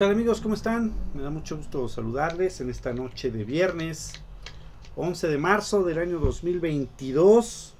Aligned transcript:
Hola 0.00 0.12
amigos? 0.12 0.40
¿Cómo 0.40 0.54
están? 0.54 0.92
Me 1.12 1.22
da 1.22 1.30
mucho 1.30 1.56
gusto 1.56 1.88
saludarles 1.88 2.60
en 2.60 2.70
esta 2.70 2.92
noche 2.92 3.32
de 3.32 3.42
viernes 3.42 4.12
11 4.94 5.26
de 5.26 5.38
marzo 5.38 5.82
del 5.82 5.98
año 5.98 6.20
2022. 6.20 7.74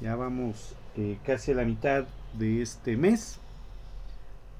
Ya 0.00 0.16
vamos 0.16 0.72
eh, 0.96 1.18
casi 1.22 1.52
a 1.52 1.56
la 1.56 1.64
mitad 1.64 2.06
de 2.32 2.62
este 2.62 2.96
mes. 2.96 3.38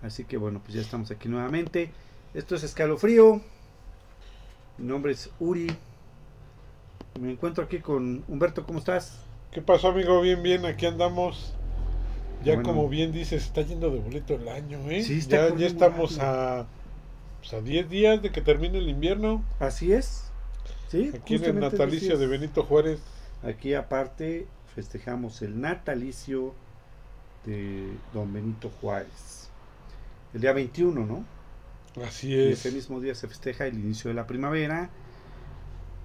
Así 0.03 0.25
que 0.25 0.37
bueno, 0.37 0.61
pues 0.62 0.75
ya 0.75 0.83
estamos 0.83 1.11
aquí 1.11 1.27
nuevamente. 1.27 1.91
Esto 2.35 2.55
es 2.55 2.64
Escalofrío. 2.64 3.41
Mi 4.77 4.87
nombre 4.87 5.12
es 5.12 5.30
Uri. 5.41 5.75
Me 7.18 7.32
encuentro 7.32 7.64
aquí 7.64 7.79
con 7.79 8.25
Humberto. 8.29 8.66
¿Cómo 8.66 8.80
estás? 8.80 9.21
¿Qué 9.53 9.62
pasó, 9.62 9.89
amigo? 9.89 10.21
Bien, 10.21 10.43
bien, 10.43 10.66
aquí 10.66 10.84
andamos. 10.84 11.55
Ya 12.47 12.55
Bueno. 12.55 12.69
como 12.69 12.89
bien 12.89 13.11
dices, 13.13 13.45
está 13.45 13.63
yendo 13.63 13.91
de 13.91 13.99
boleto 13.99 14.35
el 14.35 14.49
año, 14.49 14.79
¿eh? 14.89 15.03
Sí, 15.03 15.19
está 15.19 15.49
ya, 15.51 15.57
ya 15.57 15.67
estamos 15.67 16.19
a, 16.21 16.67
pues, 17.41 17.53
a 17.53 17.61
10 17.61 17.91
días 17.91 18.23
de 18.23 18.31
que 18.31 18.41
termine 18.41 18.79
el 18.79 18.89
invierno. 18.89 19.43
Así 19.59 19.93
es. 19.93 20.31
Sí, 20.89 21.11
Aquí 21.14 21.35
en 21.35 21.45
el 21.45 21.59
natalicio 21.59 22.17
de. 22.18 22.27
Benito 22.29 22.63
Juárez. 22.63 23.01
Aquí 23.43 23.75
aparte 23.75 24.46
festejamos 24.75 25.43
el 25.43 25.61
natalicio 25.61 26.54
de 27.45 27.99
don 28.13 28.32
Benito 28.32 28.71
Juárez. 28.81 29.51
El 30.32 30.40
día 30.43 30.53
21, 30.53 31.04
¿no? 31.04 31.25
Así 32.05 32.33
Y 32.33 32.53
es. 32.53 32.61
ese 32.65 32.70
mismo 32.70 33.01
día 33.01 33.15
se 33.15 33.27
festeja 33.27 33.67
el 33.67 33.75
inicio 33.78 34.09
de 34.09 34.15
la 34.15 34.27
primavera. 34.27 34.91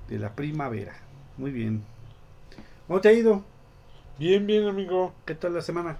De 0.08 0.18
la 0.20 0.35
primavera. 0.35 0.96
Muy 1.38 1.52
bien. 1.52 1.84
¿Cómo 2.88 3.02
te 3.02 3.10
ha 3.10 3.13
ido? 3.13 3.44
Bien, 4.18 4.46
bien, 4.48 4.68
amigo. 4.68 5.13
¿Qué 5.26 5.35
tal 5.35 5.54
la 5.54 5.62
semana? 5.62 5.99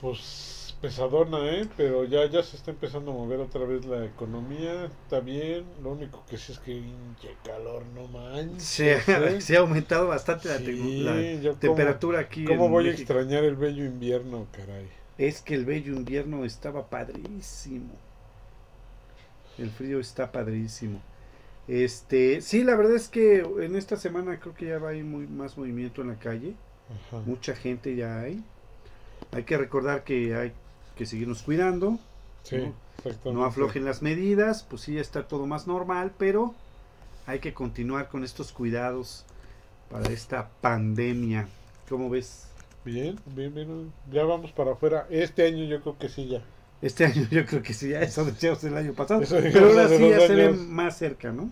Pues 0.00 0.76
pesadona, 0.80 1.38
¿eh? 1.50 1.68
Pero 1.76 2.04
ya, 2.04 2.24
ya 2.26 2.42
se 2.42 2.56
está 2.56 2.70
empezando 2.70 3.10
a 3.10 3.14
mover 3.14 3.40
otra 3.40 3.64
vez 3.64 3.84
la 3.84 4.04
economía. 4.04 4.84
Está 4.84 5.20
bien. 5.20 5.64
Lo 5.82 5.90
único 5.92 6.24
que 6.30 6.36
sí 6.38 6.52
es 6.52 6.58
que 6.60 6.72
pinche 6.80 7.34
calor, 7.44 7.82
no 7.94 8.06
manches. 8.08 8.62
Se 8.62 8.94
ha, 8.94 9.28
¿eh? 9.28 9.40
se 9.40 9.56
ha 9.56 9.60
aumentado 9.60 10.06
bastante 10.08 10.48
la, 10.48 10.58
Sí, 10.58 10.64
tecno- 10.66 11.04
la 11.04 11.40
cómo- 11.50 11.58
temperatura 11.58 12.20
aquí. 12.20 12.44
¿Cómo 12.44 12.66
en 12.66 12.70
voy 12.72 12.88
a 12.88 12.92
extrañar 12.92 13.42
el 13.44 13.56
bello 13.56 13.84
invierno, 13.84 14.46
caray? 14.52 14.88
Es 15.18 15.42
que 15.42 15.54
el 15.54 15.64
bello 15.64 15.94
invierno 15.94 16.44
estaba 16.44 16.88
padrísimo. 16.88 17.92
El 19.58 19.70
frío 19.70 19.98
está 19.98 20.30
padrísimo. 20.30 21.00
Este, 21.66 22.40
sí, 22.40 22.62
la 22.62 22.76
verdad 22.76 22.94
es 22.94 23.08
que 23.08 23.40
en 23.60 23.74
esta 23.74 23.96
semana 23.96 24.38
creo 24.38 24.54
que 24.54 24.66
ya 24.66 24.78
va 24.78 24.90
a 24.90 24.94
ir 24.94 25.04
muy, 25.04 25.26
más 25.26 25.58
movimiento 25.58 26.02
en 26.02 26.08
la 26.08 26.14
calle. 26.20 26.54
Ajá. 27.08 27.20
Mucha 27.26 27.56
gente 27.56 27.96
ya 27.96 28.20
hay. 28.20 28.44
Hay 29.32 29.44
que 29.44 29.58
recordar 29.58 30.04
que 30.04 30.34
hay 30.34 30.52
que 30.96 31.06
seguirnos 31.06 31.42
cuidando. 31.42 31.98
Sí, 32.42 32.56
¿no? 33.24 33.32
No 33.32 33.44
aflojen 33.44 33.84
las 33.84 34.02
medidas, 34.02 34.64
pues 34.68 34.82
sí, 34.82 34.94
ya 34.94 35.00
está 35.00 35.28
todo 35.28 35.46
más 35.46 35.66
normal, 35.66 36.12
pero 36.18 36.54
hay 37.26 37.38
que 37.38 37.54
continuar 37.54 38.08
con 38.08 38.24
estos 38.24 38.52
cuidados 38.52 39.24
para 39.90 40.08
esta 40.10 40.48
pandemia. 40.60 41.48
¿Cómo 41.88 42.10
ves? 42.10 42.48
Bien, 42.84 43.18
bien, 43.26 43.54
bien. 43.54 43.92
Ya 44.10 44.24
vamos 44.24 44.50
para 44.52 44.72
afuera. 44.72 45.06
Este 45.10 45.46
año 45.46 45.64
yo 45.64 45.80
creo 45.82 45.98
que 45.98 46.08
sí 46.08 46.28
ya. 46.28 46.42
Este 46.80 47.04
año 47.04 47.26
yo 47.30 47.44
creo 47.44 47.62
que 47.62 47.74
sí, 47.74 47.90
ya 47.90 48.00
eso 48.00 48.24
decíamos 48.24 48.62
el 48.64 48.76
año 48.76 48.94
pasado. 48.94 49.22
Pero 49.28 49.68
ahora 49.68 49.88
sí 49.88 50.08
ya 50.08 50.20
se 50.20 50.34
ve 50.34 50.46
años. 50.46 50.58
más 50.58 50.96
cerca, 50.96 51.32
¿no? 51.32 51.50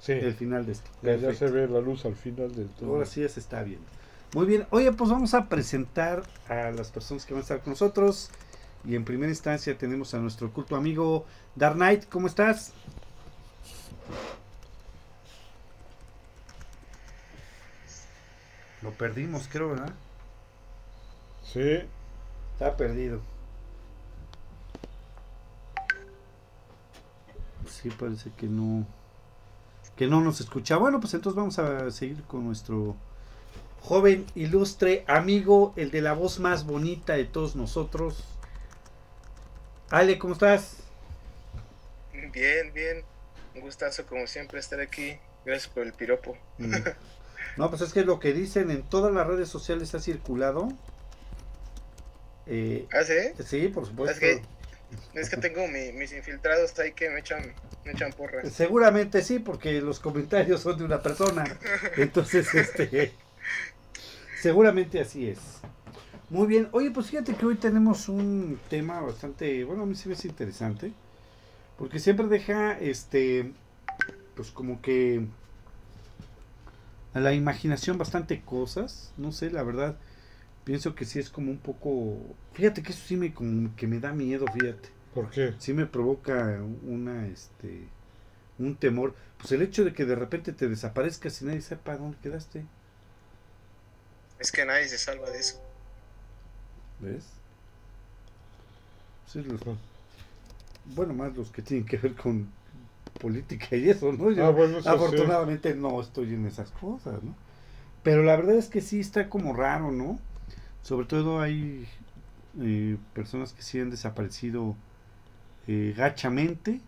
Sí. 0.00 0.12
El 0.12 0.34
final 0.34 0.64
de 0.66 0.72
esto. 0.72 0.90
Ya, 1.02 1.16
ya 1.16 1.34
se 1.34 1.46
ve 1.48 1.68
la 1.68 1.80
luz 1.80 2.04
al 2.04 2.14
final 2.14 2.54
del 2.54 2.68
túnel. 2.68 2.94
Ahora 2.94 3.06
sí 3.06 3.22
ya 3.22 3.28
se 3.28 3.40
está 3.40 3.62
viendo. 3.62 3.86
Muy 4.34 4.46
bien. 4.46 4.66
Oye, 4.70 4.92
pues 4.92 5.10
vamos 5.10 5.34
a 5.34 5.48
presentar 5.48 6.22
a 6.48 6.70
las 6.70 6.90
personas 6.90 7.24
que 7.24 7.34
van 7.34 7.40
a 7.40 7.42
estar 7.42 7.60
con 7.60 7.72
nosotros. 7.72 8.30
Y 8.84 8.94
en 8.94 9.04
primera 9.04 9.30
instancia 9.30 9.76
tenemos 9.76 10.14
a 10.14 10.18
nuestro 10.18 10.52
culto 10.52 10.76
amigo 10.76 11.24
Dark 11.54 11.76
Knight. 11.76 12.08
¿Cómo 12.08 12.26
estás? 12.26 12.72
Lo 18.82 18.92
perdimos, 18.92 19.48
creo, 19.50 19.70
¿verdad? 19.70 19.92
Sí. 21.42 21.80
Está 22.52 22.76
perdido. 22.76 23.20
Sí, 27.68 27.90
parece 27.90 28.30
que 28.36 28.46
no. 28.46 28.86
Que 29.96 30.06
no 30.06 30.20
nos 30.20 30.40
escucha. 30.40 30.76
Bueno, 30.76 31.00
pues 31.00 31.14
entonces 31.14 31.36
vamos 31.36 31.58
a 31.58 31.90
seguir 31.90 32.22
con 32.24 32.44
nuestro 32.46 32.96
joven, 33.80 34.26
ilustre 34.34 35.04
amigo, 35.06 35.72
el 35.76 35.90
de 35.90 36.02
la 36.02 36.12
voz 36.12 36.38
más 36.40 36.64
bonita 36.66 37.14
de 37.14 37.24
todos 37.24 37.56
nosotros. 37.56 38.24
Ale, 39.90 40.18
¿cómo 40.18 40.32
estás? 40.32 40.78
Bien, 42.32 42.72
bien. 42.72 43.04
Un 43.54 43.60
gustazo 43.62 44.04
como 44.06 44.26
siempre 44.26 44.58
estar 44.60 44.80
aquí. 44.80 45.16
Gracias 45.44 45.68
por 45.72 45.84
el 45.84 45.92
piropo. 45.92 46.36
Mm. 46.58 46.74
No, 47.56 47.70
pues 47.70 47.80
es 47.80 47.94
que 47.94 48.04
lo 48.04 48.20
que 48.20 48.34
dicen 48.34 48.70
en 48.70 48.82
todas 48.82 49.14
las 49.14 49.26
redes 49.26 49.48
sociales 49.48 49.94
ha 49.94 50.00
circulado. 50.00 50.68
Eh, 52.46 52.86
¿Ah, 52.92 53.02
sí? 53.02 53.42
sí, 53.44 53.68
por 53.68 53.86
supuesto. 53.86 54.12
Es 54.12 54.20
que, 54.20 54.42
es 55.18 55.30
que 55.30 55.36
tengo 55.38 55.66
mi- 55.66 55.92
mis 55.92 56.12
infiltrados 56.12 56.78
ahí 56.78 56.92
que 56.92 57.08
me 57.08 57.20
echan, 57.20 57.54
me 57.84 57.92
echan 57.92 58.12
porras. 58.12 58.52
Seguramente 58.52 59.22
sí, 59.22 59.38
porque 59.38 59.80
los 59.80 60.00
comentarios 60.00 60.60
son 60.60 60.76
de 60.76 60.84
una 60.84 61.02
persona. 61.02 61.44
Entonces, 61.96 62.54
este. 62.54 63.14
Seguramente 64.40 65.00
así 65.00 65.28
es. 65.28 65.38
Muy 66.30 66.46
bien. 66.46 66.68
Oye, 66.72 66.90
pues 66.90 67.08
fíjate 67.08 67.34
que 67.34 67.46
hoy 67.46 67.56
tenemos 67.56 68.08
un 68.08 68.58
tema 68.68 69.00
bastante. 69.00 69.64
Bueno, 69.64 69.84
a 69.84 69.86
mí 69.86 69.94
sí 69.94 70.08
me 70.08 70.14
es 70.14 70.24
interesante. 70.24 70.92
Porque 71.78 71.98
siempre 71.98 72.26
deja, 72.26 72.78
este. 72.78 73.52
Pues 74.34 74.50
como 74.50 74.80
que. 74.82 75.26
A 77.14 77.20
la 77.20 77.32
imaginación 77.32 77.96
bastante 77.96 78.42
cosas. 78.42 79.12
No 79.16 79.32
sé, 79.32 79.50
la 79.50 79.62
verdad. 79.62 79.96
Pienso 80.64 80.94
que 80.96 81.04
sí 81.04 81.18
es 81.18 81.30
como 81.30 81.50
un 81.50 81.58
poco. 81.58 82.18
Fíjate 82.52 82.82
que 82.82 82.92
eso 82.92 83.02
sí 83.06 83.16
me, 83.16 83.32
como 83.32 83.74
que 83.76 83.86
me 83.86 84.00
da 84.00 84.12
miedo, 84.12 84.46
fíjate 84.52 84.88
¿Por 85.14 85.30
qué? 85.30 85.54
sí 85.58 85.72
me 85.72 85.86
provoca 85.86 86.60
una 86.82 87.26
este 87.26 87.88
un 88.58 88.76
temor 88.76 89.14
pues 89.38 89.52
el 89.52 89.62
hecho 89.62 89.84
de 89.84 89.94
que 89.94 90.04
de 90.04 90.14
repente 90.14 90.52
te 90.52 90.68
desaparezcas 90.68 91.40
y 91.40 91.46
nadie 91.46 91.62
sepa 91.62 91.96
dónde 91.96 92.18
quedaste 92.22 92.66
Es 94.46 94.52
que 94.52 94.64
nadie 94.64 94.88
se 94.88 94.96
salva 94.98 95.28
de 95.30 95.40
eso. 95.40 95.60
ves 97.00 97.40
Sí, 99.26 99.42
los- 99.42 99.62
bueno 100.84 101.14
más 101.14 101.36
los 101.36 101.50
que 101.50 101.62
tienen 101.62 101.86
que 101.86 101.96
ver 101.96 102.14
con 102.14 102.52
política 103.18 103.76
y 103.76 103.90
eso 103.90 104.12
no 104.12 104.30
Yo, 104.32 104.46
Ah, 104.46 104.50
bueno, 104.50 104.78
eso 104.78 104.90
afortunadamente 104.90 105.74
no 105.74 106.00
estoy 106.00 106.34
en 106.34 106.46
esas 106.46 106.70
cosas 106.72 107.22
no 107.22 107.36
pero 108.02 108.22
la 108.24 108.36
verdad 108.36 108.56
es 108.56 108.68
que 108.68 108.80
sí 108.80 109.00
está 109.00 109.30
como 109.30 109.54
raro 109.54 109.92
no 109.92 110.20
sobre 110.82 111.06
todo 111.06 111.40
hay 111.40 111.88
eh, 112.60 112.98
personas 113.14 113.52
que 113.54 113.62
sí 113.62 113.80
han 113.80 113.90
desaparecido 113.90 114.76
eh, 115.66 115.94
gachamente 115.96 116.82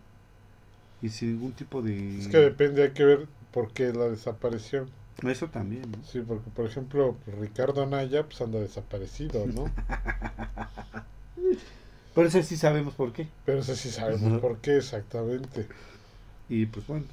y 1.01 1.09
sin 1.09 1.33
ningún 1.33 1.53
tipo 1.53 1.81
de. 1.81 1.93
Es 2.19 2.27
que 2.27 2.37
depende, 2.37 2.83
hay 2.83 2.93
que 2.93 3.03
ver 3.03 3.29
por 3.51 3.73
qué 3.73 3.91
la 3.93 4.09
desaparición. 4.09 4.91
Eso 5.23 5.47
también, 5.47 5.91
¿no? 5.91 6.03
Sí, 6.03 6.21
porque 6.25 6.49
por 6.49 6.65
ejemplo, 6.65 7.15
Ricardo 7.39 7.83
Anaya 7.83 8.23
pues 8.23 8.41
anda 8.41 8.59
desaparecido, 8.59 9.45
¿no? 9.47 9.65
Por 12.13 12.25
eso 12.25 12.41
sí 12.43 12.57
sabemos 12.57 12.95
por 12.95 13.13
qué. 13.13 13.27
Pero 13.45 13.59
eso 13.59 13.75
sí 13.75 13.89
sabemos 13.91 14.41
por 14.41 14.57
qué 14.57 14.77
exactamente. 14.77 15.67
Y 16.49 16.65
pues 16.65 16.85
bueno, 16.87 17.05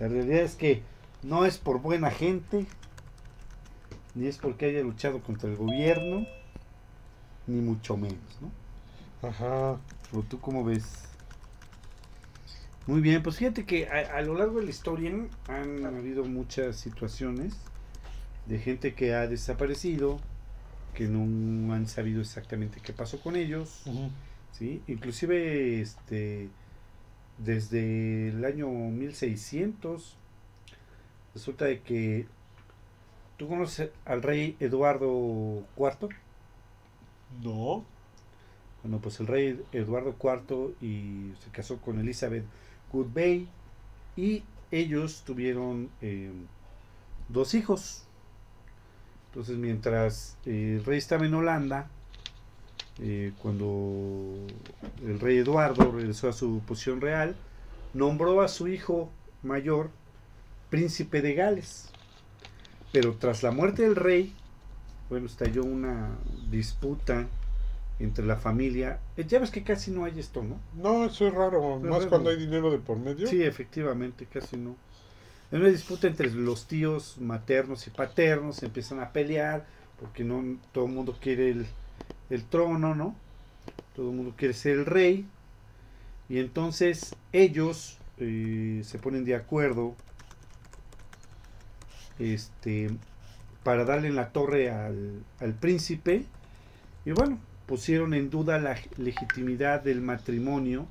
la 0.00 0.08
realidad 0.08 0.40
es 0.40 0.56
que 0.56 0.82
no 1.22 1.44
es 1.44 1.58
por 1.58 1.80
buena 1.80 2.10
gente, 2.10 2.66
ni 4.14 4.26
es 4.26 4.38
porque 4.38 4.66
haya 4.66 4.80
luchado 4.80 5.20
contra 5.20 5.48
el 5.48 5.56
gobierno, 5.56 6.26
ni 7.46 7.60
mucho 7.60 7.96
menos, 7.96 8.18
¿no? 8.40 9.28
Ajá. 9.28 9.78
¿O 10.12 10.22
tú 10.28 10.40
cómo 10.40 10.64
ves? 10.64 11.04
Muy 12.86 13.00
bien, 13.00 13.22
pues 13.22 13.36
fíjate 13.36 13.64
que 13.64 13.88
a, 13.88 14.16
a 14.16 14.22
lo 14.22 14.34
largo 14.34 14.58
de 14.60 14.64
la 14.64 14.70
historia 14.70 15.12
han 15.48 15.84
habido 15.84 16.24
muchas 16.24 16.76
situaciones 16.76 17.54
de 18.46 18.58
gente 18.60 18.94
que 18.94 19.12
ha 19.14 19.26
desaparecido, 19.26 20.20
que 20.94 21.08
no 21.08 21.74
han 21.74 21.88
sabido 21.88 22.20
exactamente 22.20 22.80
qué 22.80 22.92
pasó 22.92 23.20
con 23.20 23.34
ellos. 23.36 23.82
¿sí? 24.52 24.82
Inclusive 24.86 25.80
este 25.80 26.48
desde 27.38 28.28
el 28.28 28.44
año 28.46 28.68
1600 28.68 30.16
resulta 31.34 31.66
de 31.66 31.80
que 31.82 32.26
tú 33.36 33.46
conoces 33.46 33.90
al 34.06 34.22
rey 34.22 34.56
Eduardo 34.58 35.62
IV 35.76 36.08
No. 37.42 37.84
bueno 38.82 39.00
pues 39.02 39.20
el 39.20 39.26
rey 39.26 39.62
Eduardo 39.72 40.16
IV 40.18 40.76
y 40.80 41.34
se 41.44 41.50
casó 41.50 41.76
con 41.78 41.98
Elizabeth 42.00 42.44
Goodbay 42.92 43.48
y 44.16 44.42
ellos 44.70 45.22
tuvieron 45.24 45.90
eh, 46.00 46.32
dos 47.28 47.54
hijos 47.54 48.06
entonces 49.36 49.58
mientras 49.58 50.38
eh, 50.46 50.76
el 50.78 50.84
rey 50.84 50.96
estaba 50.96 51.26
en 51.26 51.34
Holanda 51.34 51.88
eh, 52.98 53.32
cuando 53.42 54.46
el 55.04 55.20
rey 55.20 55.36
Eduardo 55.36 55.92
regresó 55.92 56.30
a 56.30 56.32
su 56.32 56.62
posición 56.66 57.02
real, 57.02 57.36
nombró 57.92 58.40
a 58.40 58.48
su 58.48 58.68
hijo 58.68 59.10
mayor 59.42 59.90
príncipe 60.70 61.20
de 61.20 61.34
Gales. 61.34 61.90
Pero 62.92 63.16
tras 63.16 63.42
la 63.42 63.50
muerte 63.50 63.82
del 63.82 63.96
rey, 63.96 64.34
bueno, 65.10 65.26
estalló 65.26 65.64
una 65.64 66.16
disputa 66.50 67.26
entre 67.98 68.24
la 68.26 68.36
familia. 68.36 68.98
Eh, 69.16 69.24
Ya 69.26 69.38
ves 69.38 69.50
que 69.50 69.62
casi 69.62 69.90
no 69.90 70.04
hay 70.04 70.18
esto, 70.18 70.42
¿no? 70.42 70.56
No, 70.74 71.06
eso 71.06 71.26
es 71.26 71.34
raro, 71.34 71.78
Pero 71.80 71.94
más 71.94 72.06
cuando 72.06 72.30
hay 72.30 72.36
dinero 72.36 72.70
de 72.70 72.78
por 72.78 72.98
medio. 72.98 73.26
Sí, 73.26 73.42
efectivamente, 73.42 74.26
casi 74.26 74.56
no. 74.56 74.76
En 75.52 75.60
una 75.60 75.68
disputa 75.70 76.06
entre 76.06 76.30
los 76.30 76.66
tíos 76.66 77.18
maternos 77.20 77.86
y 77.86 77.90
paternos, 77.90 78.56
se 78.56 78.66
empiezan 78.66 79.00
a 79.00 79.12
pelear, 79.12 79.66
porque 80.00 80.24
no 80.24 80.58
todo 80.72 80.86
el 80.86 80.92
mundo 80.92 81.16
quiere 81.20 81.50
el, 81.50 81.66
el 82.30 82.44
trono, 82.44 82.94
¿no? 82.94 83.14
Todo 83.94 84.10
el 84.10 84.16
mundo 84.16 84.34
quiere 84.36 84.54
ser 84.54 84.78
el 84.78 84.86
rey. 84.86 85.26
Y 86.28 86.38
entonces 86.38 87.14
ellos 87.32 87.98
eh, 88.18 88.82
se 88.84 88.98
ponen 88.98 89.24
de 89.24 89.36
acuerdo 89.36 89.94
este, 92.18 92.90
para 93.62 93.84
darle 93.84 94.08
en 94.08 94.16
la 94.16 94.30
torre 94.32 94.70
al, 94.70 95.22
al 95.40 95.54
príncipe. 95.54 96.24
Y 97.04 97.12
bueno, 97.12 97.38
pusieron 97.66 98.14
en 98.14 98.30
duda 98.30 98.58
la 98.58 98.76
legitimidad 98.96 99.82
del 99.82 100.00
matrimonio 100.00 100.86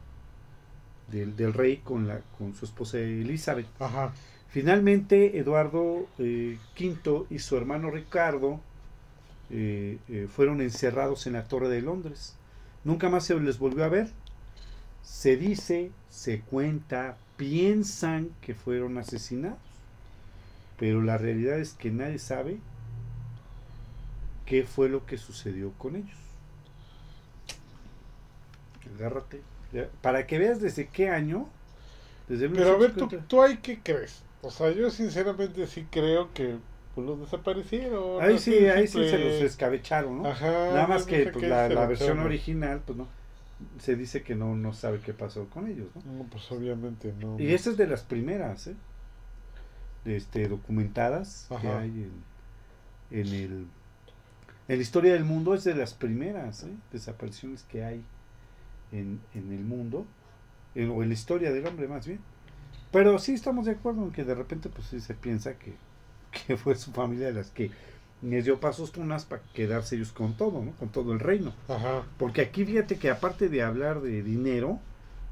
del, 1.12 1.36
del 1.36 1.54
rey 1.54 1.78
con, 1.78 2.08
la, 2.08 2.22
con 2.38 2.54
su 2.54 2.66
esposa 2.66 3.00
Elizabeth. 3.00 3.68
Ajá. 3.80 4.14
Finalmente, 4.50 5.38
Eduardo 5.38 6.08
eh, 6.18 6.58
V 6.80 7.26
y 7.30 7.40
su 7.40 7.58
hermano 7.58 7.92
Ricardo 7.92 8.62
eh, 9.50 9.98
eh, 10.10 10.28
fueron 10.34 10.62
encerrados 10.62 11.28
en 11.28 11.34
la 11.34 11.44
Torre 11.44 11.70
de 11.70 11.82
Londres. 11.82 12.36
Nunca 12.84 13.10
más 13.10 13.26
se 13.26 13.40
les 13.40 13.60
volvió 13.60 13.84
a 13.84 13.90
ver. 13.90 14.10
Se 15.04 15.36
dice, 15.36 15.92
se 16.10 16.40
cuenta, 16.40 17.18
piensan 17.38 18.30
que 18.42 18.56
fueron 18.56 18.98
asesinados. 18.98 19.60
Pero 20.80 21.02
la 21.02 21.18
realidad 21.18 21.60
es 21.60 21.74
que 21.74 21.92
nadie 21.92 22.20
sabe 22.20 22.58
qué 24.46 24.64
fue 24.64 24.90
lo 24.90 25.06
que 25.06 25.18
sucedió 25.18 25.72
con 25.74 25.96
ellos. 25.96 26.25
Agárrate. 28.96 29.42
Ya, 29.72 29.90
Para 30.02 30.26
que 30.28 30.40
veas 30.40 30.62
desde 30.62 30.88
qué 30.88 31.10
año. 31.10 31.50
Desde 32.28 32.50
Pero 32.50 32.76
a 32.76 32.78
ver, 32.78 32.92
¿tú, 32.94 33.08
1950. 33.08 33.28
tú 33.28 33.42
ahí 33.42 33.58
qué 33.58 33.80
crees? 33.82 34.24
O 34.42 34.52
sea, 34.52 34.72
yo 34.72 34.90
sinceramente 34.90 35.66
sí 35.68 35.88
creo 35.90 36.34
que 36.34 36.58
pues, 36.94 37.06
los 37.06 37.20
desaparecieron. 37.20 38.22
Ahí 38.24 38.40
sí, 38.40 38.54
ahí 38.68 38.88
sí 38.88 39.10
se 39.10 39.18
los 39.18 39.42
escabecharon, 39.42 40.22
¿no? 40.22 40.30
Ajá. 40.30 40.50
Nada 40.50 40.88
más 40.88 41.02
no 41.02 41.08
que 41.08 41.28
pues, 41.28 41.48
la, 41.48 41.68
la 41.68 41.86
versión 41.86 42.20
original, 42.20 42.82
pues 42.86 42.98
no. 42.98 43.08
Se 43.80 43.96
dice 43.96 44.22
que 44.22 44.36
no, 44.36 44.56
no 44.56 44.74
sabe 44.74 45.00
qué 45.00 45.14
pasó 45.14 45.48
con 45.50 45.68
ellos, 45.68 45.88
¿no? 45.96 46.14
No, 46.14 46.24
pues 46.26 46.52
obviamente 46.52 47.14
no. 47.20 47.40
Y 47.40 47.54
esa 47.54 47.70
es 47.70 47.78
de 47.78 47.88
las 47.88 48.04
primeras, 48.04 48.68
¿eh? 48.68 48.76
Este, 50.06 50.48
documentadas 50.48 51.48
que 51.62 51.68
hay 51.68 51.90
en, 51.90 53.20
en 53.20 53.28
el... 53.28 53.68
En 54.68 54.78
la 54.78 54.82
historia 54.82 55.14
del 55.14 55.26
mundo 55.26 55.54
es 55.54 55.64
de 55.64 55.76
las 55.76 55.94
primeras 55.94 56.64
¿eh? 56.64 56.74
desapariciones 56.92 57.64
que 57.64 57.84
hay 57.84 58.04
en, 58.96 59.20
en 59.34 59.52
el 59.54 59.64
mundo, 59.64 60.06
en- 60.76 60.92
o 60.92 61.04
en 61.04 61.10
la 61.10 61.14
historia 61.16 61.52
del 61.52 61.68
hombre 61.68 61.88
más 61.88 62.08
bien. 62.08 62.20
Pero 62.92 63.20
sí 63.20 63.34
estamos 63.34 63.66
de 63.66 63.74
acuerdo 63.74 64.04
en 64.04 64.12
que 64.12 64.24
de 64.24 64.36
repente 64.36 64.70
pues 64.70 64.88
sí 64.88 65.00
se 65.02 65.14
piensa 65.16 65.58
que, 65.58 65.74
que 66.48 66.58
fue 66.58 66.76
su 66.76 66.92
familia 66.92 67.28
de 67.28 67.34
las 67.34 67.52
que 67.52 67.72
les 68.22 68.46
dio 68.46 68.60
pasos 68.60 68.92
tunas 68.92 69.26
para 69.26 69.42
quedarse 69.54 69.96
ellos 69.96 70.12
con 70.14 70.36
todo, 70.38 70.64
¿no? 70.64 70.72
Con 70.74 70.90
todo 70.90 71.14
el 71.14 71.20
reino. 71.20 71.54
Ajá. 71.68 72.04
Porque 72.18 72.42
aquí 72.42 72.66
fíjate 72.66 72.98
que 72.98 73.10
aparte 73.12 73.50
de 73.50 73.64
hablar 73.64 74.02
de 74.02 74.24
dinero, 74.24 74.80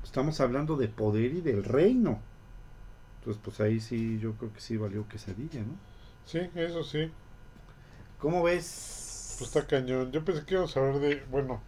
estamos 0.04 0.39
hablando 0.42 0.75
de 0.77 0.88
poder 0.89 1.33
y 1.33 1.42
del 1.42 1.63
reino. 1.63 2.19
Entonces, 3.19 3.42
pues 3.44 3.59
ahí 3.62 3.80
sí, 3.80 4.19
yo 4.19 4.33
creo 4.33 4.54
que 4.54 4.59
sí 4.62 4.77
valió 4.77 5.07
quesadilla, 5.07 5.62
¿no? 5.62 5.75
Sí, 6.25 6.39
eso 6.56 6.83
sí. 6.83 7.12
¿Cómo 8.19 8.44
ves? 8.44 9.36
Pues 9.38 9.50
está 9.50 9.68
cañón. 9.68 10.12
Yo 10.12 10.24
pensé 10.24 10.45
que 10.45 10.54
íbamos 10.56 10.75
a 10.75 10.80
hablar 10.80 11.00
de. 11.00 11.24
Bueno, 11.30 11.62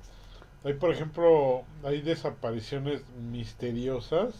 hay 0.66 0.74
por 0.74 0.92
ejemplo. 0.92 1.64
Hay 1.84 2.02
desapariciones 2.02 3.02
misteriosas. 3.32 4.36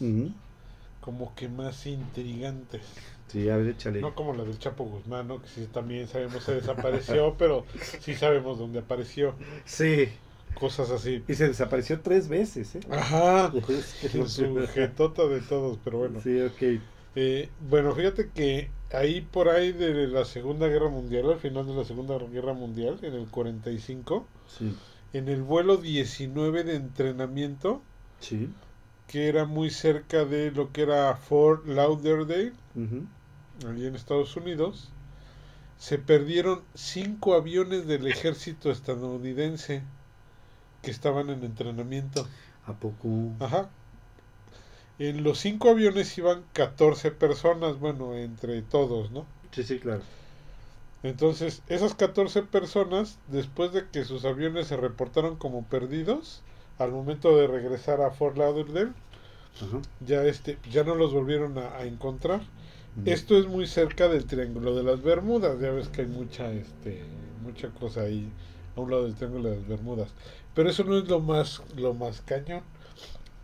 Como 1.00 1.34
que 1.34 1.48
más 1.48 1.86
intrigantes. 1.86 2.82
Sí, 3.28 3.48
a 3.48 3.56
ver, 3.56 3.68
échale. 3.68 4.00
No 4.00 4.14
como 4.14 4.34
la 4.34 4.44
del 4.44 4.58
Chapo 4.58 4.84
Guzmán, 4.84 5.28
¿no? 5.28 5.40
Que 5.40 5.48
sí 5.48 5.68
también 5.72 6.06
sabemos 6.08 6.42
se 6.44 6.54
desapareció, 6.54 7.34
pero 7.38 7.64
sí 8.00 8.14
sabemos 8.14 8.58
dónde 8.58 8.80
apareció. 8.80 9.34
Sí, 9.64 10.08
Cosas 10.54 10.90
así. 10.90 11.22
y 11.28 11.34
se 11.34 11.48
desapareció 11.48 12.00
tres 12.00 12.28
veces, 12.28 12.76
¿eh? 12.76 12.80
Ajá. 12.90 13.52
Es 13.68 13.94
que 14.00 14.18
En 14.18 14.28
su 14.28 14.66
jetota 14.68 15.26
de 15.26 15.40
todos, 15.40 15.78
pero 15.84 15.98
bueno. 15.98 16.20
Sí, 16.22 16.40
ok. 16.40 16.80
Eh, 17.14 17.48
bueno, 17.68 17.94
fíjate 17.94 18.30
que 18.34 18.70
ahí 18.92 19.20
por 19.20 19.48
ahí 19.48 19.72
de 19.72 20.06
la 20.06 20.24
Segunda 20.24 20.68
Guerra 20.68 20.88
Mundial, 20.88 21.30
al 21.30 21.38
final 21.40 21.66
de 21.66 21.74
la 21.74 21.84
Segunda 21.84 22.18
Guerra 22.18 22.52
Mundial, 22.52 22.98
en 23.02 23.14
el 23.14 23.26
45, 23.26 24.26
Sí, 24.48 24.74
en 25.16 25.28
el 25.28 25.42
vuelo 25.42 25.76
19 25.76 26.64
de 26.64 26.76
entrenamiento, 26.76 27.82
sí. 28.20 28.50
que 29.06 29.28
era 29.28 29.44
muy 29.44 29.70
cerca 29.70 30.24
de 30.24 30.50
lo 30.50 30.72
que 30.72 30.82
era 30.82 31.14
Fort 31.16 31.66
Lauderdale, 31.66 32.52
allí 33.66 33.86
en 33.86 33.94
Estados 33.94 34.36
Unidos, 34.36 34.90
se 35.78 35.98
perdieron 35.98 36.62
cinco 36.74 37.34
aviones 37.34 37.86
del 37.86 38.06
ejército 38.06 38.70
estadounidense 38.70 39.82
que 40.82 40.90
estaban 40.90 41.30
en 41.30 41.44
entrenamiento. 41.44 42.26
¿A 42.66 42.72
poco? 42.72 43.08
Ajá. 43.40 43.68
En 44.98 45.22
los 45.22 45.38
cinco 45.38 45.70
aviones 45.70 46.16
iban 46.16 46.42
14 46.54 47.10
personas, 47.10 47.78
bueno, 47.78 48.14
entre 48.14 48.62
todos, 48.62 49.10
¿no? 49.10 49.26
Sí, 49.52 49.62
sí, 49.62 49.78
claro. 49.78 50.02
Entonces, 51.02 51.62
esas 51.68 51.94
14 51.94 52.42
personas, 52.42 53.18
después 53.28 53.72
de 53.72 53.88
que 53.88 54.04
sus 54.04 54.24
aviones 54.24 54.68
se 54.68 54.76
reportaron 54.76 55.36
como 55.36 55.64
perdidos, 55.64 56.42
al 56.78 56.90
momento 56.90 57.36
de 57.36 57.46
regresar 57.46 58.00
a 58.00 58.10
Fort 58.10 58.36
Lauderdale, 58.36 58.92
ya 60.00 60.24
este, 60.24 60.58
ya 60.70 60.84
no 60.84 60.94
los 60.94 61.12
volvieron 61.12 61.58
a, 61.58 61.76
a 61.76 61.84
encontrar. 61.84 62.40
Esto 63.04 63.36
es 63.36 63.46
muy 63.46 63.66
cerca 63.66 64.08
del 64.08 64.24
Triángulo 64.24 64.74
de 64.74 64.82
las 64.82 65.02
Bermudas, 65.02 65.60
ya 65.60 65.70
ves 65.70 65.88
que 65.88 66.02
hay 66.02 66.06
mucha, 66.06 66.50
este, 66.50 67.04
mucha 67.42 67.68
cosa 67.68 68.02
ahí 68.02 68.30
a 68.74 68.80
un 68.80 68.90
lado 68.90 69.04
del 69.04 69.14
Triángulo 69.14 69.50
de 69.50 69.56
las 69.56 69.68
Bermudas. 69.68 70.14
Pero 70.54 70.70
eso 70.70 70.82
no 70.84 70.96
es 70.96 71.06
lo 71.08 71.20
más, 71.20 71.62
lo 71.76 71.92
más 71.92 72.22
cañón. 72.22 72.62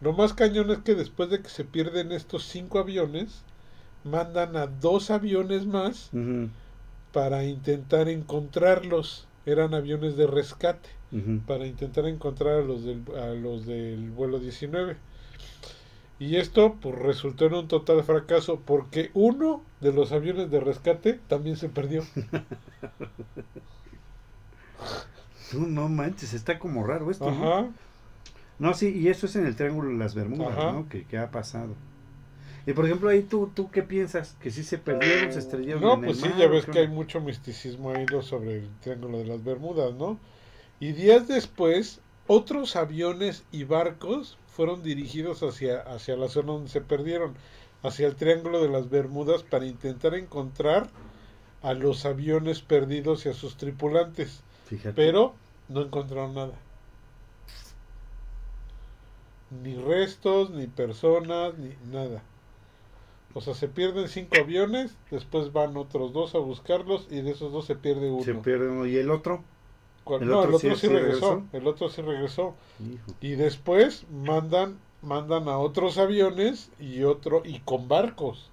Lo 0.00 0.14
más 0.14 0.32
cañón 0.32 0.70
es 0.70 0.78
que 0.78 0.94
después 0.94 1.30
de 1.30 1.42
que 1.42 1.48
se 1.50 1.64
pierden 1.64 2.12
estos 2.12 2.44
cinco 2.44 2.78
aviones, 2.78 3.42
mandan 4.04 4.56
a 4.56 4.66
dos 4.66 5.10
aviones 5.10 5.66
más 5.66 6.10
para 7.12 7.44
intentar 7.44 8.08
encontrarlos. 8.08 9.26
Eran 9.44 9.74
aviones 9.74 10.16
de 10.16 10.26
rescate 10.26 10.88
para 11.46 11.66
intentar 11.66 12.06
encontrar 12.06 12.60
a 12.60 12.62
los 12.62 12.84
del, 12.84 13.02
a 13.20 13.34
los 13.34 13.66
del 13.66 14.10
vuelo 14.10 14.38
19. 14.38 14.96
Y 16.18 16.36
esto 16.36 16.76
pues 16.80 16.94
resultó 16.94 17.46
en 17.46 17.54
un 17.54 17.68
total 17.68 18.02
fracaso 18.04 18.60
porque 18.64 19.10
uno 19.12 19.62
de 19.80 19.92
los 19.92 20.12
aviones 20.12 20.50
de 20.50 20.60
rescate 20.60 21.20
también 21.28 21.56
se 21.56 21.68
perdió. 21.68 22.04
No, 25.52 25.66
no 25.66 25.88
manches, 25.90 26.32
está 26.32 26.58
como 26.58 26.82
raro 26.82 27.10
esto, 27.10 27.30
¿no? 27.30 27.74
No, 28.58 28.72
sí, 28.72 28.88
y 28.88 29.08
eso 29.08 29.26
es 29.26 29.36
en 29.36 29.44
el 29.44 29.54
Triángulo 29.54 29.90
de 29.90 29.96
las 29.96 30.14
Bermudas, 30.14 30.56
Ajá. 30.56 30.72
¿no? 30.72 30.88
Que, 30.88 31.04
que 31.04 31.18
ha 31.18 31.30
pasado. 31.30 31.74
Y 32.66 32.72
por 32.72 32.84
ejemplo, 32.86 33.08
ahí 33.08 33.22
tú, 33.22 33.50
¿tú 33.54 33.70
qué 33.70 33.82
piensas? 33.82 34.36
¿Que 34.40 34.50
sí 34.50 34.62
se 34.62 34.78
perdieron, 34.78 35.32
se 35.32 35.40
estrellaron 35.40 35.82
No, 35.82 35.94
en 35.94 36.00
pues 36.02 36.18
el 36.18 36.22
sí, 36.22 36.28
mar, 36.30 36.38
ya 36.38 36.46
ves 36.46 36.66
que 36.66 36.78
hay 36.78 36.88
mucho 36.88 37.20
misticismo 37.20 37.90
ahí 37.90 38.06
sobre 38.22 38.58
el 38.58 38.70
Triángulo 38.80 39.18
de 39.18 39.26
las 39.26 39.42
Bermudas, 39.42 39.94
¿no? 39.94 40.18
Y 40.78 40.92
días 40.92 41.26
después, 41.26 42.00
otros 42.28 42.76
aviones 42.76 43.44
y 43.50 43.64
barcos 43.64 44.38
fueron 44.46 44.82
dirigidos 44.82 45.42
hacia, 45.42 45.80
hacia 45.80 46.16
la 46.16 46.28
zona 46.28 46.52
donde 46.52 46.70
se 46.70 46.80
perdieron, 46.80 47.34
hacia 47.82 48.06
el 48.06 48.14
Triángulo 48.14 48.62
de 48.62 48.68
las 48.68 48.90
Bermudas 48.90 49.42
para 49.42 49.66
intentar 49.66 50.14
encontrar 50.14 50.88
a 51.62 51.74
los 51.74 52.04
aviones 52.04 52.60
perdidos 52.60 53.26
y 53.26 53.30
a 53.30 53.34
sus 53.34 53.56
tripulantes. 53.56 54.42
Fíjate. 54.66 54.94
Pero 54.94 55.34
no 55.68 55.82
encontraron 55.82 56.34
nada. 56.34 56.54
Ni 59.62 59.74
restos, 59.76 60.50
ni 60.50 60.66
personas, 60.66 61.58
ni 61.58 61.74
nada. 61.90 62.22
O 63.34 63.40
sea, 63.40 63.54
se 63.54 63.68
pierden 63.68 64.08
cinco 64.08 64.36
aviones, 64.40 64.94
después 65.10 65.52
van 65.52 65.76
otros 65.76 66.12
dos 66.12 66.34
a 66.34 66.38
buscarlos 66.38 67.06
y 67.10 67.22
de 67.22 67.30
esos 67.30 67.52
dos 67.52 67.64
se 67.64 67.74
pierde 67.76 68.10
uno. 68.10 68.24
se 68.24 68.34
pierde 68.34 68.68
uno. 68.68 68.86
¿Y 68.86 68.96
el 68.96 69.10
otro? 69.10 69.42
¿Cuál- 70.04 70.22
¿el 70.22 70.28
no, 70.28 70.38
otro 70.40 70.48
el 70.50 70.54
otro 70.56 70.70
sí- 70.70 70.74
sí, 70.74 70.86
sí 70.88 70.92
regresó. 70.92 71.30
regresó? 71.30 71.56
El 71.56 71.66
otro 71.66 71.88
sí 71.88 72.02
regresó. 72.02 72.54
Hijo. 72.80 73.16
Y 73.20 73.30
después 73.36 74.04
mandan 74.10 74.78
mandan 75.00 75.48
a 75.48 75.58
otros 75.58 75.98
aviones 75.98 76.70
y 76.78 77.02
otro 77.02 77.42
y 77.44 77.58
con 77.60 77.88
barcos 77.88 78.50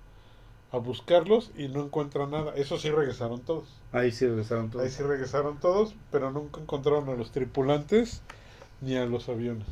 a 0.71 0.77
buscarlos 0.77 1.51
y 1.55 1.67
no 1.67 1.81
encuentran 1.83 2.31
nada. 2.31 2.53
Eso 2.55 2.77
sí 2.79 2.89
regresaron 2.89 3.41
todos. 3.41 3.65
Ahí 3.91 4.11
sí 4.11 4.25
regresaron 4.27 4.69
todos. 4.71 4.85
Ahí 4.85 4.91
sí 4.91 5.03
regresaron 5.03 5.59
todos, 5.59 5.93
pero 6.11 6.31
nunca 6.31 6.59
encontraron 6.61 7.07
a 7.09 7.13
los 7.13 7.31
tripulantes 7.31 8.21
ni 8.81 8.95
a 8.95 9.05
los 9.05 9.29
aviones. 9.29 9.67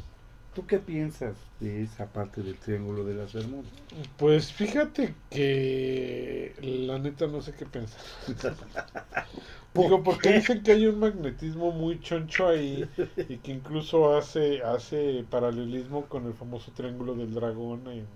¿Tú 0.57 0.65
qué 0.65 0.79
piensas 0.79 1.37
de 1.59 1.83
esa 1.83 2.07
parte 2.11 2.41
del 2.41 2.57
Triángulo 2.57 3.03
de 3.03 3.13
las 3.13 3.31
Bermudas? 3.31 3.71
Pues 4.17 4.51
fíjate 4.51 5.13
que 5.29 6.55
la 6.59 6.97
neta 6.97 7.27
no 7.27 7.43
sé 7.43 7.53
qué 7.53 7.67
pensar. 7.67 8.01
Digo, 9.75 10.01
porque 10.01 10.31
dicen 10.33 10.63
que 10.63 10.71
hay 10.71 10.87
un 10.87 10.97
magnetismo 10.97 11.71
muy 11.71 11.99
choncho 11.99 12.47
ahí 12.47 12.89
y 13.29 13.37
que 13.37 13.51
incluso 13.51 14.17
hace 14.17 14.63
hace 14.63 15.23
paralelismo 15.29 16.07
con 16.07 16.25
el 16.25 16.33
famoso 16.33 16.71
Triángulo 16.71 17.13
del 17.13 17.35
Dragón 17.35 17.85
en, 17.85 18.07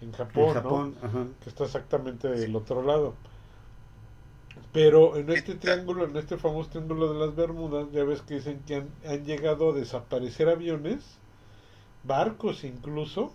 en 0.00 0.12
Japón, 0.12 0.48
En 0.48 0.54
Japón, 0.54 0.94
ajá. 1.02 1.26
que 1.42 1.50
está 1.50 1.64
exactamente 1.64 2.28
del 2.28 2.56
otro 2.56 2.82
lado. 2.82 3.12
Pero 4.72 5.18
en 5.18 5.28
este 5.28 5.54
triángulo, 5.56 6.06
en 6.06 6.16
este 6.16 6.38
famoso 6.38 6.70
triángulo 6.70 7.12
de 7.12 7.26
las 7.26 7.36
Bermudas, 7.36 7.88
ya 7.92 8.04
ves 8.04 8.22
que 8.22 8.36
dicen 8.36 8.62
que 8.66 8.76
han, 8.76 8.88
han 9.06 9.26
llegado 9.26 9.72
a 9.72 9.74
desaparecer 9.74 10.48
aviones, 10.48 11.20
barcos 12.04 12.64
incluso, 12.64 13.32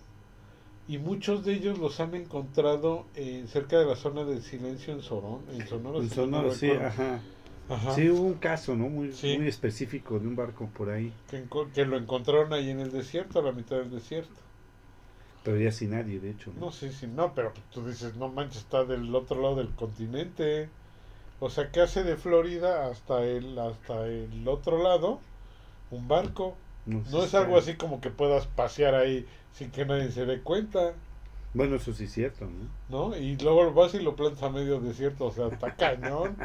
y 0.88 0.98
muchos 0.98 1.44
de 1.44 1.54
ellos 1.54 1.78
los 1.78 2.00
han 2.00 2.14
encontrado 2.14 3.06
eh, 3.14 3.44
cerca 3.48 3.78
de 3.78 3.86
la 3.86 3.96
zona 3.96 4.24
del 4.24 4.42
silencio 4.42 4.92
en 4.92 5.02
Sorón, 5.02 5.40
en 5.52 5.66
Sonora. 5.68 5.98
En 5.98 6.54
sí, 6.54 6.70
ajá. 6.70 7.20
Ajá. 7.68 7.94
Sí, 7.94 8.10
hubo 8.10 8.22
un 8.22 8.34
caso, 8.34 8.74
¿no? 8.74 8.88
Muy, 8.88 9.12
Sí. 9.12 9.38
muy 9.38 9.46
específico 9.46 10.18
de 10.18 10.26
un 10.26 10.34
barco 10.34 10.68
por 10.76 10.90
ahí, 10.90 11.12
que 11.72 11.84
lo 11.84 11.96
encontraron 11.96 12.52
ahí 12.52 12.70
en 12.70 12.80
el 12.80 12.90
desierto, 12.90 13.38
a 13.38 13.42
la 13.42 13.52
mitad 13.52 13.76
del 13.76 13.90
desierto. 13.90 14.34
pero 15.44 15.56
ya 15.58 15.70
sin 15.70 15.90
nadie, 15.90 16.18
de 16.20 16.30
hecho. 16.32 16.52
¿no? 16.54 16.66
No, 16.66 16.72
sí, 16.72 16.90
sí, 16.92 17.06
no, 17.06 17.32
pero 17.32 17.52
pues 17.52 17.64
tú 17.70 17.86
dices, 17.86 18.16
no 18.16 18.28
manches, 18.28 18.58
está 18.62 18.84
del 18.84 19.14
otro 19.14 19.40
lado 19.40 19.54
del 19.56 19.70
continente. 19.70 20.68
O 21.38 21.48
sea, 21.48 21.70
que 21.70 21.80
hace 21.80 22.02
de 22.02 22.16
Florida 22.16 22.88
hasta 22.88 23.22
el, 23.24 23.58
hasta 23.58 24.06
el 24.06 24.46
otro 24.46 24.82
lado 24.82 25.20
un 25.90 26.08
barco. 26.08 26.56
No, 26.86 27.22
es 27.24 27.34
algo 27.34 27.56
así 27.58 27.76
como 27.76 28.00
que 28.00 28.10
puedas 28.10 28.46
pasear 28.46 28.94
ahí 28.94 29.26
sin 29.52 29.70
que 29.70 29.84
nadie 29.86 30.10
se 30.12 30.26
dé 30.26 30.42
cuenta, 30.42 30.94
Bueno, 31.54 31.76
eso 31.76 31.92
sí 31.92 32.04
es 32.04 32.12
cierto, 32.12 32.46
¿no? 32.46 32.70
¿no? 32.88 33.16
Y 33.16 33.36
luego 33.36 33.72
vas 33.72 33.94
y 33.94 34.00
lo 34.00 34.16
plantas 34.16 34.42
a 34.42 34.50
medio 34.50 34.80
desierto, 34.80 35.26
o 35.26 35.32
sea, 35.32 35.48
está 35.48 35.74
cañón. 35.76 36.36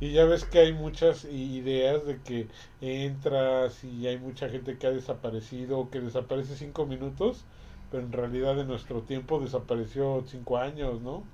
Y 0.00 0.12
ya 0.12 0.24
ves 0.24 0.44
que 0.44 0.60
hay 0.60 0.72
muchas 0.72 1.24
ideas 1.24 2.04
de 2.06 2.22
que 2.22 2.48
entras 2.80 3.82
y 3.84 4.06
hay 4.06 4.18
mucha 4.18 4.48
gente 4.48 4.78
que 4.78 4.86
ha 4.86 4.90
desaparecido 4.90 5.78
o 5.78 5.90
que 5.90 6.00
desaparece 6.00 6.56
cinco 6.56 6.86
minutos, 6.86 7.46
pero 7.90 8.02
en 8.04 8.12
realidad 8.12 8.58
en 8.60 8.68
nuestro 8.68 9.02
tiempo 9.02 9.40
desapareció 9.40 10.24
cinco 10.26 10.58
años, 10.58 11.00
¿no? 11.02 11.28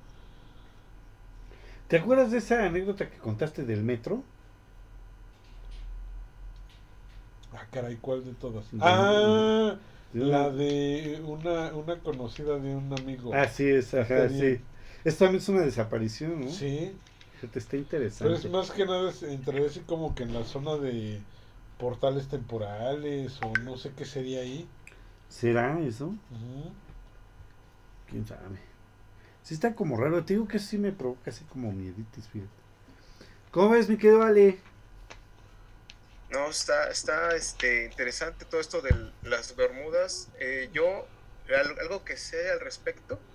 ¿Te 1.89 1.97
acuerdas 1.99 2.31
de 2.31 2.39
esa 2.39 2.65
anécdota 2.65 3.09
que 3.11 3.19
contaste 3.19 3.65
del 3.65 3.83
metro? 3.85 4.23
Ah, 7.55 7.67
caray, 7.71 7.97
¿cuál 7.97 8.25
de 8.25 8.33
todas? 8.35 8.71
De- 8.73 8.79
Ah, 8.81 9.79
De 10.13 10.25
la 10.25 10.51
de 10.51 11.21
una, 11.25 11.73
una 11.75 11.99
conocida 12.01 12.59
de 12.59 12.75
un 12.77 12.93
amigo. 12.93 13.33
Ah, 13.33 13.49
sí, 13.49 13.69
es, 13.69 13.93
ajá, 13.95 14.29
sí. 14.29 14.61
Esta 15.05 15.25
también 15.27 15.43
es 15.43 15.49
una 15.49 15.61
desaparición, 15.63 16.41
¿no? 16.41 16.51
Sí, 16.51 16.93
Fíjate, 17.41 17.59
está 17.59 17.77
pero 17.77 17.83
interesante. 17.83 18.49
es 18.49 18.53
más 18.53 18.71
que 18.71 18.87
nada 18.87 19.13
entre 19.23 19.67
así 19.67 19.81
como 19.81 20.15
que 20.15 20.23
en 20.25 20.33
la 20.35 20.45
zona 20.45 20.77
de 20.77 21.21
portales 21.79 22.29
temporales 22.29 23.41
o 23.43 23.53
no 23.65 23.77
sé 23.77 23.93
qué 23.97 24.05
sería 24.05 24.41
ahí. 24.41 24.67
¿Será 25.29 25.79
eso? 25.81 26.15
¿Quién 28.11 28.27
sabe? 28.27 28.59
Sí 29.43 29.55
está 29.55 29.75
como 29.75 29.97
raro. 29.97 30.25
Te 30.25 30.35
digo 30.35 30.49
que 30.49 30.59
sí 30.59 30.79
me 30.79 30.93
provoca 30.93 31.31
así 31.31 31.45
como 31.47 31.73
mieditis, 31.73 32.29
fíjate. 32.29 32.51
¿Cómo 33.51 33.71
ves, 33.71 33.89
mi 33.89 33.97
querido 33.97 34.23
Ale? 34.23 34.59
No, 36.35 36.51
está, 36.51 36.91
está 36.91 37.37
este, 37.37 37.85
interesante 37.87 38.47
todo 38.47 38.61
esto 38.61 38.83
de 38.83 38.93
las 39.23 39.57
Bermudas. 39.57 40.33
Eh, 40.41 40.71
yo, 40.73 41.13
al- 41.49 41.79
algo 41.81 42.05
que 42.05 42.17
sé 42.17 42.51
al 42.51 42.61
respecto 42.61 43.27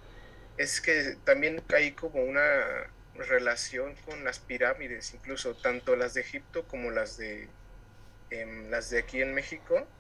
es 0.57 0.81
que 0.81 1.17
también 1.25 1.65
hay 1.71 1.95
como 1.95 2.23
una 2.23 2.93
relación 3.13 3.95
con 4.05 4.23
las 4.25 4.39
pirámides, 4.41 5.13
incluso 5.13 5.57
tanto 5.59 5.95
las 5.97 6.13
de 6.15 6.21
Egipto 6.21 6.67
como 6.67 6.91
las 6.91 7.17
de 7.17 7.55
em, 8.31 8.69
las 8.69 8.89
de 8.91 8.99
aquí 8.99 9.21
en 9.21 9.33
México. 9.35 9.93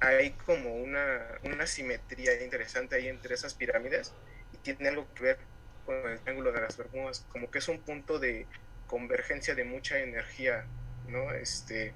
Hay 0.00 0.36
como 0.36 0.76
una, 0.76 1.38
una 1.42 1.66
simetría 1.66 2.42
interesante 2.42 2.96
ahí 2.96 3.08
entre 3.08 3.34
esas 3.34 3.54
pirámides 3.54 4.18
y 4.50 4.58
tiene 4.58 4.88
algo 4.88 5.12
que 5.14 5.22
ver 5.24 5.48
con 5.84 6.06
el 6.10 6.22
triángulo 6.22 6.52
de 6.52 6.60
las 6.60 6.76
Bermudas, 6.76 7.24
como 7.28 7.50
que 7.50 7.58
es 7.58 7.68
un 7.68 7.82
punto 7.84 8.18
de 8.18 8.48
convergencia 8.86 9.54
de 9.54 9.64
mucha 9.64 9.98
energía 10.00 10.70
¿no? 11.08 11.32
Este, 11.32 11.94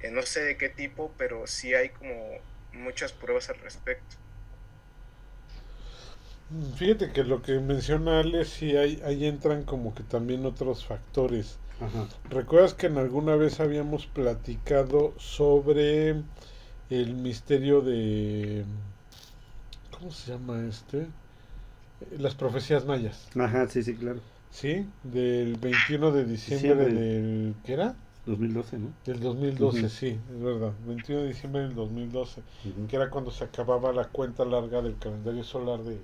eh, 0.00 0.10
no 0.10 0.22
sé 0.22 0.42
de 0.44 0.56
qué 0.56 0.68
tipo, 0.68 1.12
pero 1.18 1.46
sí 1.46 1.74
hay 1.74 1.90
como 1.90 2.14
muchas 2.72 3.12
pruebas 3.12 3.50
al 3.50 3.58
respecto. 3.60 4.16
Fíjate 6.76 7.12
que 7.12 7.24
lo 7.24 7.42
que 7.42 7.58
menciona 7.60 8.20
Ale, 8.20 8.44
sí, 8.44 8.76
ahí, 8.76 9.00
ahí 9.04 9.26
entran 9.26 9.64
como 9.64 9.94
que 9.94 10.02
también 10.02 10.46
otros 10.46 10.84
factores. 10.86 11.58
Ajá. 11.80 12.08
¿Recuerdas 12.30 12.74
que 12.74 12.86
en 12.86 12.98
alguna 12.98 13.36
vez 13.36 13.60
habíamos 13.60 14.06
platicado 14.06 15.14
sobre 15.18 16.10
el 16.90 17.14
misterio 17.14 17.80
de... 17.80 18.64
¿Cómo 19.90 20.10
se 20.12 20.32
llama 20.32 20.66
este? 20.68 21.06
Las 22.18 22.34
profecías 22.34 22.84
mayas, 22.84 23.32
Ajá, 23.38 23.68
sí, 23.68 23.82
sí, 23.82 23.94
claro. 23.96 24.20
¿sí? 24.50 24.86
Del 25.02 25.56
21 25.56 26.12
de 26.12 26.24
diciembre 26.24 26.86
Diciembre. 26.86 26.88
del... 26.88 27.54
¿Qué 27.64 27.72
era? 27.74 27.96
2012, 28.26 28.78
¿no? 28.78 28.92
Del 29.04 29.20
2012, 29.20 29.86
Ujú. 29.86 29.88
sí, 29.88 30.18
es 30.34 30.40
verdad. 30.42 30.72
21 30.86 31.22
de 31.22 31.28
diciembre 31.28 31.62
del 31.62 31.74
2012, 31.74 32.42
Ujú. 32.64 32.86
que 32.88 32.96
era 32.96 33.10
cuando 33.10 33.30
se 33.30 33.44
acababa 33.44 33.92
la 33.92 34.08
cuenta 34.08 34.44
larga 34.44 34.80
del 34.82 34.98
calendario 34.98 35.44
solar 35.44 35.80
de, 35.82 36.00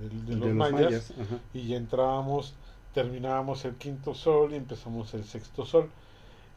de- 0.00 0.08
de 0.26 0.36
De 0.40 0.54
los, 0.54 0.54
mayas, 0.54 1.12
y 1.52 1.66
ya 1.68 1.76
entrábamos, 1.76 2.54
terminábamos 2.92 3.64
el 3.64 3.74
quinto 3.76 4.14
sol 4.14 4.52
y 4.52 4.56
empezamos 4.56 5.14
el 5.14 5.24
sexto 5.24 5.64
sol. 5.66 5.90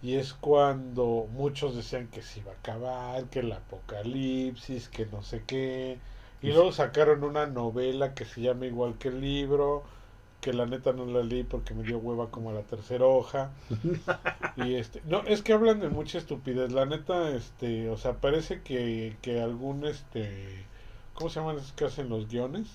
Y 0.01 0.15
es 0.15 0.33
cuando 0.33 1.27
muchos 1.31 1.75
decían 1.75 2.07
que 2.07 2.21
se 2.21 2.39
iba 2.41 2.51
a 2.51 2.55
acabar, 2.55 3.25
que 3.29 3.39
el 3.39 3.51
apocalipsis, 3.51 4.89
que 4.89 5.05
no 5.07 5.23
sé 5.23 5.43
qué. 5.45 5.99
Y 6.41 6.51
luego 6.51 6.71
sacaron 6.71 7.23
una 7.23 7.47
novela 7.47 8.13
que 8.13 8.25
se 8.25 8.41
llama 8.41 8.67
igual 8.67 8.97
que 8.99 9.09
el 9.09 9.21
libro, 9.21 9.83
que 10.41 10.53
la 10.53 10.65
neta 10.65 10.93
no 10.93 11.05
la 11.05 11.23
leí 11.23 11.43
porque 11.43 11.73
me 11.73 11.83
dio 11.83 11.97
hueva 11.99 12.31
como 12.31 12.49
a 12.51 12.53
la 12.53 12.63
tercera 12.63 13.05
hoja. 13.05 13.51
Y 14.57 14.75
este, 14.75 15.01
no, 15.05 15.21
es 15.25 15.41
que 15.41 15.53
hablan 15.53 15.79
de 15.79 15.89
mucha 15.89 16.17
estupidez. 16.17 16.71
La 16.73 16.85
neta, 16.85 17.29
este, 17.35 17.89
o 17.89 17.97
sea, 17.97 18.19
parece 18.19 18.61
que, 18.61 19.17
que 19.21 19.39
algún, 19.41 19.85
este, 19.85 20.65
¿cómo 21.13 21.29
se 21.29 21.39
llaman 21.39 21.57
esos 21.57 21.73
que 21.73 21.85
hacen 21.85 22.09
los 22.09 22.27
guiones? 22.27 22.67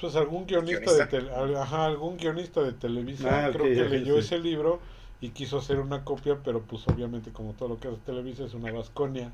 Pues 0.00 0.16
algún 0.16 0.46
guionista, 0.46 0.92
¿Guionista? 0.92 1.18
de 1.18 1.22
tele- 1.30 1.56
ajá, 1.56 1.86
algún 1.86 2.16
guionista 2.18 2.62
de 2.62 2.72
Televisa, 2.72 3.28
Ah, 3.28 3.50
creo 3.52 3.72
que 3.72 3.84
leyó 3.84 4.14
sí. 4.14 4.20
ese 4.20 4.38
libro 4.38 4.80
y 5.20 5.30
quiso 5.30 5.58
hacer 5.58 5.78
una 5.80 6.04
copia, 6.04 6.42
pero 6.42 6.62
pues 6.62 6.86
obviamente 6.88 7.32
como 7.32 7.52
todo 7.54 7.68
lo 7.70 7.80
que 7.80 7.88
hace 7.88 7.98
Televisa 7.98 8.44
es 8.44 8.54
una 8.54 8.68
vasconia. 8.70 9.30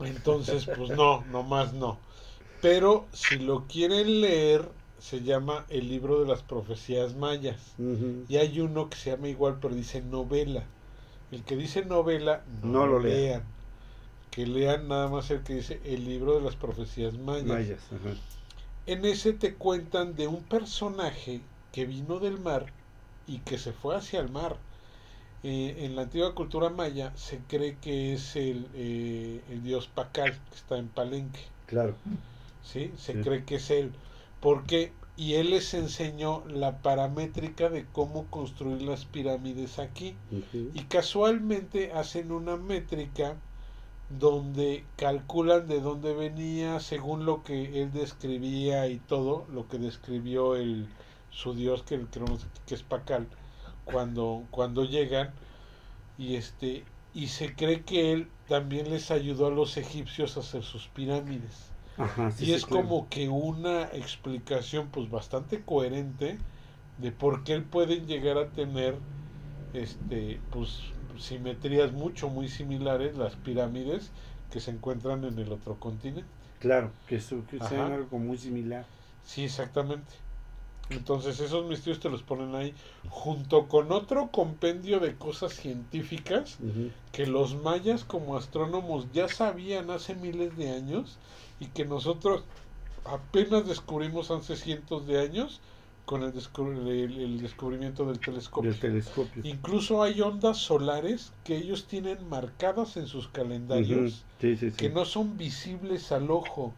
Entonces, 0.00 0.66
pues 0.66 0.90
no, 0.90 1.24
nomás 1.30 1.72
no. 1.72 1.98
Pero 2.60 3.08
si 3.12 3.38
lo 3.38 3.66
quieren 3.66 4.20
leer, 4.20 4.68
se 5.04 5.20
llama 5.22 5.66
El 5.68 5.88
libro 5.90 6.20
de 6.22 6.26
las 6.26 6.42
profecías 6.42 7.14
mayas. 7.14 7.74
Y 8.26 8.36
hay 8.38 8.58
uno 8.60 8.88
que 8.88 8.96
se 8.96 9.10
llama 9.10 9.28
igual, 9.28 9.58
pero 9.60 9.74
dice 9.74 10.00
novela. 10.00 10.64
El 11.30 11.42
que 11.42 11.56
dice 11.56 11.84
novela, 11.84 12.42
no, 12.62 12.72
No 12.72 12.86
lo 12.86 13.00
lean. 13.00 13.16
lean. 13.18 13.42
Que 14.30 14.46
lean 14.46 14.88
nada 14.88 15.08
más 15.08 15.30
el 15.30 15.42
que 15.42 15.56
dice 15.56 15.78
el 15.84 16.06
libro 16.06 16.36
de 16.36 16.40
las 16.40 16.56
profecías 16.56 17.18
mayas. 17.18 17.44
Mayas. 17.44 17.80
En 18.86 19.04
ese 19.04 19.34
te 19.34 19.54
cuentan 19.54 20.16
de 20.16 20.26
un 20.26 20.42
personaje 20.42 21.42
que 21.72 21.84
vino 21.84 22.18
del 22.18 22.38
mar 22.40 22.72
y 23.26 23.40
que 23.40 23.58
se 23.58 23.72
fue 23.72 23.96
hacia 23.96 24.20
el 24.20 24.30
mar. 24.30 24.56
Eh, 25.42 25.84
en 25.84 25.96
la 25.96 26.02
antigua 26.02 26.34
cultura 26.34 26.70
maya 26.70 27.12
se 27.16 27.38
cree 27.46 27.76
que 27.82 28.14
es 28.14 28.36
el, 28.36 28.66
eh, 28.74 29.42
el 29.50 29.62
dios 29.62 29.86
Pacal, 29.88 30.32
que 30.50 30.56
está 30.56 30.78
en 30.78 30.88
Palenque. 30.88 31.40
Claro. 31.66 31.94
¿sí? 32.62 32.90
Se 32.96 33.12
Sí. 33.12 33.18
cree 33.20 33.44
que 33.44 33.56
es 33.56 33.70
él. 33.70 33.92
Porque, 34.44 34.92
y 35.16 35.36
él 35.36 35.52
les 35.52 35.72
enseñó 35.72 36.44
la 36.46 36.82
paramétrica 36.82 37.70
de 37.70 37.86
cómo 37.86 38.26
construir 38.26 38.82
las 38.82 39.06
pirámides 39.06 39.78
aquí. 39.78 40.18
Y 40.52 40.82
casualmente 40.82 41.92
hacen 41.94 42.30
una 42.30 42.58
métrica 42.58 43.36
donde 44.10 44.84
calculan 44.96 45.66
de 45.66 45.80
dónde 45.80 46.12
venía 46.12 46.78
según 46.80 47.24
lo 47.24 47.42
que 47.42 47.80
él 47.80 47.90
describía 47.90 48.86
y 48.88 48.98
todo 48.98 49.46
lo 49.50 49.66
que 49.66 49.78
describió 49.78 50.56
el 50.56 50.88
su 51.30 51.54
dios 51.54 51.82
que 51.82 51.98
creo 52.02 52.26
que 52.66 52.74
es 52.74 52.82
Pacal 52.82 53.26
cuando 53.86 54.44
cuando 54.50 54.84
llegan. 54.84 55.32
Y 56.18 56.34
este 56.34 56.84
y 57.14 57.28
se 57.28 57.54
cree 57.54 57.80
que 57.80 58.12
él 58.12 58.28
también 58.46 58.90
les 58.90 59.10
ayudó 59.10 59.46
a 59.46 59.50
los 59.50 59.78
egipcios 59.78 60.36
a 60.36 60.40
hacer 60.40 60.64
sus 60.64 60.88
pirámides 60.88 61.73
Ajá, 61.96 62.30
sí, 62.30 62.44
y 62.44 62.46
sí, 62.46 62.52
es 62.52 62.66
claro. 62.66 62.82
como 62.82 63.08
que 63.08 63.28
una 63.28 63.84
explicación 63.84 64.88
pues 64.90 65.10
bastante 65.10 65.64
coherente 65.64 66.38
de 66.98 67.12
por 67.12 67.44
qué 67.44 67.54
él 67.54 67.64
puede 67.64 68.00
llegar 68.06 68.38
a 68.38 68.48
tener 68.48 68.98
este 69.72 70.40
pues 70.50 70.80
simetrías 71.18 71.92
mucho, 71.92 72.28
muy 72.28 72.48
similares, 72.48 73.16
las 73.16 73.34
pirámides 73.36 74.10
que 74.50 74.60
se 74.60 74.70
encuentran 74.70 75.24
en 75.24 75.38
el 75.38 75.52
otro 75.52 75.78
continente. 75.80 76.28
Claro, 76.60 76.92
que, 77.06 77.20
sean 77.20 77.92
algo 77.92 78.18
muy 78.18 78.38
similar. 78.38 78.86
Sí, 79.24 79.44
exactamente. 79.44 80.12
Entonces 80.90 81.40
esos 81.40 81.66
misterios 81.66 82.00
te 82.00 82.10
los 82.10 82.22
ponen 82.22 82.54
ahí 82.54 82.74
junto 83.08 83.68
con 83.68 83.90
otro 83.90 84.30
compendio 84.30 85.00
de 85.00 85.14
cosas 85.16 85.52
científicas 85.52 86.58
que 87.12 87.26
los 87.26 87.54
mayas 87.56 88.04
como 88.04 88.36
astrónomos 88.36 89.10
ya 89.12 89.28
sabían 89.28 89.90
hace 89.90 90.14
miles 90.14 90.56
de 90.56 90.70
años 90.70 91.18
y 91.64 91.68
que 91.68 91.84
nosotros 91.84 92.44
apenas 93.04 93.66
descubrimos 93.66 94.30
hace 94.30 94.56
cientos 94.56 95.06
de 95.06 95.20
años 95.20 95.60
con 96.04 96.22
el, 96.22 96.86
el, 96.86 97.40
descubrimiento 97.40 98.04
del 98.04 98.20
telescopio. 98.20 98.70
del 98.70 98.80
telescopio. 98.80 99.42
Incluso 99.44 100.02
hay 100.02 100.20
ondas 100.20 100.58
solares 100.58 101.32
que 101.44 101.56
ellos 101.56 101.86
tienen 101.86 102.28
marcadas 102.28 102.98
en 102.98 103.06
sus 103.06 103.28
calendarios 103.28 104.24
que 104.38 104.90
no 104.90 105.06
son 105.06 105.38
visibles 105.38 106.12
al 106.12 106.30
ojo, 106.30 106.74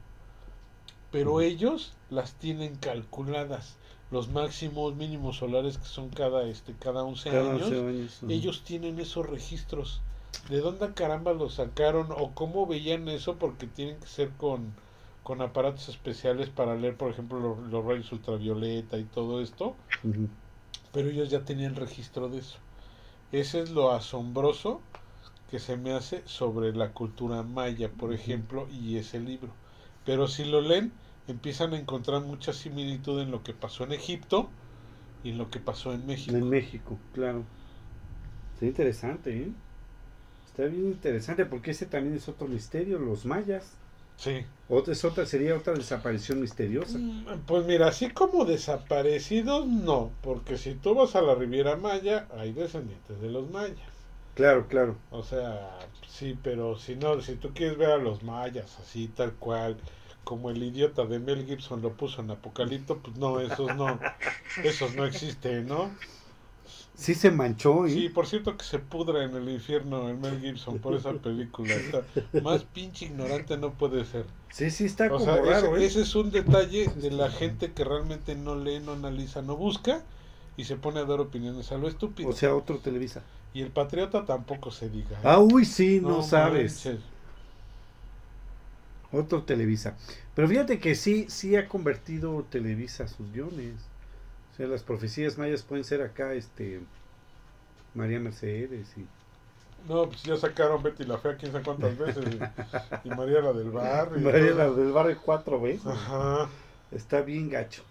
pero 1.10 1.40
ellos 1.40 1.94
las 2.10 2.34
tienen 2.34 2.76
calculadas 2.76 3.76
los 4.10 4.28
máximos 4.28 4.94
mínimos 4.94 5.38
solares 5.38 5.78
que 5.78 5.86
son 5.86 6.10
cada 6.10 6.46
este 6.46 6.74
cada 6.78 7.02
11 7.02 7.30
años, 7.30 7.72
ellos 8.28 8.62
tienen 8.62 9.00
esos 9.00 9.26
registros. 9.26 10.00
¿De 10.48 10.60
dónde 10.60 10.92
caramba 10.94 11.32
los 11.32 11.54
sacaron 11.54 12.08
o 12.10 12.32
cómo 12.32 12.66
veían 12.66 13.08
eso? 13.08 13.36
Porque 13.36 13.66
tienen 13.66 13.98
que 13.98 14.06
ser 14.06 14.30
con, 14.30 14.74
con 15.22 15.42
aparatos 15.42 15.88
especiales 15.88 16.50
para 16.50 16.76
leer, 16.76 16.96
por 16.96 17.10
ejemplo, 17.10 17.58
los, 17.68 17.84
rayos 17.84 18.12
ultravioleta 18.12 18.98
y 18.98 19.04
todo 19.04 19.40
esto. 19.42 19.74
Pero 20.92 21.10
ellos 21.10 21.30
ya 21.30 21.44
tenían 21.44 21.74
registro 21.74 22.28
de 22.28 22.38
eso. 22.38 22.58
Ese 23.32 23.60
es 23.60 23.70
lo 23.70 23.90
asombroso 23.90 24.80
que 25.50 25.58
se 25.58 25.76
me 25.76 25.92
hace 25.92 26.22
sobre 26.26 26.72
la 26.74 26.92
cultura 26.92 27.42
maya, 27.42 27.90
por 27.90 28.12
ejemplo, 28.12 28.68
y 28.70 28.98
ese 28.98 29.18
libro. 29.18 29.50
Pero 30.04 30.28
si 30.28 30.44
lo 30.44 30.60
leen, 30.60 30.92
empiezan 31.26 31.74
a 31.74 31.78
encontrar 31.78 32.22
mucha 32.22 32.52
similitud 32.52 33.20
en 33.20 33.30
lo 33.30 33.42
que 33.42 33.52
pasó 33.52 33.84
en 33.84 33.92
Egipto 33.92 34.48
y 35.24 35.30
en 35.30 35.38
lo 35.38 35.50
que 35.50 35.58
pasó 35.58 35.92
en 35.92 36.06
México. 36.06 36.36
En 36.36 36.48
México, 36.48 36.98
claro. 37.12 37.42
Está 38.54 38.66
interesante, 38.66 39.36
¿eh? 39.36 39.52
Está 40.56 40.68
bien 40.68 40.86
interesante 40.86 41.44
porque 41.44 41.72
ese 41.72 41.84
también 41.84 42.16
es 42.16 42.30
otro 42.30 42.48
misterio, 42.48 42.98
los 42.98 43.26
mayas. 43.26 43.74
Sí. 44.16 44.46
Otra, 44.70 44.94
es 44.94 45.04
otra, 45.04 45.26
sería 45.26 45.54
otra 45.54 45.74
desaparición 45.74 46.40
misteriosa. 46.40 46.96
Mm, 46.96 47.42
pues 47.46 47.66
mira, 47.66 47.88
así 47.88 48.08
como 48.08 48.46
desaparecidos, 48.46 49.66
no, 49.66 50.12
porque 50.22 50.56
si 50.56 50.72
tú 50.72 50.94
vas 50.94 51.14
a 51.14 51.20
la 51.20 51.34
Riviera 51.34 51.76
Maya, 51.76 52.26
hay 52.38 52.54
descendientes 52.54 53.20
de 53.20 53.28
los 53.28 53.50
mayas. 53.50 53.76
Claro, 54.34 54.66
claro. 54.66 54.96
O 55.10 55.22
sea, 55.22 55.78
sí, 56.08 56.38
pero 56.42 56.78
si 56.78 56.96
no, 56.96 57.20
si 57.20 57.34
tú 57.34 57.50
quieres 57.52 57.76
ver 57.76 57.90
a 57.90 57.98
los 57.98 58.22
mayas 58.22 58.78
así, 58.80 59.08
tal 59.08 59.34
cual, 59.34 59.76
como 60.24 60.48
el 60.48 60.62
idiota 60.62 61.04
de 61.04 61.18
Mel 61.18 61.44
Gibson 61.44 61.82
lo 61.82 61.92
puso 61.92 62.22
en 62.22 62.30
Apocalipto, 62.30 62.96
pues 63.00 63.18
no, 63.18 63.40
esos 63.40 63.76
no, 63.76 64.00
esos 64.64 64.94
no 64.94 65.04
existen, 65.04 65.66
¿no? 65.66 65.90
Sí 66.96 67.14
se 67.14 67.30
manchó, 67.30 67.86
¿eh? 67.86 67.90
Sí, 67.90 68.08
por 68.08 68.26
cierto 68.26 68.56
que 68.56 68.64
se 68.64 68.78
pudra 68.78 69.22
en 69.22 69.36
el 69.36 69.50
infierno 69.50 70.08
el 70.08 70.16
Mel 70.16 70.40
Gibson 70.40 70.78
por 70.78 70.94
esa 70.94 71.12
película. 71.12 71.74
más 72.42 72.64
pinche 72.64 73.04
ignorante 73.04 73.58
no 73.58 73.72
puede 73.72 74.04
ser. 74.06 74.24
Sí, 74.50 74.70
sí, 74.70 74.86
está 74.86 75.10
como 75.10 75.26
raro, 75.26 75.76
ese, 75.76 75.84
¿eh? 75.84 75.86
ese 75.86 76.00
es 76.02 76.14
un 76.14 76.30
detalle 76.30 76.88
de 76.88 77.10
la 77.10 77.30
gente 77.30 77.72
que 77.72 77.84
realmente 77.84 78.34
no 78.34 78.56
lee, 78.56 78.80
no 78.80 78.92
analiza, 78.92 79.42
no 79.42 79.56
busca 79.56 80.02
y 80.56 80.64
se 80.64 80.76
pone 80.76 81.00
a 81.00 81.04
dar 81.04 81.20
opiniones 81.20 81.70
a 81.70 81.76
lo 81.76 81.86
estúpido. 81.86 82.30
O 82.30 82.32
sea, 82.32 82.54
otro 82.54 82.78
Televisa. 82.78 83.22
Y 83.52 83.60
el 83.60 83.70
patriota 83.70 84.24
tampoco 84.24 84.70
se 84.70 84.88
diga. 84.88 85.16
¿eh? 85.18 85.22
Ah, 85.22 85.38
uy, 85.38 85.66
sí, 85.66 86.00
no, 86.00 86.22
sabes. 86.22 86.88
Otro 89.12 89.42
Televisa. 89.42 89.96
Pero 90.34 90.48
fíjate 90.48 90.78
que 90.78 90.94
sí, 90.94 91.26
sí 91.28 91.56
ha 91.56 91.68
convertido 91.68 92.42
Televisa 92.50 93.06
sus 93.06 93.30
guiones. 93.32 93.74
O 94.56 94.58
sea, 94.58 94.68
las 94.68 94.82
profecías 94.82 95.36
mayas 95.36 95.62
pueden 95.62 95.84
ser 95.84 96.00
acá, 96.00 96.32
este, 96.32 96.80
María 97.92 98.18
Mercedes 98.18 98.88
y... 98.96 99.06
No, 99.86 100.06
pues 100.06 100.22
ya 100.22 100.34
sacaron 100.38 100.82
Betty 100.82 101.04
la 101.04 101.18
Fea 101.18 101.36
quién 101.36 101.52
sabe 101.52 101.62
cuántas 101.62 101.98
veces. 101.98 102.24
y 103.04 103.10
María 103.10 103.42
la 103.42 103.52
del 103.52 103.70
Barrio. 103.70 104.18
María 104.18 104.52
la 104.52 104.70
del 104.70 104.92
Barrio 104.92 105.20
cuatro 105.22 105.60
veces. 105.60 105.86
Ajá. 105.86 106.48
Está 106.90 107.20
bien 107.20 107.50
gacho. 107.50 107.82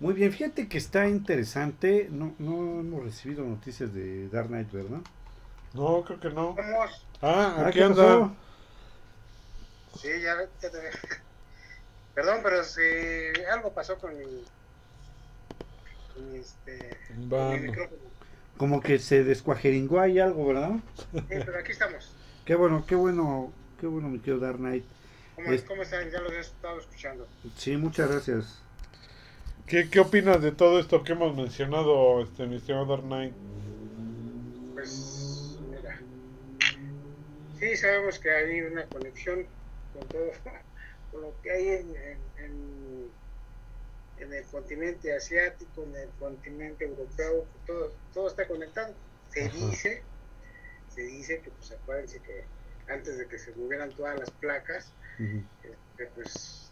Muy 0.00 0.12
bien, 0.12 0.30
fíjate 0.30 0.68
que 0.68 0.76
está 0.76 1.08
interesante. 1.08 2.08
No, 2.10 2.34
no 2.38 2.80
hemos 2.80 3.04
recibido 3.04 3.42
noticias 3.42 3.94
de 3.94 4.28
Dark 4.28 4.48
Knight, 4.48 4.70
¿verdad? 4.70 5.00
No, 5.72 6.04
creo 6.04 6.20
que 6.20 6.28
no. 6.28 6.54
Vamos. 6.54 7.06
Ah, 7.22 7.56
ah 7.56 7.66
aquí 7.68 7.80
anda. 7.80 8.30
Sí, 9.98 10.08
ya, 10.22 10.36
ya 10.60 10.70
te... 10.70 10.78
Perdón, 12.14 12.40
pero 12.42 12.62
si 12.64 12.82
algo 13.50 13.72
pasó 13.72 13.96
con 13.96 14.16
mi, 14.18 14.24
con 14.24 14.61
este, 16.34 16.96
mi 17.16 17.60
micrófono. 17.60 18.00
Como 18.56 18.80
que 18.80 18.98
se 18.98 19.24
descuajeringó 19.24 20.00
ahí 20.00 20.18
algo, 20.18 20.46
¿verdad? 20.46 20.76
Sí, 21.12 21.20
pero 21.28 21.58
aquí 21.58 21.72
estamos. 21.72 22.14
qué 22.44 22.54
bueno, 22.54 22.84
qué 22.86 22.94
bueno, 22.94 23.52
qué 23.80 23.86
bueno, 23.86 24.08
mi 24.08 24.18
querido 24.18 24.38
Dark 24.38 24.58
Knight. 24.58 24.84
¿Cómo, 25.34 25.48
¿Cómo, 25.66 25.82
están? 25.82 26.10
Ya 26.10 26.20
los 26.20 26.32
he 26.32 26.40
estado 26.40 26.78
escuchando. 26.78 27.26
Sí, 27.56 27.76
muchas 27.76 28.10
gracias. 28.10 28.62
¿Qué, 29.66 29.88
¿Qué 29.88 30.00
opinas 30.00 30.42
de 30.42 30.52
todo 30.52 30.78
esto 30.78 31.02
que 31.02 31.12
hemos 31.12 31.34
mencionado, 31.34 32.22
este, 32.22 32.46
mi 32.46 32.56
estimado 32.56 32.86
Dark 32.86 33.04
Knight? 33.04 33.32
Pues, 34.74 35.58
mira. 35.70 35.98
Sí, 37.58 37.76
sabemos 37.76 38.18
que 38.18 38.30
hay 38.30 38.60
una 38.60 38.84
conexión 38.86 39.46
con 39.94 40.08
todo, 40.08 40.30
con 41.10 41.22
lo 41.22 41.34
que 41.42 41.50
hay 41.50 41.68
en, 41.68 41.96
en, 41.96 42.18
en, 42.44 43.10
el 44.30 44.44
continente 44.44 45.16
asiático, 45.16 45.84
en 45.84 45.96
el 45.96 46.08
continente 46.18 46.84
europeo, 46.84 47.46
todo, 47.66 47.92
todo 48.12 48.28
está 48.28 48.46
conectado. 48.46 48.94
Se 49.32 49.48
dice, 49.48 50.02
se 50.94 51.02
dice 51.02 51.40
que, 51.40 51.50
pues 51.50 51.72
acuérdense 51.72 52.20
que 52.20 52.44
antes 52.88 53.16
de 53.16 53.26
que 53.26 53.38
se 53.38 53.52
movieran 53.52 53.90
todas 53.92 54.18
las 54.18 54.30
placas, 54.30 54.92
este, 55.18 56.06
pues 56.14 56.70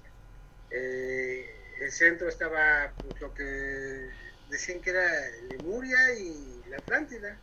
eh, 0.70 1.48
el 1.80 1.90
centro 1.90 2.28
estaba 2.28 2.92
pues, 2.98 3.20
lo 3.20 3.32
que 3.34 4.10
decían 4.50 4.80
que 4.80 4.90
era 4.90 5.08
Lemuria 5.50 6.14
y 6.18 6.62
la 6.68 6.76
Atlántida. 6.76 7.38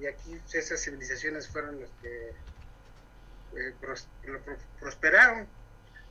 Y 0.00 0.06
aquí 0.06 0.36
pues, 0.42 0.54
esas 0.54 0.80
civilizaciones 0.82 1.48
fueron 1.48 1.80
las 1.80 1.90
que 2.02 2.32
eh, 3.56 3.74
prosperaron. 4.78 5.46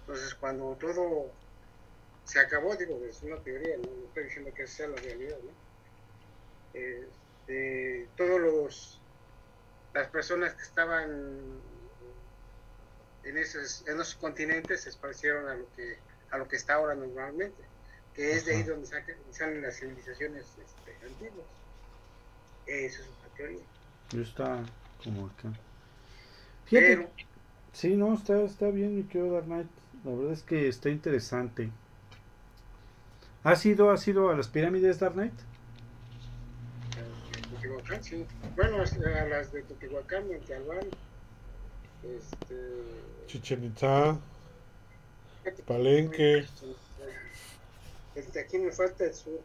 Entonces, 0.01 0.35
cuando 0.35 0.75
todo 0.75 1.31
se 2.29 2.39
acabó, 2.39 2.75
digo, 2.75 3.01
es 3.09 3.23
una 3.23 3.37
teoría, 3.37 3.75
no, 3.77 3.89
estoy 4.07 4.25
diciendo 4.25 4.53
que 4.53 4.67
sea 4.67 4.87
la 4.87 4.97
realidad, 4.97 5.37
¿no? 5.43 5.51
Este, 6.79 8.07
todos 8.15 8.39
los 8.39 9.01
las 9.95 10.07
personas 10.09 10.53
que 10.53 10.61
estaban 10.61 11.59
en 13.23 13.37
esos, 13.37 13.83
en 13.87 13.95
esos 13.95 14.13
continentes 14.15 14.81
se 14.81 14.93
parecieron 14.93 15.49
a 15.49 15.55
lo 15.55 15.65
que 15.75 15.97
a 16.29 16.37
lo 16.37 16.47
que 16.47 16.57
está 16.57 16.75
ahora 16.75 16.93
normalmente, 16.93 17.63
que 18.13 18.33
es 18.33 18.45
de 18.45 18.57
ahí 18.57 18.63
donde 18.63 18.87
salen 19.31 19.63
las 19.63 19.79
civilizaciones 19.79 20.45
este, 20.45 21.07
antiguas. 21.07 21.47
Eso 22.67 23.01
es 23.01 23.07
una 23.07 23.35
teoría. 23.35 23.63
Está 24.13 24.63
como 25.03 25.25
acá. 25.25 25.51
Fíjate, 26.65 27.09
Sí, 27.73 27.95
no, 27.95 28.13
está, 28.13 28.41
está 28.43 28.69
bien, 28.69 28.95
mi 28.95 29.03
querido 29.03 29.33
Dark 29.33 29.45
Knight. 29.45 29.67
La 30.03 30.11
verdad 30.11 30.33
es 30.33 30.43
que 30.43 30.67
está 30.67 30.89
interesante. 30.89 31.71
¿Has 33.43 33.65
ido, 33.65 33.89
has 33.91 34.05
ido 34.07 34.29
a 34.29 34.35
las 34.35 34.49
pirámides, 34.49 34.99
Dark 34.99 35.13
Knight? 35.13 35.33
Teotihuacán, 37.49 38.03
sí. 38.03 38.25
Bueno, 38.55 38.77
a 38.77 39.25
las 39.25 39.51
de 39.53 39.63
Teotihuacán, 39.63 40.27
Montalbán, 40.27 40.87
este... 42.03 42.83
Chichen 43.27 43.63
Itza, 43.63 44.17
Palenque. 45.65 46.45
Este, 48.15 48.39
aquí 48.39 48.57
me 48.57 48.71
falta 48.71 49.05
el 49.05 49.13
sur, 49.13 49.39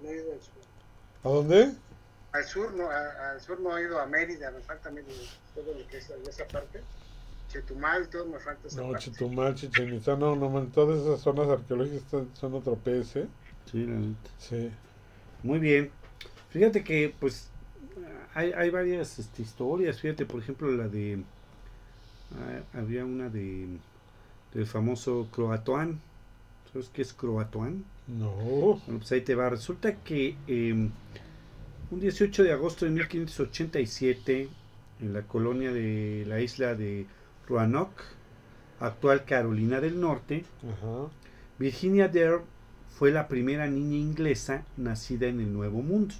no 0.00 0.08
he 0.08 0.16
ido 0.16 0.32
al 0.32 0.40
sur. 0.40 0.62
¿A 1.22 1.28
dónde? 1.28 1.72
Al 2.32 2.44
sur 2.44 2.72
no, 2.74 2.90
al 2.90 3.40
sur 3.40 3.60
no 3.60 3.78
he 3.78 3.82
ido 3.82 4.00
a 4.00 4.06
Mérida, 4.06 4.50
me 4.50 4.60
falta 4.60 4.90
Mérida, 4.90 5.14
todo 5.54 5.72
lo 5.72 5.86
que 5.86 5.98
es 5.98 6.10
esa 6.10 6.46
parte. 6.48 6.82
Chetumal, 7.48 8.08
todo 8.08 8.26
me 8.26 8.38
falta 8.38 8.68
esa 8.68 8.80
No, 8.80 8.90
parte. 8.90 9.10
Chetumal, 9.10 9.54
Chichen 9.54 9.94
Itza, 9.94 10.16
no, 10.16 10.34
no, 10.36 10.62
todas 10.66 11.00
esas 11.00 11.20
zonas 11.20 11.48
arqueológicas 11.48 12.24
son 12.34 12.54
otro 12.54 12.74
pez, 12.76 13.16
¿eh? 13.16 13.26
Sí, 13.70 13.86
la 13.86 13.94
neta. 13.94 14.30
Sí. 14.38 14.70
Muy 15.42 15.58
bien. 15.58 15.90
Fíjate 16.50 16.82
que, 16.82 17.14
pues, 17.18 17.50
hay, 18.34 18.52
hay 18.52 18.70
varias 18.70 19.18
este, 19.18 19.42
historias. 19.42 20.00
Fíjate, 20.00 20.26
por 20.26 20.40
ejemplo, 20.40 20.70
la 20.70 20.88
de. 20.88 21.22
Ah, 22.34 22.78
había 22.78 23.04
una 23.04 23.28
de. 23.28 23.66
del 24.54 24.66
famoso 24.66 25.28
Croatoan. 25.32 26.00
¿Sabes 26.72 26.90
qué 26.92 27.02
es 27.02 27.12
Croatoan? 27.12 27.84
No. 28.06 28.32
Bueno, 28.84 28.98
pues 28.98 29.12
ahí 29.12 29.20
te 29.22 29.34
va. 29.34 29.48
Resulta 29.50 29.96
que 29.96 30.36
eh, 30.46 30.72
un 30.72 32.00
18 32.00 32.42
de 32.42 32.52
agosto 32.52 32.84
de 32.84 32.90
1587 32.90 34.48
en 35.00 35.12
la 35.12 35.22
colonia 35.22 35.72
de 35.72 36.24
la 36.26 36.40
isla 36.40 36.74
de 36.74 37.06
Roanoke, 37.48 38.02
actual 38.80 39.24
Carolina 39.24 39.80
del 39.80 40.00
Norte, 40.00 40.44
Ajá. 40.62 41.10
Virginia 41.58 42.08
Dare 42.08 42.40
fue 42.98 43.10
la 43.10 43.28
primera 43.28 43.66
niña 43.66 43.96
inglesa 43.96 44.64
nacida 44.76 45.26
en 45.26 45.40
el 45.40 45.52
Nuevo 45.52 45.82
Mundo. 45.82 46.14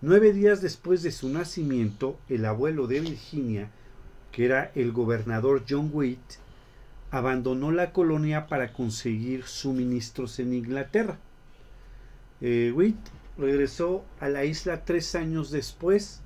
Nueve 0.00 0.32
días 0.32 0.62
después 0.62 1.02
de 1.02 1.10
su 1.10 1.28
nacimiento, 1.28 2.18
el 2.28 2.44
abuelo 2.44 2.86
de 2.86 3.00
Virginia, 3.00 3.70
que 4.32 4.44
era 4.46 4.72
el 4.74 4.92
gobernador 4.92 5.64
John 5.68 5.90
Witt, 5.92 6.18
abandonó 7.10 7.72
la 7.72 7.92
colonia 7.92 8.46
para 8.46 8.72
conseguir 8.72 9.44
suministros 9.44 10.38
en 10.38 10.54
Inglaterra. 10.54 11.18
Eh, 12.40 12.72
Witt 12.74 12.98
regresó 13.36 14.04
a 14.20 14.28
la 14.28 14.44
isla 14.44 14.84
tres 14.84 15.14
años 15.14 15.50
después 15.50 16.22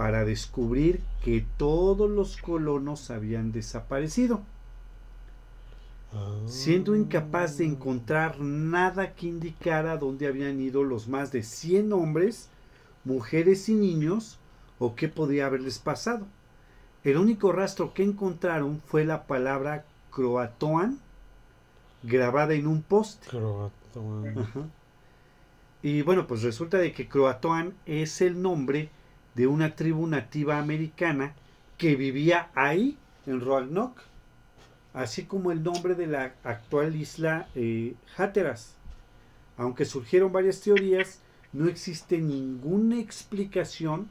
para 0.00 0.24
descubrir 0.24 1.02
que 1.22 1.44
todos 1.58 2.08
los 2.08 2.38
colonos 2.38 3.10
habían 3.10 3.52
desaparecido 3.52 4.40
siendo 6.46 6.96
incapaz 6.96 7.58
de 7.58 7.66
encontrar 7.66 8.40
nada 8.40 9.12
que 9.12 9.26
indicara 9.26 9.98
dónde 9.98 10.26
habían 10.26 10.58
ido 10.58 10.84
los 10.84 11.06
más 11.06 11.32
de 11.32 11.42
100 11.42 11.92
hombres, 11.92 12.48
mujeres 13.04 13.68
y 13.68 13.74
niños 13.74 14.38
o 14.78 14.94
qué 14.94 15.08
podía 15.08 15.44
haberles 15.44 15.78
pasado. 15.78 16.26
El 17.04 17.18
único 17.18 17.52
rastro 17.52 17.92
que 17.92 18.02
encontraron 18.02 18.80
fue 18.86 19.04
la 19.04 19.26
palabra 19.26 19.84
Croatoan 20.10 20.98
grabada 22.02 22.54
en 22.54 22.68
un 22.68 22.80
poste. 22.80 23.28
Croatoan. 23.28 24.38
Ajá. 24.38 24.60
Y 25.82 26.00
bueno, 26.00 26.26
pues 26.26 26.42
resulta 26.42 26.78
de 26.78 26.94
que 26.94 27.06
Croatoan 27.06 27.74
es 27.84 28.22
el 28.22 28.40
nombre 28.40 28.88
de 29.34 29.46
una 29.46 29.74
tribu 29.76 30.06
nativa 30.06 30.58
americana 30.58 31.34
que 31.78 31.96
vivía 31.96 32.50
ahí, 32.54 32.96
en 33.26 33.40
Roanoke, 33.40 34.02
así 34.92 35.24
como 35.24 35.52
el 35.52 35.62
nombre 35.62 35.94
de 35.94 36.06
la 36.06 36.34
actual 36.44 36.96
isla 36.96 37.48
eh, 37.54 37.94
Hatteras. 38.16 38.74
Aunque 39.56 39.84
surgieron 39.84 40.32
varias 40.32 40.60
teorías, 40.60 41.20
no 41.52 41.68
existe 41.68 42.18
ninguna 42.18 42.98
explicación 42.98 44.08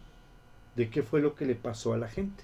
de 0.75 0.89
qué 0.89 1.03
fue 1.03 1.21
lo 1.21 1.35
que 1.35 1.45
le 1.45 1.55
pasó 1.55 1.93
a 1.93 1.97
la 1.97 2.07
gente. 2.07 2.43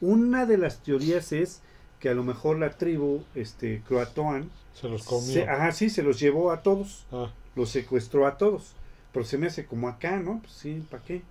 Una 0.00 0.46
de 0.46 0.58
las 0.58 0.82
teorías 0.82 1.32
es 1.32 1.60
que 2.00 2.08
a 2.08 2.14
lo 2.14 2.24
mejor 2.24 2.58
la 2.58 2.70
tribu 2.70 3.22
este, 3.34 3.82
Croatoan 3.86 4.50
Se 4.74 4.88
los 4.88 5.04
comió. 5.04 5.32
se, 5.32 5.48
ajá, 5.48 5.72
sí, 5.72 5.88
se 5.88 6.02
los 6.02 6.18
llevó 6.20 6.50
a 6.50 6.62
todos, 6.62 7.06
Ah, 7.12 7.30
los 7.54 7.70
secuestró 7.70 8.26
a 8.26 8.36
todos. 8.36 8.74
Pero 9.12 9.24
se 9.24 9.38
me 9.38 9.46
hace 9.46 9.64
como 9.64 9.88
acá, 9.88 10.18
¿no? 10.18 10.40
Pues 10.40 10.52
sí, 10.52 10.84
¿para 10.90 11.02
qué? 11.04 11.22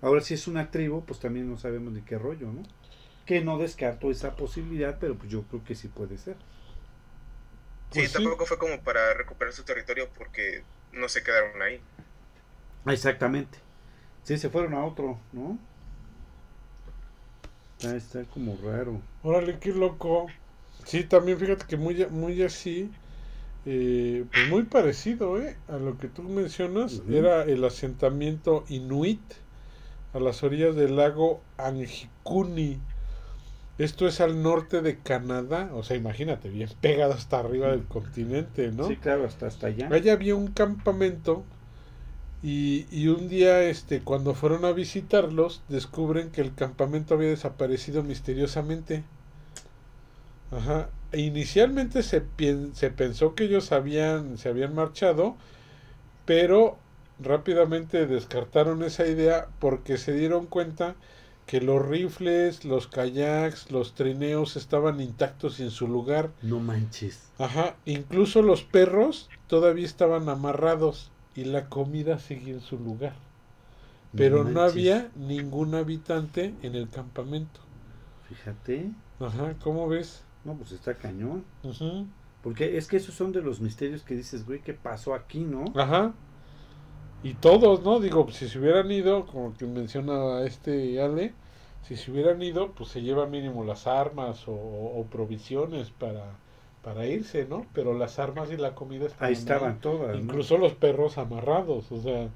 Ahora 0.00 0.20
si 0.22 0.34
es 0.34 0.46
una 0.48 0.70
tribu, 0.70 1.04
pues 1.06 1.20
también 1.20 1.48
no 1.50 1.58
sabemos 1.58 1.94
de 1.94 2.04
qué 2.04 2.18
rollo, 2.18 2.52
¿no? 2.52 2.62
Que 3.26 3.42
no 3.42 3.58
descarto 3.58 4.10
esa 4.10 4.36
posibilidad, 4.36 4.98
pero 5.00 5.16
pues 5.18 5.30
yo 5.30 5.44
creo 5.44 5.64
que 5.64 5.74
sí 5.74 5.88
puede 5.88 6.18
ser. 6.18 6.36
Sí, 7.90 8.06
Pues 8.06 8.12
sí. 8.12 8.22
tampoco 8.22 8.46
fue 8.46 8.58
como 8.58 8.80
para 8.84 9.12
recuperar 9.14 9.52
su 9.52 9.64
territorio 9.64 10.08
porque 10.12 10.62
no 10.92 11.08
se 11.08 11.22
quedaron 11.24 11.60
ahí. 11.62 11.82
Ah, 12.86 12.92
Exactamente. 12.92 13.58
Sí, 14.22 14.38
se 14.38 14.50
fueron 14.50 14.74
a 14.74 14.84
otro, 14.86 15.20
¿no? 15.32 15.58
Ah, 17.82 17.96
está 17.96 18.22
como 18.26 18.54
raro. 18.58 19.00
órale, 19.22 19.58
qué 19.58 19.72
loco. 19.72 20.34
Sí, 20.84 21.04
también 21.04 21.38
fíjate 21.38 21.66
que 21.66 21.76
muy, 21.76 22.06
muy 22.06 22.42
así, 22.42 22.90
eh, 23.66 24.24
pues 24.32 24.46
muy 24.46 24.64
parecido, 24.64 25.40
¿eh? 25.40 25.58
A 25.68 25.78
lo 25.78 25.98
que 25.98 26.08
tú 26.08 26.22
mencionas, 26.24 27.02
era 27.08 27.44
el 27.44 27.64
asentamiento 27.64 28.64
inuit 28.68 29.34
a 30.16 30.20
las 30.20 30.42
orillas 30.42 30.74
del 30.74 30.96
lago 30.96 31.42
Angikuni. 31.58 32.78
Esto 33.78 34.06
es 34.06 34.20
al 34.20 34.42
norte 34.42 34.80
de 34.80 34.98
Canadá, 34.98 35.70
o 35.74 35.82
sea, 35.82 35.96
imagínate, 35.96 36.48
bien 36.48 36.70
pegado 36.80 37.12
hasta 37.12 37.38
arriba 37.38 37.68
del 37.68 37.84
continente, 37.84 38.72
¿no? 38.72 38.88
Sí, 38.88 38.96
claro, 38.96 39.26
hasta 39.26 39.46
hasta 39.46 39.66
allá. 39.66 39.88
Allá 39.92 40.14
había 40.14 40.34
un 40.34 40.48
campamento 40.48 41.44
y, 42.42 42.86
y 42.90 43.08
un 43.08 43.28
día, 43.28 43.62
este, 43.64 44.00
cuando 44.00 44.34
fueron 44.34 44.64
a 44.64 44.72
visitarlos, 44.72 45.62
descubren 45.68 46.30
que 46.30 46.40
el 46.40 46.54
campamento 46.54 47.14
había 47.14 47.28
desaparecido 47.28 48.02
misteriosamente. 48.02 49.04
Ajá. 50.50 50.88
E 51.12 51.20
inicialmente 51.20 52.02
se, 52.02 52.22
se 52.72 52.90
pensó 52.90 53.34
que 53.34 53.44
ellos 53.44 53.72
habían, 53.72 54.38
se 54.38 54.48
habían 54.48 54.74
marchado, 54.74 55.36
pero 56.24 56.78
rápidamente 57.18 58.06
descartaron 58.06 58.82
esa 58.82 59.06
idea 59.06 59.48
porque 59.58 59.98
se 59.98 60.12
dieron 60.12 60.46
cuenta 60.46 60.96
que 61.46 61.60
los 61.60 61.86
rifles, 61.86 62.64
los 62.64 62.88
kayaks, 62.88 63.70
los 63.70 63.94
trineos 63.94 64.56
estaban 64.56 65.00
intactos 65.00 65.60
y 65.60 65.62
en 65.62 65.70
su 65.70 65.86
lugar. 65.86 66.30
No 66.42 66.58
manches. 66.58 67.30
Ajá, 67.38 67.76
incluso 67.84 68.42
los 68.42 68.62
perros 68.62 69.30
todavía 69.46 69.86
estaban 69.86 70.28
amarrados 70.28 71.12
y 71.34 71.44
la 71.44 71.68
comida 71.68 72.18
seguía 72.18 72.54
en 72.54 72.60
su 72.60 72.78
lugar. 72.78 73.14
Pero 74.14 74.44
no 74.44 74.62
había 74.62 75.10
ningún 75.14 75.74
habitante 75.74 76.54
en 76.62 76.74
el 76.74 76.88
campamento. 76.88 77.60
Fíjate. 78.28 78.90
Ajá, 79.20 79.54
¿cómo 79.60 79.88
ves? 79.88 80.22
No, 80.44 80.54
pues 80.54 80.72
está 80.72 80.94
cañón. 80.94 81.44
Ujú. 81.62 82.06
Porque 82.42 82.78
es 82.78 82.86
que 82.86 82.96
esos 82.96 83.14
son 83.14 83.32
de 83.32 83.42
los 83.42 83.60
misterios 83.60 84.02
que 84.02 84.14
dices, 84.14 84.46
güey, 84.46 84.60
¿qué 84.60 84.72
pasó 84.72 85.14
aquí, 85.14 85.40
no? 85.40 85.64
Ajá. 85.74 86.14
Y 87.22 87.34
todos, 87.34 87.82
¿no? 87.82 87.98
Digo, 88.00 88.28
si 88.30 88.48
se 88.48 88.58
hubieran 88.58 88.90
ido, 88.90 89.26
como 89.26 89.54
que 89.56 89.66
menciona 89.66 90.42
este 90.44 91.00
Ale, 91.00 91.34
si 91.82 91.96
se 91.96 92.10
hubieran 92.10 92.40
ido, 92.42 92.72
pues 92.72 92.90
se 92.90 93.02
lleva 93.02 93.26
mínimo 93.26 93.64
las 93.64 93.86
armas 93.86 94.46
o, 94.48 94.52
o 94.54 95.04
provisiones 95.06 95.90
para, 95.90 96.38
para 96.82 97.06
irse, 97.06 97.46
¿no? 97.46 97.66
Pero 97.72 97.94
las 97.94 98.18
armas 98.18 98.50
y 98.52 98.56
la 98.56 98.74
comida 98.74 99.06
estaban 99.06 99.28
Ahí 99.28 99.32
estaban 99.34 99.80
todas, 99.80 100.14
¿no? 100.14 100.20
Incluso 100.22 100.58
los 100.58 100.74
perros 100.74 101.18
amarrados, 101.18 101.90
o 101.90 102.00
sea, 102.00 102.28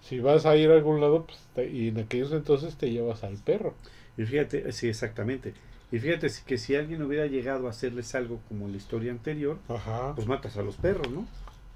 si 0.00 0.20
vas 0.20 0.46
a 0.46 0.56
ir 0.56 0.70
a 0.70 0.74
algún 0.74 1.00
lado, 1.00 1.26
pues, 1.26 1.38
te- 1.54 1.70
y 1.70 1.88
en 1.88 1.98
aquellos 1.98 2.32
entonces 2.32 2.76
te 2.76 2.90
llevas 2.90 3.24
al 3.24 3.36
perro. 3.38 3.74
Y 4.16 4.24
fíjate, 4.24 4.70
sí, 4.72 4.88
exactamente. 4.88 5.54
Y 5.92 5.98
fíjate 5.98 6.28
que 6.46 6.58
si 6.58 6.74
alguien 6.76 7.02
hubiera 7.02 7.26
llegado 7.26 7.66
a 7.66 7.70
hacerles 7.70 8.14
algo 8.14 8.40
como 8.48 8.68
la 8.68 8.76
historia 8.76 9.12
anterior, 9.12 9.58
Ajá. 9.68 10.12
pues 10.14 10.26
matas 10.26 10.56
a 10.56 10.62
los 10.62 10.76
perros, 10.76 11.10
¿no? 11.10 11.26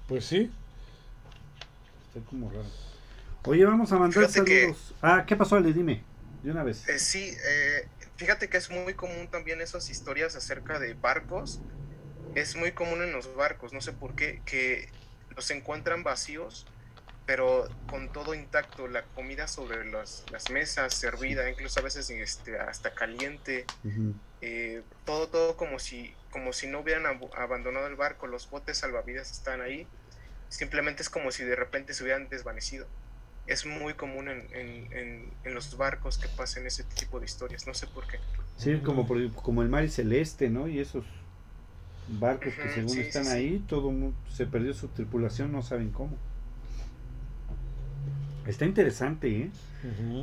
Pues 0.07 0.25
sí. 0.25 0.51
Está 2.13 2.27
como 2.29 2.49
raro. 2.49 2.65
Oye, 3.45 3.65
vamos 3.65 3.91
a 3.91 3.97
mandar 3.97 4.27
Fíjate 4.27 4.45
que- 4.45 4.61
saludos. 4.61 4.93
Ah, 5.01 5.25
¿qué 5.27 5.35
pasó, 5.35 5.55
Ale? 5.55 5.73
Dime, 5.73 6.03
de 6.43 6.51
una 6.51 6.63
vez. 6.63 6.87
Eh, 6.89 6.99
sí, 6.99 7.35
eh, 7.47 7.87
fíjate 8.17 8.49
que 8.49 8.57
es 8.57 8.69
muy 8.69 8.93
común 8.95 9.27
también 9.29 9.61
esas 9.61 9.89
historias 9.89 10.35
acerca 10.35 10.79
de 10.79 10.93
barcos. 10.95 11.61
Es 12.35 12.55
muy 12.55 12.71
común 12.73 13.01
en 13.01 13.11
los 13.11 13.33
barcos, 13.35 13.73
no 13.73 13.81
sé 13.81 13.93
por 13.93 14.13
qué, 14.15 14.41
que 14.45 14.87
los 15.35 15.49
encuentran 15.51 16.03
vacíos, 16.03 16.65
pero 17.25 17.67
con 17.87 18.11
todo 18.11 18.33
intacto, 18.33 18.87
la 18.87 19.03
comida 19.03 19.47
sobre 19.47 19.85
las, 19.89 20.25
las 20.31 20.49
mesas, 20.49 20.93
servida, 20.93 21.49
incluso 21.49 21.79
a 21.79 21.83
veces 21.83 22.09
este, 22.09 22.57
hasta 22.59 22.93
caliente, 22.93 23.65
eh, 24.41 24.83
todo, 25.05 25.27
todo 25.27 25.57
como 25.57 25.79
si, 25.79 26.13
como 26.31 26.53
si 26.53 26.67
no 26.67 26.79
hubieran 26.81 27.03
ab- 27.05 27.29
abandonado 27.35 27.87
el 27.87 27.95
barco, 27.95 28.27
los 28.27 28.49
botes 28.49 28.77
salvavidas 28.77 29.31
están 29.31 29.61
ahí, 29.61 29.87
simplemente 30.49 31.01
es 31.03 31.09
como 31.09 31.31
si 31.31 31.43
de 31.43 31.55
repente 31.55 31.93
se 31.93 32.03
hubieran 32.03 32.27
desvanecido. 32.29 32.87
Es 33.47 33.65
muy 33.65 33.93
común 33.95 34.27
en, 34.29 34.47
en- 34.53 34.93
en- 34.93 35.33
en 35.43 35.53
los 35.55 35.75
barcos 35.77 36.17
que 36.17 36.27
pasen 36.27 36.67
ese 36.67 36.83
tipo 36.83 37.19
de 37.19 37.25
historias, 37.25 37.65
no 37.65 37.73
sé 37.73 37.87
por 37.87 38.05
qué. 38.07 38.19
Sí, 38.57 38.79
como, 38.83 39.07
por- 39.07 39.31
como 39.33 39.61
el 39.63 39.69
mar 39.69 39.83
y 39.85 39.89
celeste, 39.89 40.49
¿no? 40.49 40.67
Y 40.67 40.79
esos 40.79 41.05
barcos 42.09 42.53
que 42.55 42.69
según 42.69 42.89
sí, 42.89 42.99
están 43.01 43.23
sí, 43.25 43.29
sí. 43.31 43.35
ahí, 43.37 43.63
todo 43.67 43.91
mu- 43.91 44.11
se 44.31 44.45
perdió 44.45 44.73
su 44.73 44.87
tripulación, 44.89 45.51
no 45.51 45.61
saben 45.61 45.89
cómo. 45.91 46.15
Está 48.45 48.65
interesante, 48.65 49.29
¿eh? 49.43 49.51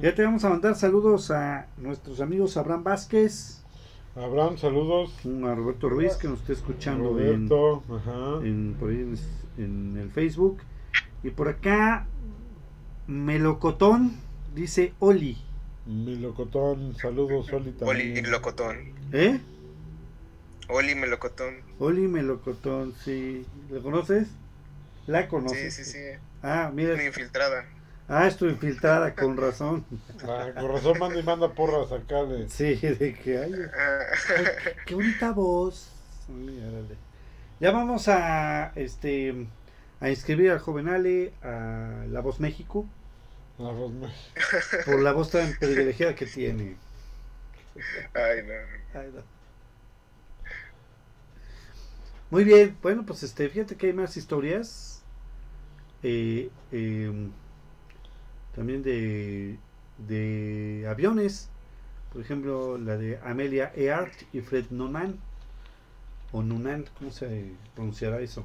Ya 0.02 0.14
te 0.14 0.22
vamos 0.24 0.44
a 0.44 0.50
mandar 0.50 0.74
saludos 0.74 1.30
a 1.30 1.66
nuestros 1.78 2.20
amigos 2.20 2.56
Abraham 2.56 2.84
Vázquez, 2.84 3.62
Abraham, 4.16 4.56
saludos. 4.56 5.12
a 5.24 5.54
Roberto 5.54 5.88
Ruiz 5.88 6.14
que 6.16 6.28
nos 6.28 6.40
está 6.40 6.52
escuchando 6.54 7.18
en, 7.20 7.48
Roberto, 7.48 7.82
ajá. 7.94 8.46
en- 8.46 8.74
por 8.78 8.90
ahí 8.90 8.96
en, 9.00 9.16
en 9.62 9.96
el 9.98 10.10
Facebook. 10.10 10.58
Y 11.22 11.30
por 11.30 11.48
acá, 11.48 12.06
Melocotón 13.06 14.12
dice 14.54 14.94
Oli. 15.00 15.36
Melocotón, 15.86 16.94
saludos, 16.96 17.52
Oli 17.52 17.68
Oli 17.68 17.72
también. 17.72 18.22
Melocotón. 18.22 18.76
¿Eh? 19.12 19.38
Oli 20.68 20.94
Melocotón. 20.94 21.56
Oli 21.78 22.08
Melocotón, 22.08 22.94
sí. 23.04 23.44
¿Lo 23.70 23.82
conoces? 23.82 24.28
La 25.06 25.22
Sí, 25.22 25.28
conoces. 25.28 25.74
sí, 25.74 25.84
sí. 25.84 25.98
Ah, 26.42 26.70
mira. 26.74 26.94
Una 26.94 27.04
infiltrada. 27.04 27.66
Ah, 28.08 28.26
estoy 28.28 28.50
infiltrada, 28.50 29.14
con 29.14 29.36
razón. 29.36 29.84
Ah, 30.22 30.48
con 30.58 30.70
razón 30.70 30.98
manda 30.98 31.18
y 31.18 31.22
manda 31.24 31.48
porras 31.52 31.90
acá. 31.90 32.22
Le... 32.22 32.48
Sí, 32.48 32.74
de 32.76 33.14
que 33.14 33.38
hay. 33.38 33.52
Qué 34.86 34.94
bonita 34.94 35.32
voz. 35.32 35.88
Ya 37.60 37.70
vamos 37.72 38.08
a 38.08 38.72
este 38.76 39.46
a 40.00 40.10
inscribir 40.10 40.50
al 40.50 40.58
joven 40.58 40.88
Ale 40.88 41.32
a 41.42 42.04
La 42.10 42.20
Voz 42.20 42.38
México. 42.38 42.86
La 43.58 43.70
voz 43.70 43.92
me- 43.92 44.12
por 44.84 45.00
la 45.00 45.12
voz 45.12 45.30
tan 45.30 45.54
privilegiada 45.58 46.14
que 46.14 46.26
tiene. 46.26 46.76
Ay, 48.14 48.42
no. 48.42 49.00
Ay, 49.00 49.10
no. 49.14 49.22
Muy 52.30 52.44
bien, 52.44 52.76
bueno, 52.82 53.04
pues 53.06 53.22
este, 53.22 53.48
fíjate 53.48 53.76
que 53.76 53.86
hay 53.88 53.92
más 53.92 54.16
historias. 54.16 55.02
eh, 56.02 56.50
eh, 56.72 57.12
también 58.56 58.82
de, 58.82 59.58
de 60.08 60.86
aviones. 60.88 61.50
Por 62.12 62.22
ejemplo, 62.22 62.78
la 62.78 62.96
de 62.96 63.18
Amelia 63.22 63.70
Earhart 63.76 64.14
y 64.32 64.40
Fred 64.40 64.66
Noonan. 64.70 65.18
O 66.32 66.42
Noonan, 66.42 66.86
¿cómo 66.98 67.12
se 67.12 67.52
pronunciará 67.74 68.20
eso? 68.20 68.44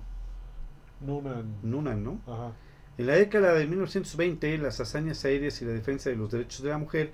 Noonan. 1.00 1.56
Noonan, 1.64 2.04
¿no? 2.04 2.22
Ajá. 2.28 2.52
En 2.98 3.08
la 3.08 3.14
década 3.14 3.54
de 3.54 3.66
1920, 3.66 4.58
las 4.60 4.80
hazañas 4.80 5.26
aéreas 5.26 5.62
y 5.62 5.66
la 5.66 5.72
defensa 5.72 6.10
de 6.10 6.18
los 6.18 6.30
derechos 6.30 6.62
de 6.62 6.70
la 6.70 6.78
mujer 6.78 7.12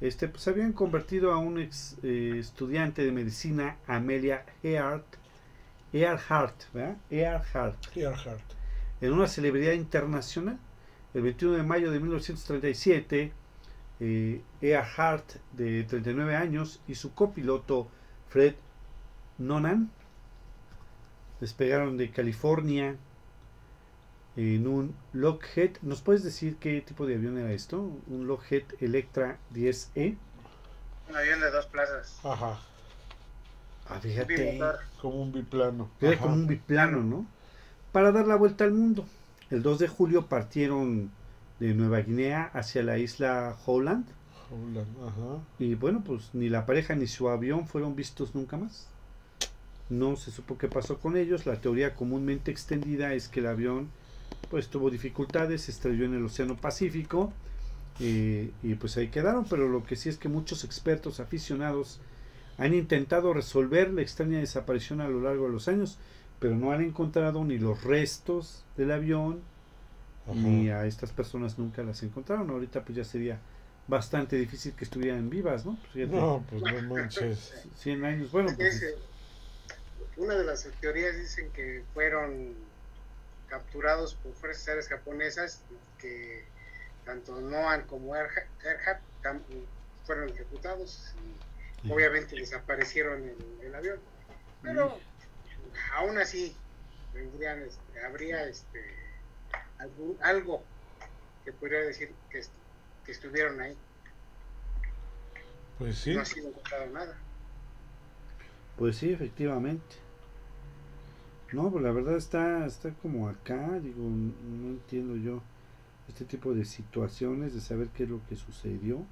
este, 0.00 0.28
pues, 0.28 0.46
habían 0.46 0.72
convertido 0.72 1.32
a 1.32 1.38
un 1.38 1.58
ex 1.58 1.96
eh, 2.02 2.36
estudiante 2.38 3.04
de 3.04 3.10
medicina, 3.10 3.76
Amelia 3.86 4.46
Earhart, 4.62 5.16
Earhart, 5.92 6.72
¿verdad? 6.72 6.96
Earhart, 7.10 7.96
Earhart. 7.96 8.44
en 9.00 9.12
una 9.12 9.26
celebridad 9.26 9.72
internacional. 9.72 10.58
El 11.14 11.22
21 11.22 11.56
de 11.56 11.62
mayo 11.62 11.90
de 11.90 12.00
1937, 12.00 13.32
eh, 14.00 14.42
Earhart, 14.60 15.36
de 15.52 15.84
39 15.84 16.36
años, 16.36 16.80
y 16.86 16.94
su 16.94 17.14
copiloto 17.14 17.88
Fred 18.28 18.54
Nonan 19.38 19.90
despegaron 21.40 21.96
de 21.96 22.10
California 22.10 22.96
en 24.36 24.66
un 24.66 24.94
Lockheed. 25.12 25.78
¿Nos 25.82 26.02
puedes 26.02 26.22
decir 26.22 26.56
qué 26.56 26.80
tipo 26.80 27.06
de 27.06 27.14
avión 27.14 27.38
era 27.38 27.52
esto? 27.52 27.90
Un 28.06 28.26
Lockheed 28.26 28.64
Electra 28.80 29.38
10E. 29.54 30.16
Un 31.08 31.16
avión 31.16 31.40
de 31.40 31.50
dos 31.50 31.66
plazas. 31.66 32.20
Ajá. 32.22 32.60
Ah, 33.88 33.98
fíjate. 34.00 34.52
Bimotor. 34.52 34.80
Como 35.00 35.22
un 35.22 35.32
biplano. 35.32 35.90
Era 36.00 36.18
como 36.18 36.34
un 36.34 36.46
biplano, 36.46 37.02
¿no? 37.02 37.26
Para 37.92 38.12
dar 38.12 38.26
la 38.26 38.36
vuelta 38.36 38.64
al 38.64 38.72
mundo. 38.72 39.06
El 39.50 39.62
2 39.62 39.78
de 39.78 39.88
julio 39.88 40.26
partieron 40.26 41.10
de 41.58 41.74
Nueva 41.74 42.00
Guinea 42.00 42.50
hacia 42.52 42.82
la 42.82 42.98
isla 42.98 43.56
Holland. 43.64 44.06
Holland, 44.50 44.86
Ajá. 45.06 45.42
Y 45.58 45.74
bueno, 45.74 46.02
pues 46.04 46.30
ni 46.34 46.48
la 46.48 46.66
pareja 46.66 46.94
ni 46.94 47.06
su 47.06 47.28
avión 47.28 47.66
fueron 47.66 47.96
vistos 47.96 48.34
nunca 48.34 48.56
más. 48.56 48.88
No 49.88 50.16
se 50.16 50.30
supo 50.30 50.58
qué 50.58 50.68
pasó 50.68 50.98
con 50.98 51.16
ellos. 51.16 51.46
La 51.46 51.60
teoría 51.60 51.94
comúnmente 51.94 52.50
extendida 52.50 53.14
es 53.14 53.28
que 53.28 53.40
el 53.40 53.46
avión 53.46 53.88
pues 54.50 54.68
tuvo 54.68 54.90
dificultades, 54.90 55.62
se 55.62 55.70
estrelló 55.70 56.04
en 56.04 56.14
el 56.14 56.24
Océano 56.24 56.56
Pacífico 56.56 57.32
eh, 58.00 58.50
y 58.62 58.74
pues 58.74 58.96
ahí 58.98 59.08
quedaron. 59.08 59.46
Pero 59.48 59.68
lo 59.68 59.84
que 59.84 59.96
sí 59.96 60.10
es 60.10 60.18
que 60.18 60.28
muchos 60.28 60.64
expertos 60.64 61.20
aficionados 61.20 62.00
han 62.58 62.74
intentado 62.74 63.32
resolver 63.32 63.90
la 63.92 64.02
extraña 64.02 64.38
desaparición 64.38 65.00
a 65.00 65.08
lo 65.08 65.22
largo 65.22 65.46
de 65.46 65.52
los 65.52 65.68
años, 65.68 65.96
pero 66.40 66.54
no 66.56 66.72
han 66.72 66.82
encontrado 66.82 67.44
ni 67.44 67.58
los 67.58 67.82
restos 67.84 68.64
del 68.76 68.92
avión 68.92 69.40
Ajá. 70.26 70.34
ni 70.34 70.70
a 70.70 70.86
estas 70.86 71.12
personas 71.12 71.58
nunca 71.58 71.82
las 71.82 72.02
encontraron. 72.02 72.48
Ahorita 72.50 72.82
pues 72.84 72.96
ya 72.96 73.04
sería 73.04 73.38
bastante 73.86 74.36
difícil 74.36 74.74
que 74.74 74.84
estuvieran 74.84 75.30
vivas, 75.30 75.64
¿no? 75.64 75.78
Pues, 75.92 76.08
No, 76.08 76.44
pues 76.48 76.62
no 76.62 76.94
manches. 76.94 77.66
100 77.76 78.04
años, 78.04 78.30
bueno, 78.30 78.50
pues 78.54 78.82
Es, 78.82 78.94
una 80.16 80.34
de 80.34 80.44
las 80.44 80.68
teorías 80.80 81.16
dicen 81.16 81.50
que 81.52 81.82
fueron 81.94 82.54
capturados 83.48 84.14
por 84.14 84.32
fuerzas 84.34 84.68
aéreas 84.68 84.88
japonesas 84.88 85.62
que 85.98 86.44
tanto 87.06 87.40
Noan 87.40 87.86
como 87.86 88.12
tam- 88.14 89.40
fueron 90.04 90.28
ejecutados 90.28 91.14
y 91.24 91.86
Sí. 91.86 91.92
obviamente 91.92 92.34
desaparecieron 92.36 93.22
en 93.22 93.36
el 93.62 93.74
avión 93.74 93.98
pero 94.62 94.98
aún 95.96 96.18
así 96.18 96.54
vendrían 97.14 97.62
este, 97.62 98.04
habría 98.04 98.44
este 98.48 98.84
algún- 99.78 100.16
algo 100.22 100.62
que 101.44 101.52
podría 101.52 101.80
decir 101.80 102.14
que, 102.30 102.38
est- 102.40 102.52
que 103.04 103.12
estuvieron 103.12 103.60
ahí 103.60 103.76
Pues 105.78 105.98
sí. 105.98 106.14
no 106.14 106.20
ha 106.20 106.24
sido 106.24 106.48
encontrado 106.48 106.86
nada 106.92 107.16
Pues 108.76 108.96
sí, 108.96 109.12
efectivamente. 109.12 109.96
No, 111.52 111.70
pues 111.70 111.82
la 111.82 111.90
verdad 111.92 112.16
está, 112.16 112.66
está 112.66 112.90
como 113.02 113.28
acá, 113.28 113.80
digo, 113.80 114.02
no 114.02 114.68
entiendo 114.68 115.16
yo 115.16 115.42
este 116.08 116.24
tipo 116.24 116.52
de 116.54 116.64
situaciones, 116.64 117.54
de 117.54 117.60
saber 117.60 117.88
qué 117.88 118.04
es 118.04 118.08
lo 118.10 118.20
que 118.28 118.36
sucedió. 118.36 119.04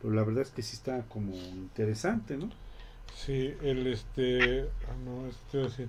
Pero 0.00 0.14
la 0.14 0.24
verdad 0.24 0.42
es 0.42 0.50
que 0.50 0.62
sí 0.62 0.74
está 0.76 1.02
como 1.02 1.34
interesante, 1.34 2.36
¿no? 2.36 2.50
Sí, 3.14 3.54
el 3.62 3.86
este. 3.86 4.68
Ah, 4.88 4.96
no, 5.04 5.26
este 5.26 5.58
iba 5.58 5.66
a 5.66 5.68
decir, 5.68 5.88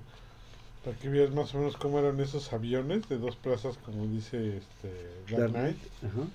Para 0.84 0.96
que 0.96 1.08
veas 1.08 1.30
más 1.32 1.54
o 1.54 1.58
menos 1.58 1.76
cómo 1.76 1.98
eran 1.98 2.18
esos 2.20 2.52
aviones 2.52 3.08
de 3.08 3.18
dos 3.18 3.36
plazas, 3.36 3.78
como 3.78 4.06
dice 4.06 4.58
este 4.58 5.36
Dark 5.36 5.52
Knight. 5.52 5.78
Ajá. 6.02 6.28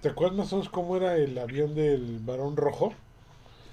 ¿Te 0.00 0.08
acuerdas 0.08 0.38
más 0.38 0.52
o 0.52 0.56
menos 0.56 0.70
cómo 0.70 0.96
era 0.96 1.16
el 1.16 1.36
avión 1.38 1.74
del 1.74 2.18
varón 2.20 2.56
rojo? 2.56 2.94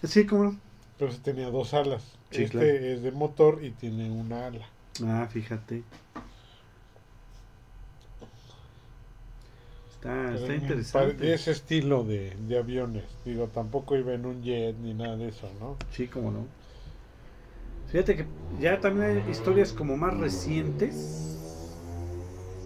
Sí, 0.03 0.25
cómo. 0.25 0.57
Pero 0.97 1.11
se 1.11 1.19
tenía 1.19 1.49
dos 1.49 1.73
alas. 1.73 2.03
Sí, 2.31 2.43
este 2.43 2.49
claro. 2.49 2.67
es 2.67 3.03
de 3.03 3.11
motor 3.11 3.63
y 3.63 3.71
tiene 3.71 4.09
una 4.11 4.47
ala. 4.47 4.67
Ah, 5.05 5.27
fíjate. 5.31 5.83
Está, 10.03 10.53
interesante. 10.53 11.13
De 11.25 11.33
ese 11.33 11.51
estilo 11.51 12.03
de, 12.03 12.35
de 12.47 12.57
aviones. 12.57 13.05
Digo, 13.25 13.47
tampoco 13.47 13.95
iba 13.95 14.13
en 14.13 14.25
un 14.25 14.41
jet 14.43 14.75
ni 14.77 14.93
nada 14.93 15.15
de 15.17 15.29
eso, 15.29 15.49
¿no? 15.59 15.77
Sí, 15.91 16.07
cómo 16.07 16.31
no. 16.31 16.47
Fíjate 17.87 18.15
que 18.17 18.25
ya 18.59 18.79
también 18.79 19.23
hay 19.25 19.31
historias 19.31 19.71
como 19.73 19.97
más 19.97 20.17
recientes. 20.17 21.39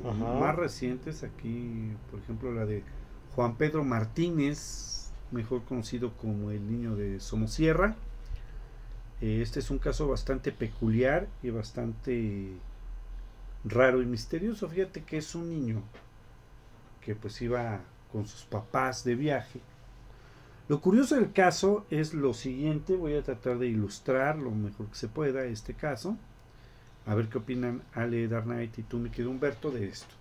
Ajá. 0.04 0.34
Más 0.40 0.56
recientes 0.56 1.24
aquí, 1.24 1.98
por 2.12 2.20
ejemplo, 2.20 2.52
la 2.54 2.66
de 2.66 2.84
Juan 3.36 3.56
Pedro 3.58 3.84
Martínez, 3.84 5.12
mejor 5.32 5.64
conocido 5.66 6.14
como 6.18 6.52
el 6.52 6.66
niño 6.68 6.96
de 6.96 7.20
Somosierra. 7.20 7.96
Eh, 9.22 9.42
Este 9.42 9.60
es 9.60 9.70
un 9.72 9.80
caso 9.80 10.08
bastante 10.08 10.52
peculiar 10.52 11.28
y 11.44 11.50
bastante 11.50 12.62
raro 13.64 14.02
y 14.02 14.06
misterioso. 14.06 14.70
Fíjate 14.70 15.04
que 15.04 15.18
es 15.18 15.36
un 15.36 15.50
niño 15.50 15.84
que 17.08 17.16
pues 17.16 17.42
iba 17.42 17.80
con 18.12 18.28
sus 18.28 18.42
papás 18.44 19.06
de 19.06 19.16
viaje. 19.16 19.62
Lo 20.68 20.82
curioso 20.82 21.16
del 21.16 21.32
caso 21.32 21.86
es 21.90 22.14
lo 22.14 22.34
siguiente, 22.34 22.98
voy 22.98 23.16
a 23.16 23.24
tratar 23.24 23.60
de 23.60 23.68
ilustrar 23.68 24.38
lo 24.38 24.52
mejor 24.52 24.88
que 24.88 24.96
se 24.96 25.08
pueda 25.08 25.46
este 25.46 25.74
caso. 25.74 26.18
A 27.06 27.16
ver 27.16 27.30
qué 27.30 27.38
opinan 27.38 27.82
Ale, 27.94 28.28
Dark 28.28 28.44
Knight 28.44 28.78
y 28.80 28.84
tú, 28.84 28.98
mi 28.98 29.10
querido 29.10 29.30
Humberto, 29.30 29.72
de 29.72 29.88
esto. 29.88 30.14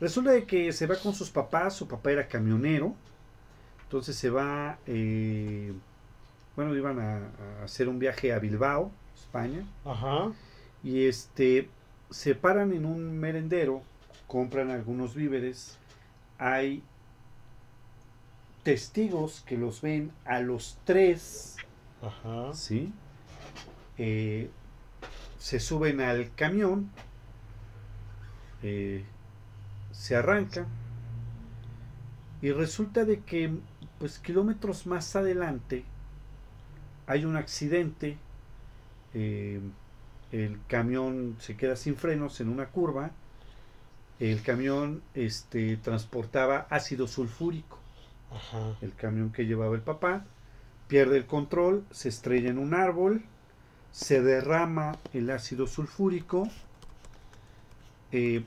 Resulta 0.00 0.30
de 0.30 0.44
que 0.44 0.72
se 0.72 0.86
va 0.86 0.94
con 0.94 1.14
sus 1.14 1.30
papás, 1.30 1.74
su 1.74 1.88
papá 1.88 2.12
era 2.12 2.28
camionero, 2.28 2.94
entonces 3.82 4.14
se 4.14 4.30
va, 4.30 4.78
eh, 4.86 5.72
bueno, 6.54 6.76
iban 6.76 7.00
a, 7.00 7.16
a 7.16 7.64
hacer 7.64 7.88
un 7.88 7.98
viaje 7.98 8.32
a 8.32 8.38
Bilbao, 8.38 8.92
España, 9.16 9.64
Ajá. 9.84 10.30
y 10.84 11.06
este, 11.06 11.68
se 12.08 12.36
paran 12.36 12.72
en 12.72 12.86
un 12.86 13.18
merendero, 13.18 13.82
compran 14.28 14.70
algunos 14.70 15.16
víveres, 15.16 15.79
hay 16.40 16.82
testigos 18.62 19.44
que 19.46 19.58
los 19.58 19.82
ven 19.82 20.10
a 20.24 20.40
los 20.40 20.78
tres, 20.84 21.56
Ajá. 22.02 22.54
¿sí? 22.54 22.92
Eh, 23.98 24.50
se 25.38 25.60
suben 25.60 26.00
al 26.00 26.34
camión, 26.34 26.90
eh, 28.62 29.04
se 29.92 30.16
arranca 30.16 30.66
y 32.40 32.52
resulta 32.52 33.04
de 33.04 33.20
que 33.20 33.52
pues 33.98 34.18
kilómetros 34.18 34.86
más 34.86 35.14
adelante 35.16 35.84
hay 37.06 37.26
un 37.26 37.36
accidente, 37.36 38.16
eh, 39.12 39.60
el 40.32 40.58
camión 40.68 41.36
se 41.38 41.56
queda 41.58 41.76
sin 41.76 41.96
frenos 41.96 42.40
en 42.40 42.48
una 42.48 42.68
curva, 42.68 43.10
el 44.20 44.42
camión 44.42 45.02
este, 45.14 45.76
transportaba 45.78 46.66
ácido 46.70 47.08
sulfúrico 47.08 47.78
Ajá. 48.30 48.76
el 48.80 48.94
camión 48.94 49.32
que 49.32 49.46
llevaba 49.46 49.74
el 49.74 49.82
papá, 49.82 50.24
pierde 50.88 51.16
el 51.16 51.26
control, 51.26 51.84
se 51.90 52.08
estrella 52.08 52.50
en 52.50 52.58
un 52.58 52.74
árbol, 52.74 53.22
se 53.92 54.22
derrama 54.22 54.96
el 55.12 55.30
ácido 55.30 55.66
sulfúrico 55.66 56.48
eh, 58.12 58.44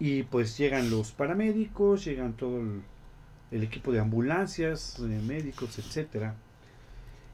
y 0.00 0.22
pues 0.24 0.56
llegan 0.56 0.90
los 0.90 1.12
paramédicos, 1.12 2.04
llegan 2.04 2.32
todo 2.34 2.60
el, 2.60 2.82
el 3.50 3.62
equipo 3.62 3.92
de 3.92 4.00
ambulancias, 4.00 4.98
eh, 5.00 5.02
médicos, 5.02 5.78
etcétera. 5.78 6.34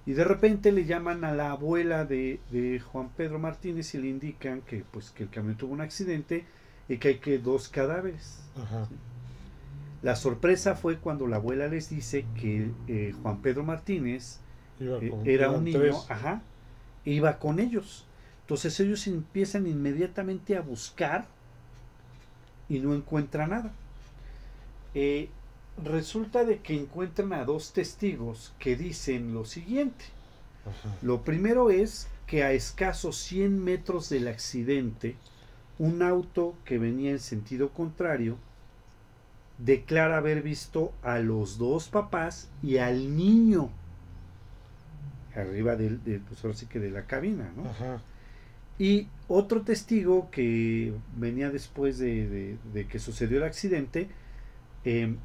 Y 0.06 0.12
de 0.12 0.24
repente 0.24 0.70
le 0.70 0.84
llaman 0.84 1.24
a 1.24 1.32
la 1.32 1.50
abuela 1.52 2.04
de, 2.04 2.40
de 2.50 2.78
Juan 2.80 3.08
Pedro 3.10 3.38
Martínez 3.38 3.94
y 3.94 3.98
le 3.98 4.08
indican 4.08 4.60
que 4.62 4.84
pues 4.90 5.10
que 5.10 5.22
el 5.24 5.30
camión 5.30 5.56
tuvo 5.56 5.72
un 5.72 5.80
accidente 5.80 6.44
y 6.88 6.98
que 6.98 7.08
hay 7.08 7.18
que 7.18 7.38
dos 7.38 7.68
cadáveres. 7.68 8.40
Ajá. 8.56 8.88
La 10.02 10.16
sorpresa 10.16 10.74
fue 10.74 10.98
cuando 10.98 11.26
la 11.26 11.36
abuela 11.36 11.66
les 11.68 11.88
dice 11.88 12.26
que 12.38 12.70
eh, 12.88 13.14
Juan 13.22 13.40
Pedro 13.40 13.64
Martínez 13.64 14.38
Iba 14.78 14.98
eh, 14.98 15.08
con- 15.08 15.26
era 15.28 15.50
un 15.50 15.64
niño, 15.64 15.78
tres. 15.80 15.96
ajá, 16.08 16.42
iba 17.04 17.38
con 17.38 17.58
ellos. 17.58 18.04
Entonces 18.42 18.78
ellos 18.80 19.06
empiezan 19.06 19.66
inmediatamente 19.66 20.56
a 20.56 20.60
buscar 20.60 21.26
y 22.68 22.78
no 22.80 22.94
encuentran 22.94 23.50
nada. 23.50 23.72
Eh, 24.94 25.30
resulta 25.82 26.44
de 26.44 26.58
que 26.58 26.74
encuentran 26.78 27.32
a 27.32 27.44
dos 27.44 27.72
testigos 27.72 28.52
que 28.58 28.76
dicen 28.76 29.32
lo 29.32 29.44
siguiente. 29.46 30.04
Ajá. 30.66 30.94
Lo 31.02 31.22
primero 31.22 31.70
es 31.70 32.08
que 32.26 32.42
a 32.44 32.52
escasos 32.52 33.16
100 33.16 33.62
metros 33.64 34.08
del 34.08 34.28
accidente, 34.28 35.16
un 35.78 36.02
auto 36.02 36.54
que 36.64 36.78
venía 36.78 37.10
en 37.10 37.18
sentido 37.18 37.70
contrario 37.70 38.36
declara 39.58 40.16
haber 40.18 40.42
visto 40.42 40.92
a 41.02 41.18
los 41.18 41.58
dos 41.58 41.88
papás 41.88 42.50
y 42.62 42.78
al 42.78 43.16
niño 43.16 43.70
arriba 45.36 45.74
del, 45.76 46.02
del, 46.04 46.20
pues 46.20 46.44
ahora 46.44 46.56
sí 46.56 46.66
que 46.66 46.78
de 46.78 46.90
la 46.90 47.06
cabina, 47.06 47.50
¿no? 47.56 47.68
Ajá. 47.68 48.00
Y 48.78 49.08
otro 49.28 49.62
testigo 49.62 50.30
que 50.30 50.92
venía 51.16 51.50
después 51.50 51.98
de, 51.98 52.28
de- 52.28 52.58
de 52.72 52.86
que 52.86 52.98
sucedió 52.98 53.38
el 53.38 53.44
accidente, 53.44 54.08
eh, 54.84 55.16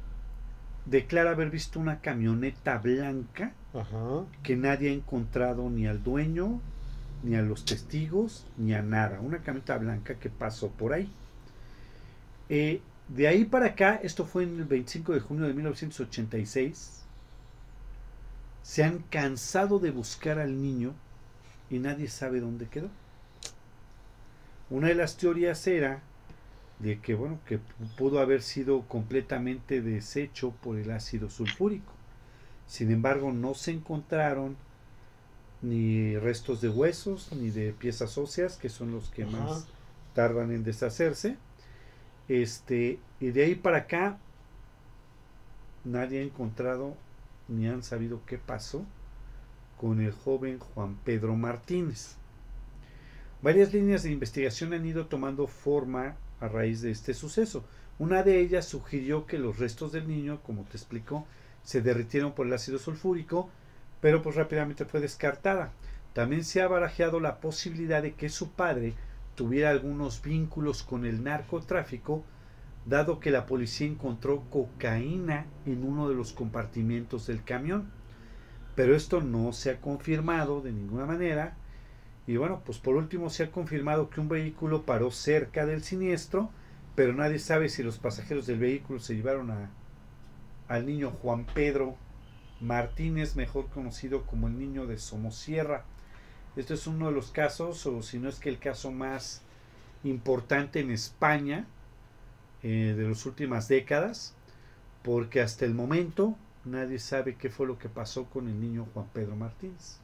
declara 0.86 1.30
haber 1.30 1.50
visto 1.50 1.78
una 1.78 2.00
camioneta 2.00 2.78
blanca 2.78 3.52
Ajá. 3.74 4.24
que 4.42 4.56
nadie 4.56 4.90
ha 4.90 4.94
encontrado 4.94 5.68
ni 5.70 5.86
al 5.86 6.02
dueño, 6.02 6.60
ni 7.22 7.36
a 7.36 7.42
los 7.42 7.64
testigos, 7.64 8.46
ni 8.56 8.74
a 8.74 8.82
nada. 8.82 9.20
Una 9.20 9.38
camioneta 9.38 9.78
blanca 9.78 10.14
que 10.14 10.30
pasó 10.30 10.68
por 10.70 10.92
ahí. 10.92 11.10
Eh, 12.48 12.80
de 13.08 13.28
ahí 13.28 13.44
para 13.44 13.66
acá, 13.66 14.00
esto 14.02 14.24
fue 14.24 14.44
en 14.44 14.58
el 14.60 14.64
25 14.64 15.12
de 15.12 15.20
junio 15.20 15.46
de 15.46 15.54
1986, 15.54 17.02
se 18.62 18.84
han 18.84 19.00
cansado 19.10 19.78
de 19.78 19.90
buscar 19.90 20.38
al 20.38 20.62
niño 20.62 20.94
y 21.70 21.78
nadie 21.78 22.08
sabe 22.08 22.40
dónde 22.40 22.66
quedó. 22.66 22.88
Una 24.68 24.88
de 24.88 24.94
las 24.94 25.16
teorías 25.16 25.66
era 25.66 26.02
de 26.78 27.00
que 27.00 27.14
bueno 27.14 27.40
que 27.46 27.58
pudo 27.96 28.20
haber 28.20 28.42
sido 28.42 28.82
completamente 28.82 29.82
deshecho 29.82 30.52
por 30.62 30.78
el 30.78 30.90
ácido 30.90 31.30
sulfúrico. 31.30 31.92
Sin 32.66 32.90
embargo, 32.92 33.32
no 33.32 33.54
se 33.54 33.72
encontraron 33.72 34.56
ni 35.62 36.16
restos 36.16 36.60
de 36.60 36.68
huesos 36.68 37.30
ni 37.32 37.50
de 37.50 37.72
piezas 37.72 38.16
óseas, 38.18 38.56
que 38.56 38.68
son 38.68 38.92
los 38.92 39.10
que 39.10 39.24
Ajá. 39.24 39.32
más 39.32 39.66
tardan 40.14 40.52
en 40.52 40.64
deshacerse. 40.64 41.36
Este, 42.28 42.98
y 43.18 43.30
de 43.30 43.44
ahí 43.44 43.54
para 43.54 43.78
acá 43.78 44.18
nadie 45.84 46.20
ha 46.20 46.22
encontrado 46.22 46.96
ni 47.48 47.66
han 47.66 47.82
sabido 47.82 48.20
qué 48.26 48.38
pasó 48.38 48.84
con 49.76 50.00
el 50.00 50.12
joven 50.12 50.58
Juan 50.58 50.96
Pedro 51.04 51.34
Martínez. 51.36 52.16
Varias 53.42 53.72
líneas 53.72 54.02
de 54.02 54.12
investigación 54.12 54.74
han 54.74 54.84
ido 54.84 55.06
tomando 55.06 55.46
forma 55.46 56.16
a 56.40 56.48
raíz 56.48 56.82
de 56.82 56.90
este 56.90 57.14
suceso. 57.14 57.64
Una 57.98 58.22
de 58.22 58.40
ellas 58.40 58.66
sugirió 58.66 59.26
que 59.26 59.38
los 59.38 59.58
restos 59.58 59.92
del 59.92 60.06
niño, 60.06 60.40
como 60.42 60.64
te 60.64 60.76
explico, 60.76 61.26
se 61.62 61.80
derritieron 61.80 62.32
por 62.32 62.46
el 62.46 62.52
ácido 62.52 62.78
sulfúrico, 62.78 63.50
pero 64.00 64.22
pues 64.22 64.36
rápidamente 64.36 64.84
fue 64.84 65.00
descartada. 65.00 65.72
También 66.12 66.44
se 66.44 66.60
ha 66.60 66.68
barajeado 66.68 67.20
la 67.20 67.40
posibilidad 67.40 68.02
de 68.02 68.14
que 68.14 68.28
su 68.28 68.50
padre 68.50 68.94
tuviera 69.34 69.70
algunos 69.70 70.22
vínculos 70.22 70.82
con 70.82 71.04
el 71.04 71.22
narcotráfico, 71.22 72.24
dado 72.86 73.20
que 73.20 73.30
la 73.30 73.46
policía 73.46 73.86
encontró 73.86 74.42
cocaína 74.50 75.46
en 75.66 75.84
uno 75.84 76.08
de 76.08 76.14
los 76.14 76.32
compartimientos 76.32 77.26
del 77.26 77.44
camión. 77.44 77.90
Pero 78.74 78.96
esto 78.96 79.20
no 79.20 79.52
se 79.52 79.70
ha 79.70 79.80
confirmado 79.80 80.62
de 80.62 80.72
ninguna 80.72 81.06
manera. 81.06 81.56
Y 82.26 82.36
bueno, 82.36 82.62
pues 82.64 82.78
por 82.78 82.96
último 82.96 83.30
se 83.30 83.44
ha 83.44 83.50
confirmado 83.50 84.10
que 84.10 84.20
un 84.20 84.28
vehículo 84.28 84.82
paró 84.82 85.10
cerca 85.10 85.66
del 85.66 85.82
siniestro, 85.82 86.50
pero 86.94 87.12
nadie 87.12 87.38
sabe 87.38 87.68
si 87.68 87.82
los 87.82 87.98
pasajeros 87.98 88.46
del 88.46 88.58
vehículo 88.58 88.98
se 88.98 89.14
llevaron 89.14 89.50
a, 89.50 89.70
al 90.68 90.86
niño 90.86 91.10
Juan 91.10 91.44
Pedro 91.44 91.96
Martínez, 92.60 93.36
mejor 93.36 93.68
conocido 93.68 94.26
como 94.26 94.48
el 94.48 94.58
niño 94.58 94.86
de 94.86 94.98
Somosierra. 94.98 95.84
Este 96.56 96.74
es 96.74 96.86
uno 96.86 97.06
de 97.06 97.12
los 97.12 97.30
casos, 97.30 97.86
o 97.86 98.02
si 98.02 98.18
no 98.18 98.28
es 98.28 98.38
que 98.38 98.48
el 98.48 98.58
caso 98.58 98.90
más 98.90 99.42
importante 100.04 100.80
en 100.80 100.90
España 100.90 101.66
eh, 102.62 102.94
de 102.96 103.08
las 103.08 103.24
últimas 103.26 103.68
décadas, 103.68 104.34
porque 105.02 105.40
hasta 105.40 105.64
el 105.64 105.74
momento 105.74 106.36
nadie 106.64 106.98
sabe 106.98 107.36
qué 107.36 107.48
fue 107.48 107.66
lo 107.66 107.78
que 107.78 107.88
pasó 107.88 108.24
con 108.24 108.48
el 108.48 108.60
niño 108.60 108.86
Juan 108.92 109.06
Pedro 109.12 109.36
Martínez. 109.36 109.98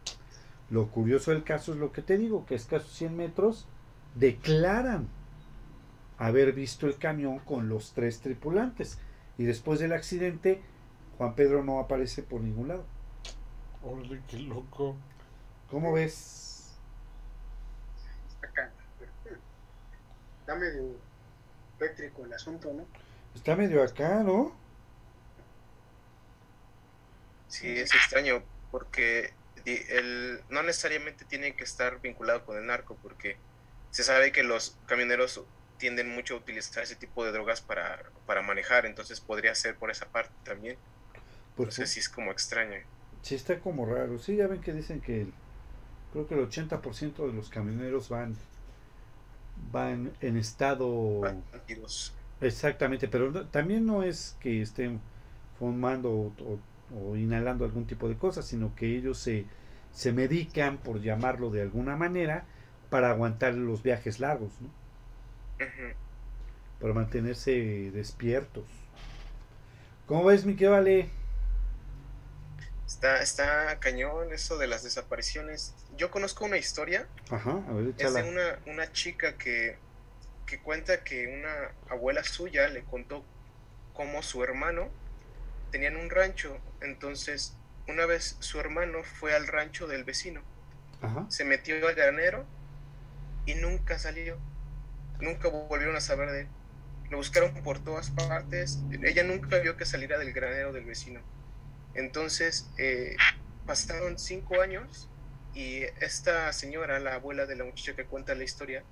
Lo 0.70 0.88
curioso 0.88 1.30
del 1.30 1.44
caso 1.44 1.72
es 1.72 1.78
lo 1.78 1.92
que 1.92 2.02
te 2.02 2.18
digo, 2.18 2.46
que 2.46 2.54
a 2.54 2.56
escasos 2.56 2.92
100 2.92 3.16
metros 3.16 3.66
declaran 4.14 5.08
haber 6.18 6.52
visto 6.52 6.86
el 6.86 6.96
camión 6.96 7.38
con 7.40 7.68
los 7.68 7.92
tres 7.92 8.20
tripulantes 8.20 8.98
y 9.38 9.44
después 9.44 9.78
del 9.80 9.92
accidente 9.92 10.62
Juan 11.18 11.34
Pedro 11.34 11.62
no 11.62 11.80
aparece 11.80 12.22
por 12.22 12.40
ningún 12.40 12.68
lado. 12.68 12.84
Órale, 13.82 14.20
qué 14.28 14.38
loco. 14.38 14.96
¿Cómo 15.70 15.92
ves? 15.92 16.74
Está 18.28 18.46
acá. 18.48 18.72
Está 20.40 20.54
medio 20.54 20.96
eléctrico 21.80 22.24
el 22.24 22.32
asunto, 22.32 22.72
¿no? 22.72 22.86
Está 23.34 23.56
medio 23.56 23.82
acá, 23.82 24.22
¿no? 24.22 24.54
Sí, 27.48 27.68
es 27.78 27.94
extraño 27.94 28.42
porque 28.70 29.32
el, 29.64 30.40
no 30.48 30.62
necesariamente 30.62 31.24
tiene 31.24 31.56
que 31.56 31.64
estar 31.64 32.00
vinculado 32.00 32.44
con 32.44 32.56
el 32.56 32.66
narco 32.66 32.96
porque 33.02 33.36
se 33.90 34.04
sabe 34.04 34.32
que 34.32 34.42
los 34.42 34.76
camioneros 34.86 35.42
tienden 35.78 36.14
mucho 36.14 36.34
a 36.34 36.38
utilizar 36.38 36.82
ese 36.82 36.96
tipo 36.96 37.24
de 37.24 37.32
drogas 37.32 37.60
para, 37.60 38.02
para 38.26 38.42
manejar, 38.42 38.86
entonces 38.86 39.20
podría 39.20 39.54
ser 39.54 39.76
por 39.76 39.90
esa 39.90 40.06
parte 40.06 40.34
también. 40.44 40.76
Pues 41.56 41.70
Entonces 41.70 41.90
sí 41.90 41.98
es 42.00 42.08
como 42.08 42.30
extraño. 42.30 42.76
sí 43.22 43.34
está 43.34 43.60
como 43.60 43.84
raro. 43.86 44.18
Sí, 44.18 44.36
ya 44.36 44.46
ven 44.46 44.60
que 44.60 44.72
dicen 44.72 45.00
que 45.00 45.22
el- 45.22 45.34
creo 46.12 46.26
que 46.28 46.34
el 46.34 46.40
80% 46.42 47.26
de 47.26 47.34
los 47.34 47.50
camioneros 47.50 48.08
van 48.10 48.36
van 49.72 50.12
en 50.20 50.36
estado 50.36 51.42
Bandidos. 51.42 52.14
exactamente, 52.40 53.08
pero 53.08 53.30
no- 53.30 53.46
también 53.48 53.86
no 53.86 54.02
es 54.02 54.36
que 54.40 54.62
estén 54.62 55.00
fumando 55.58 56.10
o, 56.12 56.32
o- 56.44 56.60
o 57.10 57.16
inhalando 57.16 57.64
algún 57.64 57.86
tipo 57.86 58.08
de 58.08 58.16
cosas, 58.16 58.46
sino 58.46 58.74
que 58.74 58.96
ellos 58.96 59.18
se, 59.18 59.46
se 59.92 60.12
medican, 60.12 60.78
por 60.78 61.00
llamarlo 61.00 61.50
de 61.50 61.62
alguna 61.62 61.96
manera, 61.96 62.46
para 62.90 63.10
aguantar 63.10 63.54
los 63.54 63.82
viajes 63.82 64.20
largos, 64.20 64.52
¿no? 64.60 64.68
Para 66.80 66.94
mantenerse 66.94 67.90
despiertos. 67.92 68.64
¿Cómo 70.06 70.24
ves, 70.24 70.44
mi 70.44 70.54
que 70.54 70.68
vale? 70.68 71.08
Está, 72.86 73.20
está 73.20 73.78
cañón 73.80 74.32
eso 74.32 74.58
de 74.58 74.68
las 74.68 74.84
desapariciones. 74.84 75.74
Yo 75.96 76.10
conozco 76.10 76.44
una 76.44 76.56
historia 76.56 77.08
Ajá, 77.30 77.50
a 77.68 77.72
ver, 77.72 77.94
Es 77.98 78.14
de 78.14 78.22
una, 78.22 78.58
una 78.66 78.92
chica 78.92 79.36
que, 79.36 79.76
que 80.46 80.60
cuenta 80.60 81.02
que 81.02 81.26
una 81.26 81.72
abuela 81.92 82.22
suya 82.22 82.68
le 82.68 82.84
contó 82.84 83.24
cómo 83.92 84.22
su 84.22 84.42
hermano 84.44 84.88
tenían 85.72 85.96
un 85.96 86.10
rancho. 86.10 86.58
Entonces, 86.80 87.56
una 87.88 88.06
vez 88.06 88.36
su 88.40 88.60
hermano 88.60 89.02
fue 89.02 89.34
al 89.34 89.46
rancho 89.48 89.86
del 89.88 90.04
vecino, 90.04 90.42
Ajá. 91.02 91.26
se 91.28 91.44
metió 91.44 91.74
al 91.86 91.94
granero 91.94 92.46
y 93.46 93.54
nunca 93.54 93.98
salió. 93.98 94.38
Nunca 95.20 95.48
volvieron 95.48 95.96
a 95.96 96.00
saber 96.00 96.30
de 96.30 96.40
él. 96.42 96.48
Lo 97.10 97.16
buscaron 97.16 97.52
por 97.62 97.78
todas 97.82 98.10
partes. 98.10 98.80
Ella 99.02 99.22
nunca 99.22 99.58
vio 99.58 99.76
que 99.76 99.86
saliera 99.86 100.18
del 100.18 100.32
granero 100.32 100.72
del 100.72 100.84
vecino. 100.84 101.20
Entonces, 101.96 102.68
eh, 102.76 103.16
pasaron 103.66 104.18
cinco 104.18 104.60
años 104.60 105.08
y 105.54 105.82
esta 106.00 106.52
señora, 106.52 107.00
la 107.00 107.14
abuela 107.14 107.46
de 107.46 107.56
la 107.56 107.64
muchacha 107.64 107.96
que 107.96 108.04
cuenta 108.04 108.34
la 108.34 108.44
historia, 108.44 108.84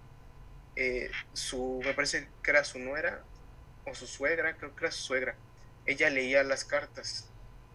eh, 0.76 1.10
su, 1.34 1.80
me 1.84 1.92
parece 1.92 2.28
que 2.42 2.50
era 2.50 2.64
su 2.64 2.78
nuera 2.78 3.22
o 3.86 3.94
su 3.94 4.06
suegra, 4.06 4.56
creo 4.56 4.74
que 4.74 4.86
era 4.86 4.90
su 4.90 5.02
suegra, 5.04 5.36
ella 5.84 6.08
leía 6.08 6.42
las 6.42 6.64
cartas. 6.64 7.30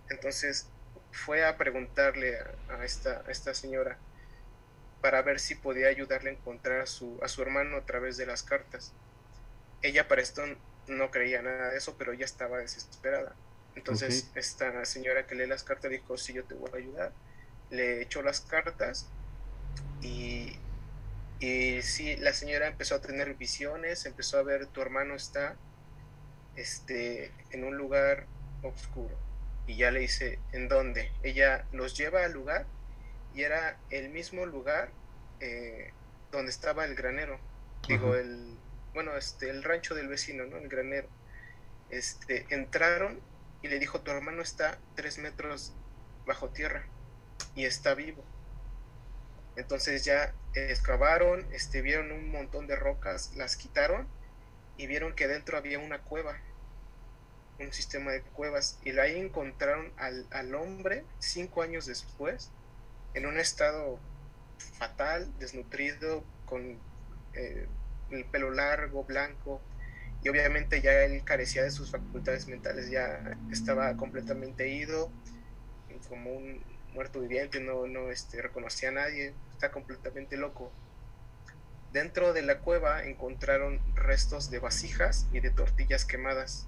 Entonces 0.10 0.68
fue 1.12 1.46
a 1.46 1.58
preguntarle 1.58 2.40
a, 2.70 2.84
esta, 2.84 3.24
esta 3.28 3.54
señora 3.54 4.00
para 5.02 5.22
ver 5.22 5.40
si 5.40 5.54
podía 5.54 5.90
ayudarle 5.90 6.32
a 6.32 6.34
encontrar 6.34 6.82
a 6.82 6.86
su, 6.88 7.20
a 7.22 7.28
su 7.28 7.44
hermano 7.44 7.78
a 7.78 7.86
través 7.86 8.18
de 8.18 8.26
las 8.26 8.42
cartas. 8.42 8.94
Ella 9.84 10.08
para 10.08 10.24
esto 10.24 10.42
no 10.88 11.12
creía 11.12 11.44
nada 11.44 11.70
de 11.70 11.78
eso, 11.78 11.96
pero 12.00 12.14
ella 12.14 12.26
estaba 12.26 12.58
desesperada. 12.58 13.36
Entonces 13.76 14.30
esta 14.36 14.84
señora 14.86 15.26
que 15.26 15.36
lee 15.36 15.48
las 15.48 15.64
cartas 15.64 15.92
dijo, 15.92 16.18
sí, 16.18 16.34
yo 16.34 16.44
te 16.44 16.54
voy 16.54 16.70
a 16.74 16.78
ayudar. 16.78 17.14
Le 17.70 18.02
echó 18.02 18.22
las 18.22 18.42
cartas 18.42 19.08
y, 20.02 20.58
y 21.40 21.82
sí, 21.82 22.16
la 22.18 22.34
señora 22.34 22.68
empezó 22.68 22.96
a 22.96 23.02
tener 23.02 23.36
visiones, 23.36 24.06
empezó 24.06 24.38
a 24.38 24.44
ver 24.44 24.68
tu 24.68 24.82
hermano 24.82 25.16
está 25.16 25.56
este, 26.56 27.32
en 27.52 27.64
un 27.64 27.78
lugar 27.78 28.26
oscuro. 28.64 29.16
Y 29.68 29.78
ya 29.78 29.92
le 29.92 30.00
dice, 30.00 30.40
¿en 30.52 30.68
dónde? 30.68 31.12
Ella 31.24 31.66
los 31.72 31.96
lleva 31.96 32.26
al 32.26 32.34
lugar 32.34 32.66
y 33.36 33.44
era 33.44 33.78
el 33.92 34.10
mismo 34.10 34.46
lugar 34.46 34.90
eh, 35.40 35.92
donde 36.32 36.52
estaba 36.52 36.86
el 36.86 36.96
granero. 36.96 37.40
Digo, 37.88 38.16
el, 38.16 38.58
bueno, 38.94 39.16
este, 39.16 39.50
el 39.50 39.64
rancho 39.64 39.96
del 39.96 40.08
vecino, 40.08 40.46
¿no? 40.46 40.58
El 40.58 40.68
granero. 40.68 41.08
Este, 41.90 42.46
entraron 42.50 43.20
y 43.62 43.68
le 43.68 43.80
dijo, 43.80 44.02
tu 44.02 44.12
hermano 44.12 44.42
está 44.42 44.80
tres 44.96 45.18
metros 45.18 45.74
bajo 46.26 46.50
tierra 46.50 46.86
y 47.56 47.66
está 47.66 47.94
vivo. 47.94 48.24
Entonces 49.56 50.06
ya 50.06 50.34
excavaron, 50.54 51.46
este, 51.52 51.82
vieron 51.82 52.12
un 52.12 52.32
montón 52.32 52.68
de 52.68 52.76
rocas, 52.76 53.34
las 53.36 53.56
quitaron 53.56 54.08
y 54.78 54.88
vieron 54.88 55.14
que 55.14 55.28
dentro 55.28 55.58
había 55.58 55.80
una 55.80 56.00
cueva, 56.00 56.38
un 57.60 57.74
sistema 57.74 58.12
de 58.12 58.22
cuevas. 58.22 58.80
Y 58.84 58.98
ahí 58.98 59.20
encontraron 59.20 59.92
al, 59.98 60.26
al 60.32 60.56
hombre 60.56 61.04
cinco 61.20 61.62
años 61.62 61.86
después 61.86 62.52
en 63.14 63.26
un 63.26 63.38
estado 63.38 64.00
fatal, 64.78 65.28
desnutrido, 65.40 66.24
con 66.46 66.80
eh, 67.34 67.68
el 68.12 68.26
pelo 68.26 68.52
largo, 68.52 69.04
blanco, 69.04 69.62
y 70.24 70.30
obviamente 70.30 70.82
ya 70.82 71.04
él 71.04 71.24
carecía 71.24 71.64
de 71.64 71.72
sus 71.72 71.92
facultades 71.92 72.48
mentales, 72.48 72.90
ya 72.90 73.38
estaba 73.52 73.96
completamente 73.96 74.68
ido, 74.68 75.12
como 76.08 76.32
un 76.32 76.64
muerto 76.94 77.22
viviente, 77.22 77.60
no, 77.60 77.88
no 77.88 78.12
este, 78.12 78.42
reconocía 78.42 78.90
a 78.90 78.94
nadie, 78.94 79.34
está 79.52 79.72
completamente 79.72 80.38
loco. 80.38 80.72
Dentro 81.94 82.34
de 82.34 82.42
la 82.42 82.60
cueva 82.60 83.04
encontraron 83.04 83.82
restos 83.96 84.52
de 84.52 84.60
vasijas 84.60 85.28
y 85.32 85.40
de 85.40 85.50
tortillas 85.52 86.06
quemadas. 86.06 86.68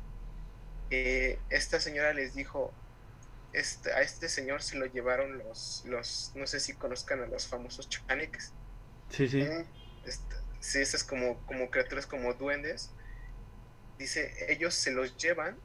Eh, 0.90 1.40
esta 1.50 1.80
señora 1.80 2.14
les 2.14 2.34
dijo, 2.34 2.74
este, 3.54 3.92
a 3.94 4.02
este 4.02 4.30
señor 4.30 4.62
se 4.62 4.78
lo 4.78 4.86
llevaron 4.86 5.38
los, 5.38 5.84
los, 5.86 6.32
no 6.36 6.48
sé 6.48 6.60
si 6.60 6.74
conozcan 6.74 7.22
a 7.22 7.28
los 7.28 7.48
famosos 7.48 7.90
chaneques. 7.90 8.54
Sí, 9.10 9.28
sí. 9.28 9.42
Este, 10.06 10.36
sí, 10.60 10.80
esas 10.80 11.04
como, 11.04 11.38
como 11.46 11.70
criaturas 11.70 12.08
como 12.08 12.34
duendes. 12.34 12.92
Dice, 14.02 14.34
ellos 14.50 14.74
se 14.74 14.92
los 14.92 15.16
llevan 15.16 15.56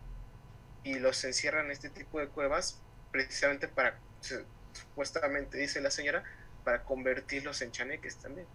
y 0.85 0.99
los 0.99 1.25
encierran 1.25 1.65
en 1.65 1.71
este 1.71 1.89
tipo 1.89 2.21
de 2.21 2.29
cuevas 2.29 2.79
precisamente 3.11 3.67
para, 3.67 3.99
supuestamente 4.75 5.57
dice 5.57 5.81
la 5.81 5.91
señora, 5.91 6.23
para 6.63 6.85
convertirlos 6.85 7.63
en 7.63 7.73
chaneques 7.73 8.19
también. 8.19 8.47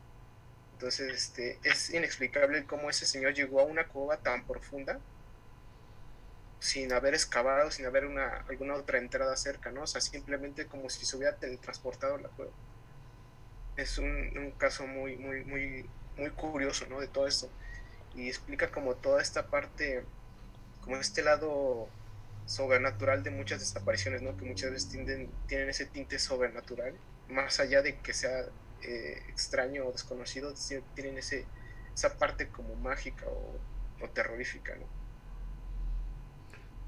Entonces, 0.74 1.12
este, 1.12 1.58
es 1.64 1.90
inexplicable 1.90 2.64
cómo 2.66 2.92
ese 2.92 3.08
señor 3.08 3.34
llegó 3.34 3.60
a 3.60 3.64
una 3.64 3.88
cueva 3.88 4.18
tan 4.18 4.46
profunda 4.46 5.00
sin 6.60 6.94
haber 6.94 7.16
excavado, 7.16 7.72
sin 7.72 7.88
haber 7.88 8.06
una, 8.06 8.46
alguna 8.48 8.76
otra 8.76 9.00
entrada 9.00 9.36
cerca, 9.36 9.72
¿no? 9.72 9.82
O 9.82 9.88
sea, 9.88 10.00
simplemente 10.00 10.68
como 10.68 10.92
si 10.92 11.08
se 11.08 11.18
hubiera 11.18 11.36
teletransportado 11.38 12.20
la 12.20 12.30
cueva. 12.30 12.52
Es 13.78 13.98
un, 13.98 14.54
caso 14.60 14.86
muy, 14.86 15.18
muy, 15.18 15.44
muy, 15.44 15.90
muy 16.18 16.30
curioso, 16.30 16.86
¿no? 16.86 17.00
De 17.00 17.08
todo 17.08 17.26
esto. 17.26 17.50
Y 18.16 18.28
explica 18.28 18.72
como 18.72 18.96
toda 18.96 19.22
esta 19.22 19.48
parte, 19.48 20.04
como 20.82 20.98
este 20.98 21.22
lado 21.24 21.88
sobrenatural 22.46 23.24
de 23.24 23.32
muchas 23.32 23.60
desapariciones, 23.60 24.22
¿no? 24.22 24.36
Que 24.36 24.46
muchas 24.46 24.72
veces 24.72 24.90
tienden, 24.90 25.30
tienen 25.48 25.70
ese 25.70 25.86
tinte 25.86 26.20
sobrenatural, 26.20 26.94
más 27.30 27.60
allá 27.60 27.82
de 27.82 27.98
que 28.00 28.14
sea 28.14 28.46
eh, 28.84 29.24
extraño 29.30 29.86
o 29.86 29.92
desconocido, 29.92 30.54
tienen 30.96 31.18
ese, 31.18 31.46
esa 31.94 32.18
parte 32.18 32.48
como 32.50 32.76
mágica 32.76 33.26
o, 33.28 34.04
o 34.04 34.10
terrorífica, 34.10 34.76
¿no? 34.76 34.86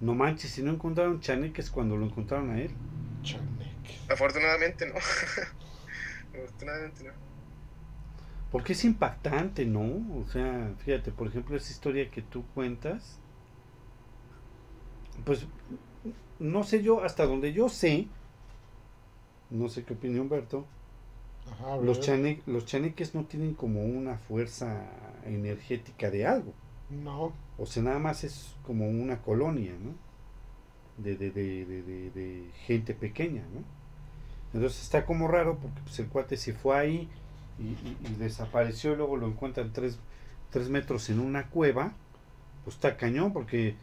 No 0.01 0.13
manches, 0.13 0.51
si 0.51 0.61
no 0.61 0.71
encontraron 0.71 1.21
chaneques 1.21 1.69
cuando 1.69 1.95
lo 1.95 2.05
encontraron 2.05 2.51
a 2.51 2.59
él. 2.59 2.71
Chaneques. 3.21 4.09
Afortunadamente 4.09 4.85
no. 4.85 4.95
Afortunadamente 6.33 7.03
no. 7.05 7.13
Porque 8.53 8.73
es 8.73 8.85
impactante, 8.85 9.65
¿no? 9.65 9.81
O 10.15 10.27
sea, 10.27 10.75
fíjate, 10.85 11.11
por 11.11 11.27
ejemplo, 11.27 11.57
esa 11.57 11.71
historia 11.71 12.11
que 12.11 12.21
tú 12.21 12.43
cuentas. 12.53 13.17
Pues 15.25 15.47
no 16.37 16.63
sé 16.63 16.83
yo, 16.83 17.03
hasta 17.03 17.25
donde 17.25 17.51
yo 17.51 17.67
sé, 17.67 18.07
no 19.49 19.69
sé 19.69 19.83
qué 19.83 19.93
opinión 19.93 20.25
Humberto, 20.25 20.65
los, 21.81 22.07
los 22.45 22.65
chaneques 22.67 23.15
no 23.15 23.23
tienen 23.25 23.55
como 23.55 23.83
una 23.83 24.19
fuerza 24.19 24.85
energética 25.25 26.11
de 26.11 26.27
algo. 26.27 26.53
No. 26.91 27.33
O 27.57 27.65
sea, 27.65 27.81
nada 27.81 27.97
más 27.97 28.23
es 28.23 28.55
como 28.67 28.87
una 28.87 29.23
colonia, 29.23 29.71
¿no? 29.83 29.95
De, 31.03 31.15
de, 31.15 31.31
de, 31.31 31.65
de 31.65 32.51
gente 32.67 32.93
pequeña, 32.93 33.41
¿no? 33.51 33.63
Entonces 34.53 34.83
está 34.83 35.07
como 35.07 35.27
raro 35.27 35.57
porque 35.57 35.81
pues, 35.81 35.97
el 35.97 36.07
cuate 36.07 36.37
se 36.37 36.53
fue 36.53 36.77
ahí 36.77 37.09
y, 37.59 38.15
desapareció, 38.15 38.95
luego 38.95 39.17
lo 39.17 39.27
encuentran 39.27 39.73
tres, 39.73 39.99
tres, 40.49 40.69
metros 40.69 41.09
en 41.09 41.19
una 41.19 41.49
cueva, 41.49 41.93
pues 42.63 42.75
está 42.75 42.97
cañón 42.97 43.33
porque 43.33 43.75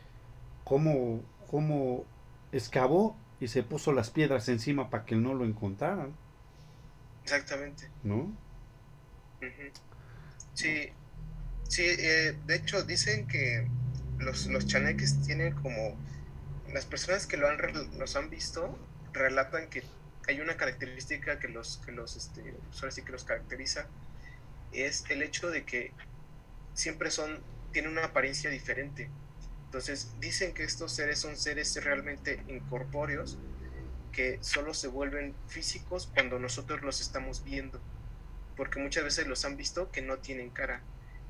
como, 0.64 1.22
como 1.48 2.04
excavó 2.52 3.16
y 3.40 3.48
se 3.48 3.62
puso 3.62 3.92
las 3.92 4.10
piedras 4.10 4.48
encima 4.48 4.90
para 4.90 5.04
que 5.04 5.16
no 5.16 5.34
lo 5.34 5.44
encontraran. 5.44 6.14
Exactamente. 7.24 7.88
¿No? 8.02 8.30
Sí, 10.54 10.90
Sí, 11.70 11.84
eh, 11.86 12.36
de 12.46 12.56
hecho 12.56 12.82
dicen 12.82 13.28
que 13.28 13.68
los, 14.18 14.46
los 14.46 14.66
chaneques 14.66 15.22
tienen 15.22 15.54
como... 15.54 15.96
Las 16.72 16.84
personas 16.84 17.28
que 17.28 17.36
lo 17.36 17.48
han, 17.48 17.58
los 17.96 18.16
han 18.16 18.28
visto 18.28 18.76
relatan 19.12 19.68
que 19.68 19.84
hay 20.30 20.40
una 20.40 20.56
característica 20.56 21.38
que 21.38 21.48
los, 21.48 21.78
que 21.84 21.92
los, 21.92 22.16
este, 22.16 22.54
pues 22.80 22.94
sí 22.94 23.02
que 23.02 23.12
los 23.12 23.24
caracteriza, 23.24 23.86
es 24.72 25.04
el 25.10 25.22
hecho 25.22 25.50
de 25.50 25.64
que 25.64 25.92
siempre 26.74 27.10
son, 27.10 27.40
tienen 27.72 27.92
una 27.92 28.06
apariencia 28.06 28.50
diferente. 28.50 29.10
Entonces 29.66 30.12
dicen 30.20 30.54
que 30.54 30.64
estos 30.64 30.92
seres 30.92 31.18
son 31.18 31.36
seres 31.36 31.82
realmente 31.84 32.42
incorpóreos 32.48 33.38
que 34.12 34.38
solo 34.40 34.74
se 34.74 34.88
vuelven 34.88 35.34
físicos 35.46 36.10
cuando 36.12 36.38
nosotros 36.38 36.82
los 36.82 37.00
estamos 37.00 37.44
viendo, 37.44 37.80
porque 38.56 38.80
muchas 38.80 39.04
veces 39.04 39.26
los 39.26 39.44
han 39.44 39.56
visto 39.56 39.90
que 39.92 40.02
no 40.02 40.18
tienen 40.18 40.50
cara 40.50 40.82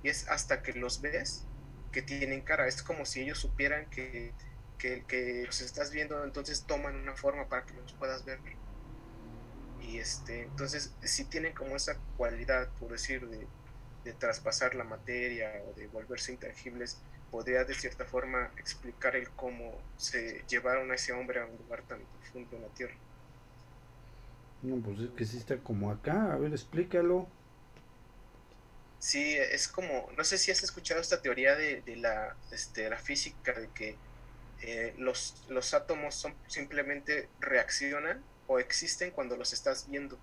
y 0.03 0.09
es 0.09 0.29
hasta 0.29 0.63
que 0.63 0.73
los 0.73 1.01
ves 1.01 1.45
que 1.93 2.03
tienen 2.03 2.41
cara. 2.41 2.67
Es 2.67 2.83
como 2.83 3.05
si 3.05 3.21
ellos 3.21 3.39
supieran 3.39 3.87
que, 3.91 4.33
que, 4.79 5.45
los 5.45 5.61
estás 5.61 5.91
viendo, 5.91 6.25
entonces 6.25 6.65
toman 6.65 6.97
una 6.97 7.15
forma 7.15 7.49
para 7.49 7.67
que 7.67 7.75
los 7.75 7.93
puedas 7.95 8.25
ver. 8.25 8.39
Y 9.83 9.99
este, 9.99 10.43
entonces, 10.43 10.95
si 11.03 11.25
tienen 11.25 11.53
como 11.55 11.77
esa 11.77 11.97
cualidad, 12.17 12.69
por 12.79 12.93
decir, 12.93 13.27
de, 13.29 13.47
de 14.05 14.13
traspasar 14.13 14.75
la 14.75 14.85
materia 14.85 15.51
o 15.69 15.73
de 15.79 15.87
volverse 15.89 16.33
intangibles, 16.33 16.99
podría 17.31 17.65
de 17.65 17.75
cierta 17.75 18.05
forma 18.05 18.51
explicar 18.59 19.17
el 19.17 19.31
cómo 19.31 19.81
se 19.97 20.45
llevaron 20.49 20.91
a 20.91 20.95
ese 20.95 21.13
hombre 21.13 21.41
a 21.41 21.47
un 21.47 21.57
lugar 21.57 21.83
tan 21.83 22.01
profundo 22.19 22.57
en 22.57 22.63
la 22.63 22.69
tierra. 22.69 22.95
No, 24.63 24.77
pues 24.83 25.01
es 25.01 25.11
que 25.11 25.25
sí 25.25 25.39
está 25.39 25.57
como 25.59 25.91
acá, 25.91 26.33
a 26.33 26.37
ver, 26.37 26.53
explícalo. 26.53 27.27
Sí, 28.99 29.35
es 29.35 29.67
como, 29.69 30.11
no 30.17 30.25
sé 30.25 30.37
si 30.37 30.51
has 30.51 30.63
escuchado 30.63 31.01
esta 31.01 31.23
teoría 31.23 31.57
de, 31.57 31.83
la, 31.97 32.37
este, 32.53 32.91
la 32.91 32.99
física, 32.99 33.59
de 33.59 33.69
que 33.71 33.97
eh, 34.61 34.95
los, 34.99 35.43
los 35.49 35.73
átomos 35.73 36.15
son, 36.15 36.35
simplemente 36.47 37.31
reaccionan 37.41 38.23
o 38.51 38.59
existen 38.59 39.13
cuando 39.13 39.37
los 39.37 39.53
estás 39.53 39.89
viendo. 39.89 40.19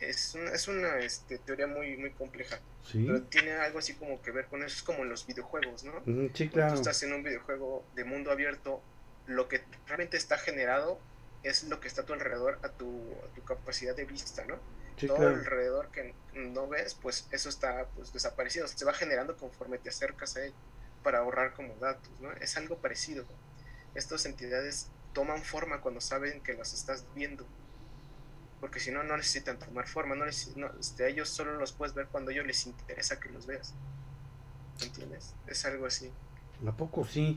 Es 0.00 0.34
una, 0.34 0.50
es 0.50 0.66
una 0.66 0.98
este, 0.98 1.38
teoría 1.38 1.68
muy, 1.68 1.96
muy 1.96 2.10
compleja. 2.10 2.58
Pero 2.92 3.22
tiene 3.22 3.52
algo 3.52 3.78
así 3.78 3.94
como 3.94 4.20
que 4.20 4.32
ver 4.32 4.46
con 4.46 4.64
eso. 4.64 4.74
Es 4.74 4.82
como 4.82 5.04
en 5.04 5.08
los 5.08 5.24
videojuegos, 5.24 5.84
¿no? 5.84 5.92
Sí, 6.34 6.48
claro. 6.48 6.70
Cuando 6.70 6.74
tú 6.74 6.80
estás 6.80 7.00
en 7.04 7.12
un 7.12 7.22
videojuego 7.22 7.84
de 7.94 8.04
mundo 8.04 8.32
abierto, 8.32 8.82
lo 9.28 9.46
que 9.46 9.62
realmente 9.86 10.16
está 10.16 10.38
generado 10.38 10.98
es 11.44 11.62
lo 11.64 11.78
que 11.78 11.86
está 11.86 12.02
a 12.02 12.04
tu 12.04 12.14
alrededor, 12.14 12.58
a 12.64 12.68
tu, 12.70 13.14
a 13.24 13.32
tu 13.32 13.44
capacidad 13.44 13.94
de 13.94 14.04
vista, 14.04 14.44
¿no? 14.44 14.58
todo 15.06 15.28
alrededor 15.28 15.92
que 15.92 16.12
no 16.34 16.66
ves, 16.66 16.94
pues 17.00 17.28
eso 17.30 17.48
está 17.48 17.86
pues, 17.94 18.12
desaparecido, 18.12 18.66
se 18.66 18.84
va 18.84 18.92
generando 18.92 19.36
conforme 19.36 19.78
te 19.78 19.90
acercas 19.90 20.36
a 20.36 20.44
él 20.44 20.52
para 21.04 21.18
ahorrar 21.18 21.54
como 21.54 21.76
datos, 21.76 22.10
¿no? 22.20 22.32
Es 22.32 22.56
algo 22.56 22.78
parecido. 22.78 23.24
Estas 23.94 24.26
entidades 24.26 24.90
toman 25.18 25.42
forma 25.42 25.80
cuando 25.80 26.00
saben 26.00 26.40
que 26.42 26.54
las 26.54 26.72
estás 26.72 27.04
viendo, 27.16 27.44
porque 28.60 28.78
si 28.78 28.92
no, 28.92 29.02
no 29.02 29.16
necesitan 29.16 29.58
tomar 29.58 29.88
forma, 29.88 30.14
no, 30.14 30.24
este, 30.26 31.08
ellos 31.08 31.28
solo 31.28 31.56
los 31.56 31.72
puedes 31.72 31.92
ver 31.92 32.06
cuando 32.06 32.30
a 32.30 32.34
ellos 32.34 32.46
les 32.46 32.66
interesa 32.66 33.18
que 33.18 33.28
los 33.30 33.44
veas. 33.44 33.74
¿Entiendes? 34.80 35.34
Es 35.48 35.64
algo 35.64 35.86
así. 35.86 36.12
¿A 36.64 36.70
poco 36.70 37.04
sí? 37.04 37.36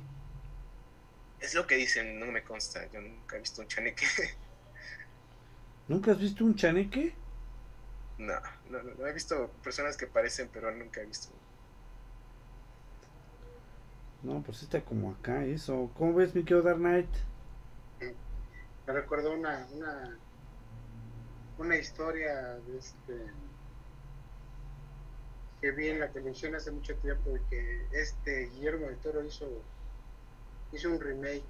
Es 1.40 1.56
lo 1.56 1.66
que 1.66 1.76
dicen, 1.76 2.20
no 2.20 2.28
me 2.28 2.44
consta, 2.44 2.88
yo 2.92 3.02
nunca 3.02 3.38
he 3.38 3.40
visto 3.40 3.64
un 3.64 3.68
chaneque. 3.68 4.06
¿Nunca 5.88 6.12
has 6.12 6.20
visto 6.20 6.46
un 6.46 6.54
chaneque? 6.54 7.16
No, 8.20 8.36
no, 8.70 8.84
no, 8.84 9.08
he 9.08 9.14
visto 9.14 9.50
personas 9.64 9.98
que 9.98 10.06
parecen, 10.06 10.52
pero 10.54 10.72
nunca 10.72 11.02
he 11.02 11.06
visto. 11.08 11.30
No, 14.22 14.44
pues 14.44 14.62
está 14.62 14.82
como 14.82 15.14
acá 15.14 15.44
eso. 15.46 15.90
¿Cómo 15.98 16.14
ves, 16.14 16.36
mi 16.36 16.44
querido 16.44 16.62
Dark 16.62 16.78
Knight? 16.78 17.10
Me 18.88 18.94
recuerdo 18.94 19.32
una, 19.34 19.68
una, 19.72 20.18
una 21.58 21.78
historia 21.78 22.60
de 22.60 22.78
este 22.78 23.32
que 25.62 25.72
vi 25.72 25.90
en 25.90 26.00
la 26.00 26.10
televisión 26.10 26.56
hace 26.56 26.72
mucho 26.72 26.96
tiempo 26.96 27.38
y 27.38 27.40
que 27.42 27.88
este 27.92 28.50
Guillermo 28.50 28.88
del 28.88 28.98
Toro 28.98 29.24
hizo, 29.24 29.48
hizo 30.72 30.90
un 30.90 31.00
remake. 31.00 31.44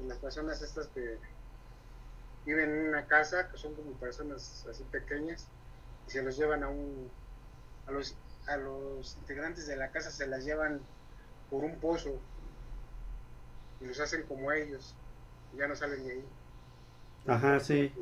Y 0.00 0.08
las 0.08 0.18
personas 0.18 0.60
estas 0.60 0.88
que 0.88 1.18
viven 2.44 2.68
en 2.70 2.88
una 2.88 3.06
casa, 3.06 3.48
que 3.48 3.56
son 3.56 3.74
como 3.74 3.92
personas 3.92 4.66
así 4.68 4.82
pequeñas, 4.90 5.46
y 6.08 6.10
se 6.10 6.22
los 6.22 6.36
llevan 6.36 6.64
a 6.64 6.68
un, 6.68 7.08
a 7.86 7.92
los, 7.92 8.16
a 8.48 8.56
los 8.56 9.16
integrantes 9.18 9.66
de 9.68 9.76
la 9.76 9.90
casa 9.90 10.10
se 10.10 10.26
las 10.26 10.44
llevan 10.44 10.80
por 11.48 11.64
un 11.64 11.76
pozo 11.78 12.18
y 13.80 13.84
los 13.84 14.00
hacen 14.00 14.24
como 14.24 14.50
ellos, 14.50 14.94
ya 15.56 15.68
no 15.68 15.74
salen 15.74 16.04
de 16.04 16.12
ahí. 16.12 16.24
Ajá, 17.26 17.60
sí. 17.60 17.92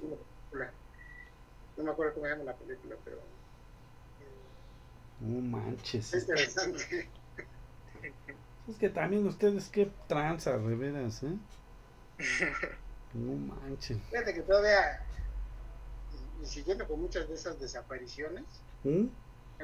No 1.76 1.84
me 1.84 1.90
acuerdo 1.90 2.14
cómo 2.14 2.26
se 2.26 2.32
llama 2.32 2.44
la 2.44 2.56
película, 2.56 2.96
pero 3.04 3.18
No 5.20 5.40
manches. 5.40 6.14
es 6.14 6.22
interesante. 6.22 7.08
Es 8.66 8.78
que 8.78 8.88
también 8.88 9.26
ustedes 9.26 9.68
qué 9.68 9.92
tranza, 10.08 10.56
de 10.56 10.74
veras, 10.74 11.22
¿eh? 11.22 11.36
No 13.12 13.34
manches. 13.54 13.98
Fíjate 14.10 14.32
que 14.34 14.40
todavía, 14.40 15.00
y 16.42 16.46
siguiendo 16.46 16.86
con 16.86 17.00
muchas 17.00 17.28
de 17.28 17.34
esas 17.34 17.60
desapariciones, 17.60 18.44
¿Mm? 18.82 19.06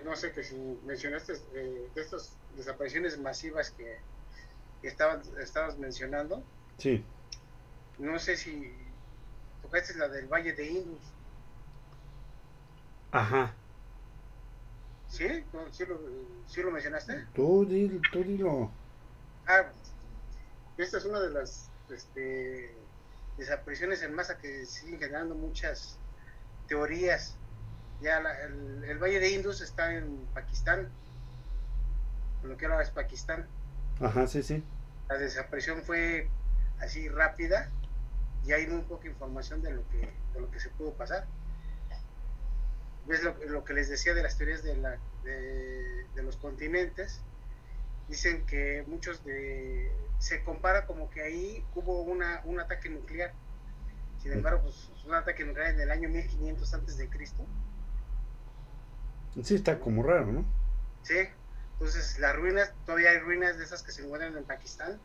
no 0.04 0.16
sé 0.16 0.32
que 0.32 0.42
si 0.42 0.54
mencionaste 0.84 1.32
eh, 1.54 1.90
de 1.94 2.00
estas 2.00 2.36
desapariciones 2.56 3.18
masivas 3.18 3.70
que, 3.70 3.98
que 4.82 4.88
estaban, 4.88 5.22
estabas 5.40 5.78
mencionando, 5.78 6.42
Sí. 6.78 7.04
No 8.00 8.18
sé 8.18 8.36
si 8.36 8.72
tocaste 9.62 9.94
la 9.96 10.08
del 10.08 10.26
Valle 10.26 10.52
de 10.52 10.66
Indus, 10.66 11.00
Ajá. 13.12 13.52
¿sí? 15.08 15.26
¿Sí, 15.72 15.84
lo, 15.86 15.98
sí 16.46 16.62
lo 16.62 16.70
mencionaste? 16.70 17.26
Tú, 17.34 17.64
dilo, 17.66 18.00
tú 18.12 18.22
dilo. 18.22 18.70
Ah, 19.46 19.64
esta 20.78 20.98
es 20.98 21.04
una 21.04 21.20
de 21.20 21.30
las 21.30 21.68
este, 21.90 22.70
desapariciones 23.36 24.02
en 24.02 24.14
masa 24.14 24.38
que 24.38 24.64
siguen 24.64 25.00
generando 25.00 25.34
muchas 25.34 25.98
teorías. 26.68 27.36
Ya 28.00 28.20
la- 28.20 28.38
el, 28.44 28.84
el 28.84 28.98
Valle 28.98 29.20
de 29.20 29.30
Indus 29.32 29.60
está 29.60 29.92
en 29.94 30.24
Pakistán, 30.32 30.88
lo 32.44 32.56
que 32.56 32.66
ahora 32.66 32.82
es 32.82 32.90
Pakistán. 32.90 33.46
Ajá, 34.00 34.26
sí, 34.26 34.42
sí. 34.42 34.62
La 35.08 35.18
desaparición 35.18 35.82
fue 35.82 36.28
así 36.80 37.08
rápida 37.08 37.68
y 38.44 38.52
hay 38.52 38.66
muy 38.66 38.82
poca 38.82 39.08
información 39.08 39.62
de 39.62 39.72
lo 39.72 39.88
que, 39.88 40.12
de 40.34 40.40
lo 40.40 40.50
que 40.50 40.60
se 40.60 40.70
pudo 40.70 40.92
pasar. 40.94 41.26
¿Ves 43.06 43.22
lo, 43.22 43.34
lo 43.46 43.64
que 43.64 43.74
les 43.74 43.88
decía 43.88 44.14
de 44.14 44.22
las 44.22 44.36
teorías 44.36 44.62
de, 44.62 44.76
la, 44.76 44.98
de, 45.24 46.06
de 46.14 46.22
los 46.22 46.36
continentes? 46.36 47.20
Dicen 48.08 48.44
que 48.46 48.84
muchos 48.86 49.24
de... 49.24 49.92
Se 50.18 50.44
compara 50.44 50.86
como 50.86 51.10
que 51.10 51.22
ahí 51.22 51.64
hubo 51.74 52.02
una, 52.02 52.42
un 52.44 52.60
ataque 52.60 52.90
nuclear. 52.90 53.32
Sin 54.22 54.32
embargo, 54.32 54.62
pues 54.62 54.90
un 55.06 55.14
ataque 55.14 55.44
nuclear 55.44 55.70
en 55.74 55.80
el 55.80 55.90
año 55.90 56.08
1500 56.08 56.74
antes 56.74 56.98
de 56.98 57.08
Cristo. 57.08 57.46
Sí, 59.42 59.54
está 59.54 59.78
como 59.80 60.02
raro, 60.02 60.26
¿no? 60.26 60.44
Sí, 61.02 61.16
entonces 61.72 62.18
las 62.18 62.36
ruinas, 62.36 62.72
todavía 62.84 63.10
hay 63.10 63.18
ruinas 63.18 63.56
de 63.56 63.64
esas 63.64 63.82
que 63.82 63.92
se 63.92 64.04
encuentran 64.04 64.36
en 64.36 64.44
Pakistán 64.44 65.00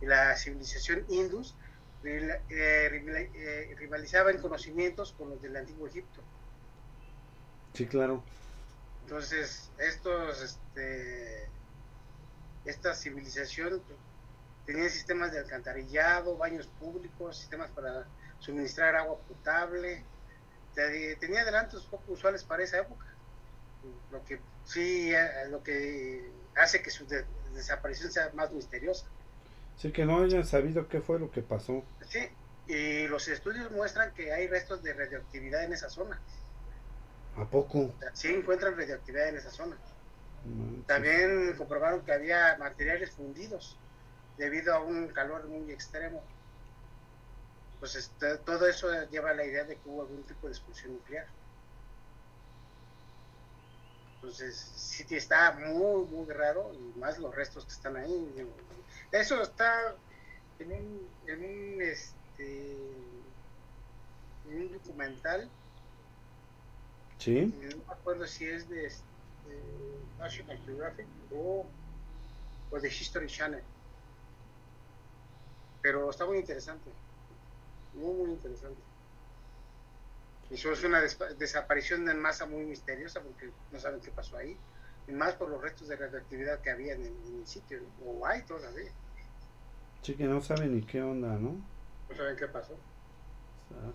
y 0.00 0.06
la 0.06 0.34
civilización 0.36 1.04
Indus 1.10 1.54
eh, 2.02 2.90
eh, 3.34 3.74
rivalizaba 3.76 4.30
en 4.30 4.40
conocimientos 4.40 5.12
con 5.12 5.30
los 5.30 5.40
del 5.42 5.56
antiguo 5.56 5.86
Egipto. 5.86 6.22
Sí, 7.74 7.86
claro. 7.86 8.24
Entonces, 9.02 9.72
estos, 9.78 10.42
este, 10.42 11.50
esta 12.64 12.94
civilización 12.94 13.84
tenía 14.64 14.88
sistemas 14.88 15.32
de 15.32 15.38
alcantarillado, 15.38 16.36
baños 16.36 16.68
públicos, 16.68 17.38
sistemas 17.38 17.70
para 17.72 18.08
suministrar 18.38 18.94
agua 18.96 19.22
potable, 19.26 20.06
te- 20.74 21.16
tenía 21.16 21.42
adelantos 21.42 21.86
poco 21.86 22.12
usuales 22.12 22.44
para 22.44 22.64
esa 22.64 22.78
época, 22.78 23.06
lo 24.10 24.24
que 24.24 24.42
sí, 24.62 25.12
eh, 25.14 25.48
lo 25.48 25.62
que 25.62 26.34
hace 26.54 26.82
que 26.82 26.90
su 26.90 27.06
de- 27.06 27.26
desaparición 27.52 28.10
sea 28.12 28.30
más 28.34 28.52
misteriosa. 28.52 29.10
Sí, 29.80 29.92
que 29.92 30.04
no 30.04 30.22
hayan 30.22 30.46
sabido 30.46 30.88
qué 30.88 31.00
fue 31.00 31.18
lo 31.18 31.30
que 31.30 31.40
pasó. 31.40 31.82
Sí, 32.06 32.28
y 32.66 33.08
los 33.08 33.28
estudios 33.28 33.70
muestran 33.70 34.12
que 34.12 34.30
hay 34.30 34.46
restos 34.46 34.82
de 34.82 34.92
radioactividad 34.92 35.64
en 35.64 35.72
esa 35.72 35.88
zona. 35.88 36.20
¿A 37.36 37.46
poco? 37.46 37.94
Sí 38.12 38.28
encuentran 38.28 38.76
radioactividad 38.76 39.28
en 39.28 39.38
esa 39.38 39.50
zona. 39.50 39.78
También 40.86 41.54
comprobaron 41.56 42.02
que 42.02 42.12
había 42.12 42.56
materiales 42.58 43.12
fundidos 43.12 43.78
debido 44.36 44.74
a 44.74 44.80
un 44.80 45.08
calor 45.08 45.46
muy 45.48 45.72
extremo. 45.72 46.22
Pues 47.78 47.94
este, 47.94 48.36
todo 48.36 48.66
eso 48.66 48.88
lleva 49.10 49.30
a 49.30 49.34
la 49.34 49.46
idea 49.46 49.64
de 49.64 49.76
que 49.76 49.88
hubo 49.88 50.02
algún 50.02 50.22
tipo 50.24 50.46
de 50.46 50.52
explosión 50.52 50.92
nuclear. 50.92 51.26
Entonces, 54.16 54.56
sí 54.56 55.06
está 55.14 55.52
muy, 55.52 56.04
muy 56.04 56.30
raro, 56.30 56.70
y 56.74 56.98
más 56.98 57.18
los 57.18 57.34
restos 57.34 57.64
que 57.64 57.72
están 57.72 57.96
ahí. 57.96 58.46
Eso 59.12 59.42
está 59.42 59.96
en 60.58 60.72
un, 60.72 61.08
en 61.26 61.44
un, 61.44 61.82
este, 61.82 62.72
en 64.48 64.62
un 64.62 64.72
documental 64.72 65.48
Sí. 67.20 67.54
no 67.54 67.76
me 67.86 67.92
acuerdo 67.92 68.26
si 68.26 68.46
es 68.46 68.66
de 68.70 68.86
este, 68.86 69.04
National 70.18 70.58
Geographic 70.64 71.06
o, 71.30 71.66
o 72.70 72.80
de 72.80 72.88
History 72.88 73.26
Channel. 73.26 73.62
Pero 75.82 76.08
está 76.08 76.24
muy 76.24 76.38
interesante. 76.38 76.90
Muy, 77.92 78.14
muy 78.14 78.30
interesante. 78.30 78.80
Y 80.50 80.54
eso 80.54 80.72
es 80.72 80.82
una 80.82 81.00
desaparición 81.00 82.08
en 82.08 82.18
masa 82.18 82.46
muy 82.46 82.64
misteriosa 82.64 83.20
porque 83.20 83.50
no 83.70 83.78
saben 83.78 84.00
qué 84.00 84.10
pasó 84.10 84.38
ahí. 84.38 84.56
Y 85.06 85.12
más 85.12 85.34
por 85.34 85.50
los 85.50 85.60
restos 85.60 85.88
de 85.88 85.96
radioactividad 85.96 86.60
que 86.60 86.70
había 86.70 86.94
en 86.94 87.02
el, 87.02 87.14
en 87.26 87.40
el 87.40 87.46
sitio. 87.46 87.80
¿no? 87.82 88.10
O 88.12 88.26
hay 88.26 88.42
todavía. 88.44 88.90
Sí, 90.02 90.14
que 90.14 90.24
no 90.24 90.40
saben 90.40 90.74
ni 90.74 90.82
qué 90.82 91.02
onda, 91.02 91.38
¿no? 91.38 91.56
No 92.08 92.16
saben 92.16 92.36
qué 92.36 92.46
pasó. 92.46 92.74
Sas. 93.68 93.94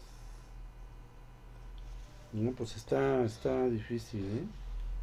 No, 2.34 2.52
pues 2.52 2.76
está, 2.76 3.24
está 3.24 3.68
difícil, 3.68 4.26
¿eh? 4.26 4.46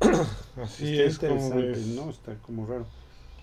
Así 0.62 1.00
está 1.00 1.26
es 1.26 1.30
como 1.30 1.44
interesante, 1.46 1.78
ves. 1.78 1.86
¿no? 1.88 2.10
Está 2.10 2.34
como 2.36 2.66
raro. 2.66 2.86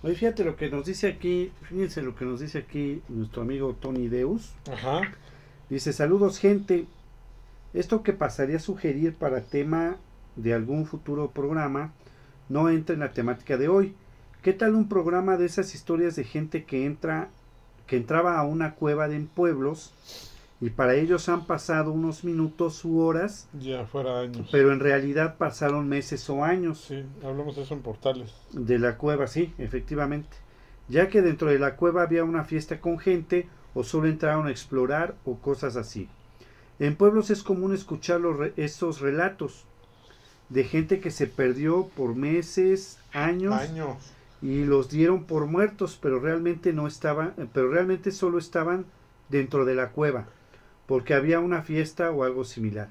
Oye, 0.02 0.14
fíjate 0.14 0.44
lo 0.44 0.56
que 0.56 0.70
nos 0.70 0.86
dice 0.86 1.08
aquí, 1.08 1.52
fíjense 1.62 2.00
lo 2.00 2.14
que 2.14 2.24
nos 2.24 2.40
dice 2.40 2.58
aquí 2.58 3.02
nuestro 3.08 3.42
amigo 3.42 3.74
Tony 3.74 4.08
Deus. 4.08 4.54
Ajá. 4.70 5.02
Dice, 5.68 5.92
saludos 5.92 6.38
gente, 6.38 6.86
esto 7.74 8.02
que 8.02 8.12
pasaría 8.12 8.56
a 8.56 8.60
sugerir 8.60 9.14
para 9.14 9.42
tema 9.42 9.98
de 10.36 10.54
algún 10.54 10.86
futuro 10.86 11.30
programa 11.30 11.92
no 12.48 12.68
entra 12.70 12.94
en 12.94 13.00
la 13.00 13.12
temática 13.12 13.56
de 13.56 13.68
hoy. 13.68 13.94
¿Qué 14.42 14.52
tal 14.52 14.74
un 14.74 14.88
programa 14.88 15.36
de 15.36 15.46
esas 15.46 15.74
historias 15.74 16.16
de 16.16 16.24
gente 16.24 16.64
que 16.64 16.86
entra, 16.86 17.28
que 17.90 17.96
entraba 17.96 18.38
a 18.38 18.44
una 18.44 18.76
cueva 18.76 19.08
de 19.08 19.16
en 19.16 19.26
pueblos 19.26 19.92
y 20.60 20.70
para 20.70 20.94
ellos 20.94 21.28
han 21.28 21.44
pasado 21.46 21.90
unos 21.90 22.22
minutos 22.22 22.84
u 22.84 23.00
horas, 23.00 23.48
Ya 23.60 23.84
fuera 23.84 24.20
años. 24.20 24.48
pero 24.52 24.72
en 24.72 24.78
realidad 24.78 25.36
pasaron 25.38 25.88
meses 25.88 26.30
o 26.30 26.44
años? 26.44 26.84
Sí, 26.86 27.04
hablamos 27.24 27.56
de 27.56 27.62
eso 27.62 27.74
en 27.74 27.82
portales. 27.82 28.32
De 28.52 28.78
la 28.78 28.96
cueva, 28.96 29.26
sí, 29.26 29.52
efectivamente. 29.58 30.36
Ya 30.88 31.08
que 31.08 31.20
dentro 31.20 31.48
de 31.50 31.58
la 31.58 31.74
cueva 31.74 32.02
había 32.02 32.22
una 32.22 32.44
fiesta 32.44 32.78
con 32.80 33.00
gente 33.00 33.48
o 33.74 33.82
solo 33.82 34.06
entraron 34.08 34.46
a 34.46 34.50
explorar 34.52 35.16
o 35.24 35.38
cosas 35.38 35.74
así. 35.74 36.08
En 36.78 36.94
pueblos 36.94 37.30
es 37.30 37.42
común 37.42 37.74
escuchar 37.74 38.20
los 38.20 38.36
re- 38.36 38.52
estos 38.56 39.00
relatos 39.00 39.64
de 40.48 40.62
gente 40.62 41.00
que 41.00 41.10
se 41.10 41.26
perdió 41.26 41.88
por 41.96 42.14
meses, 42.14 42.98
años 43.12 43.54
Años. 43.54 43.96
Y 44.42 44.64
los 44.64 44.88
dieron 44.88 45.24
por 45.24 45.46
muertos, 45.46 45.98
pero 46.00 46.18
realmente 46.18 46.72
no 46.72 46.86
estaban, 46.86 47.34
pero 47.52 47.70
realmente 47.70 48.10
solo 48.10 48.38
estaban 48.38 48.86
dentro 49.28 49.64
de 49.64 49.74
la 49.74 49.90
cueva, 49.90 50.26
porque 50.86 51.14
había 51.14 51.40
una 51.40 51.62
fiesta 51.62 52.10
o 52.10 52.24
algo 52.24 52.44
similar. 52.44 52.90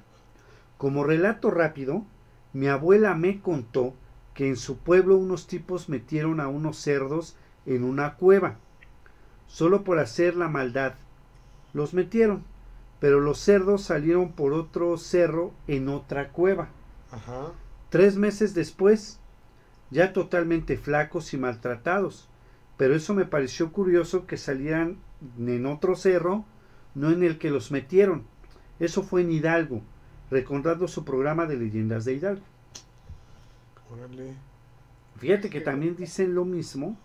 Como 0.78 1.04
relato 1.04 1.50
rápido, 1.50 2.04
mi 2.52 2.68
abuela 2.68 3.14
me 3.14 3.40
contó 3.40 3.94
que 4.34 4.48
en 4.48 4.56
su 4.56 4.78
pueblo 4.78 5.16
unos 5.16 5.46
tipos 5.46 5.88
metieron 5.88 6.40
a 6.40 6.48
unos 6.48 6.78
cerdos 6.78 7.36
en 7.66 7.84
una 7.84 8.14
cueva, 8.14 8.56
solo 9.46 9.84
por 9.84 9.98
hacer 9.98 10.36
la 10.36 10.48
maldad. 10.48 10.94
Los 11.74 11.94
metieron, 11.94 12.44
pero 13.00 13.20
los 13.20 13.38
cerdos 13.38 13.82
salieron 13.82 14.32
por 14.32 14.52
otro 14.52 14.96
cerro 14.96 15.52
en 15.66 15.88
otra 15.88 16.30
cueva. 16.30 16.68
Ajá. 17.10 17.52
Tres 17.90 18.16
meses 18.16 18.54
después, 18.54 19.19
ya 19.90 20.12
totalmente 20.12 20.76
flacos 20.76 21.34
y 21.34 21.38
maltratados, 21.38 22.28
pero 22.76 22.94
eso 22.94 23.14
me 23.14 23.24
pareció 23.24 23.72
curioso 23.72 24.26
que 24.26 24.36
salían 24.36 24.98
en 25.38 25.66
otro 25.66 25.96
cerro, 25.96 26.44
no 26.94 27.10
en 27.10 27.22
el 27.22 27.38
que 27.38 27.50
los 27.50 27.70
metieron. 27.70 28.24
Eso 28.78 29.02
fue 29.02 29.22
en 29.22 29.32
Hidalgo, 29.32 29.82
recordando 30.30 30.88
su 30.88 31.04
programa 31.04 31.46
de 31.46 31.56
leyendas 31.56 32.04
de 32.04 32.14
Hidalgo. 32.14 32.44
Órale. 33.92 34.34
Fíjate 35.18 35.50
que 35.50 35.60
también 35.60 35.96
dicen 35.96 36.34
lo 36.34 36.44
mismo, 36.44 36.96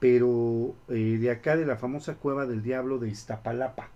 pero 0.00 0.74
eh, 0.88 1.18
de 1.20 1.30
acá 1.30 1.56
de 1.56 1.66
la 1.66 1.76
famosa 1.76 2.16
cueva 2.16 2.46
del 2.46 2.62
diablo 2.62 2.98
de 2.98 3.10
Iztapalapa, 3.10 3.90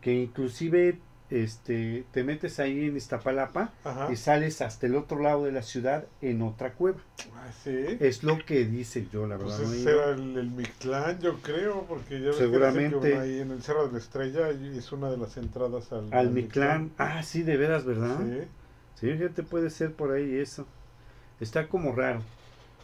que 0.00 0.14
inclusive 0.14 1.00
este, 1.30 2.04
te 2.12 2.22
metes 2.22 2.60
ahí 2.60 2.86
en 2.86 2.96
Iztapalapa 2.96 3.72
Ajá. 3.84 4.08
y 4.12 4.16
sales 4.16 4.62
hasta 4.62 4.86
el 4.86 4.94
otro 4.94 5.18
lado 5.20 5.44
de 5.44 5.52
la 5.52 5.62
ciudad 5.62 6.04
en 6.22 6.42
otra 6.42 6.72
cueva. 6.74 6.98
Ah, 7.34 7.48
sí. 7.64 7.96
Es 8.00 8.22
lo 8.22 8.38
que 8.44 8.64
dice 8.64 9.06
yo, 9.12 9.26
la 9.26 9.36
Pues 9.36 9.58
verdad. 9.58 9.74
he 9.74 9.80
ese 9.80 9.90
era 9.90 10.10
el, 10.10 10.36
el 10.36 10.50
Mictlán, 10.50 11.20
yo 11.20 11.38
creo, 11.40 11.84
porque 11.88 12.20
ya 12.20 12.32
Seguramente. 12.32 13.00
que, 13.00 13.16
ahí 13.18 13.40
en 13.40 13.50
el 13.50 13.62
Cerro 13.62 13.86
de 13.86 13.92
la 13.92 13.98
Estrella 13.98 14.50
es 14.50 14.92
una 14.92 15.10
de 15.10 15.16
las 15.16 15.36
entradas 15.36 15.92
al, 15.92 16.12
Al 16.12 16.30
Mictlán. 16.30 16.92
Ah, 16.98 17.22
sí, 17.22 17.42
de 17.42 17.56
veras, 17.56 17.84
¿verdad? 17.84 18.18
Sí. 18.20 18.48
Sí, 19.00 19.12
fíjate, 19.12 19.42
puede 19.42 19.70
ser 19.70 19.92
por 19.92 20.12
ahí 20.12 20.36
eso. 20.36 20.66
Está 21.40 21.68
como 21.68 21.92
raro. 21.94 22.22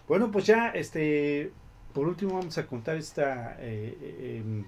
Bueno, 0.08 0.30
pues 0.30 0.44
ya, 0.46 0.68
este, 0.70 1.52
por 1.94 2.06
último 2.06 2.34
vamos 2.34 2.58
a 2.58 2.66
contar 2.66 2.96
esta 2.96 3.56
eh, 3.60 3.96
eh, 4.00 4.42
em, 4.44 4.64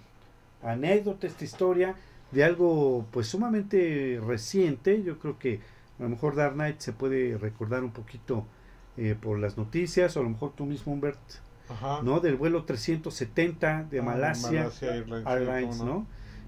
anécdota, 0.63 1.27
esta 1.27 1.45
historia 1.45 1.95
de 2.35 2.45
algo 2.45 3.07
pues 3.11 3.29
sumamente 3.29 4.21
reciente. 4.27 5.03
Yo 5.03 5.19
creo 5.19 5.39
que 5.39 5.61
a 5.99 6.03
lo 6.03 6.09
mejor 6.09 6.35
Dark 6.35 6.55
Knight 6.55 6.81
se 6.81 6.93
puede 6.93 7.39
recordar 7.39 7.85
un 7.85 7.93
poquito 7.93 8.47
eh, 8.97 9.17
por 9.21 9.39
las 9.39 9.57
noticias, 9.57 10.17
o 10.17 10.21
a 10.21 10.23
lo 10.25 10.31
mejor 10.31 10.53
tú 10.55 10.67
mismo, 10.67 10.93
Humbert, 10.93 11.19
Ajá. 11.69 12.01
¿no? 12.03 12.21
Del 12.21 12.37
vuelo 12.37 12.65
370 12.65 13.85
de 13.91 14.01
Ah, 14.01 14.03
Malasia, 14.03 14.51
Malasia 14.65 14.95
Airlines, 15.27 15.79
¿no? 15.81 16.07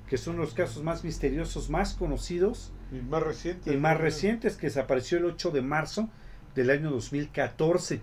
Que 0.08 0.18
son 0.18 0.36
los 0.36 0.54
casos 0.54 0.82
más 0.84 1.02
misteriosos, 1.04 1.68
más 1.70 1.94
conocidos 1.94 2.72
Y 2.92 2.96
más 3.00 3.22
reciente. 3.22 3.72
y 3.72 3.76
más 3.76 3.98
recientes, 3.98 4.56
que 4.56 4.66
desapareció 4.68 5.18
el 5.18 5.24
8 5.24 5.50
de 5.50 5.62
marzo 5.62 6.08
del 6.54 6.70
año 6.70 6.90
2014. 6.90 8.00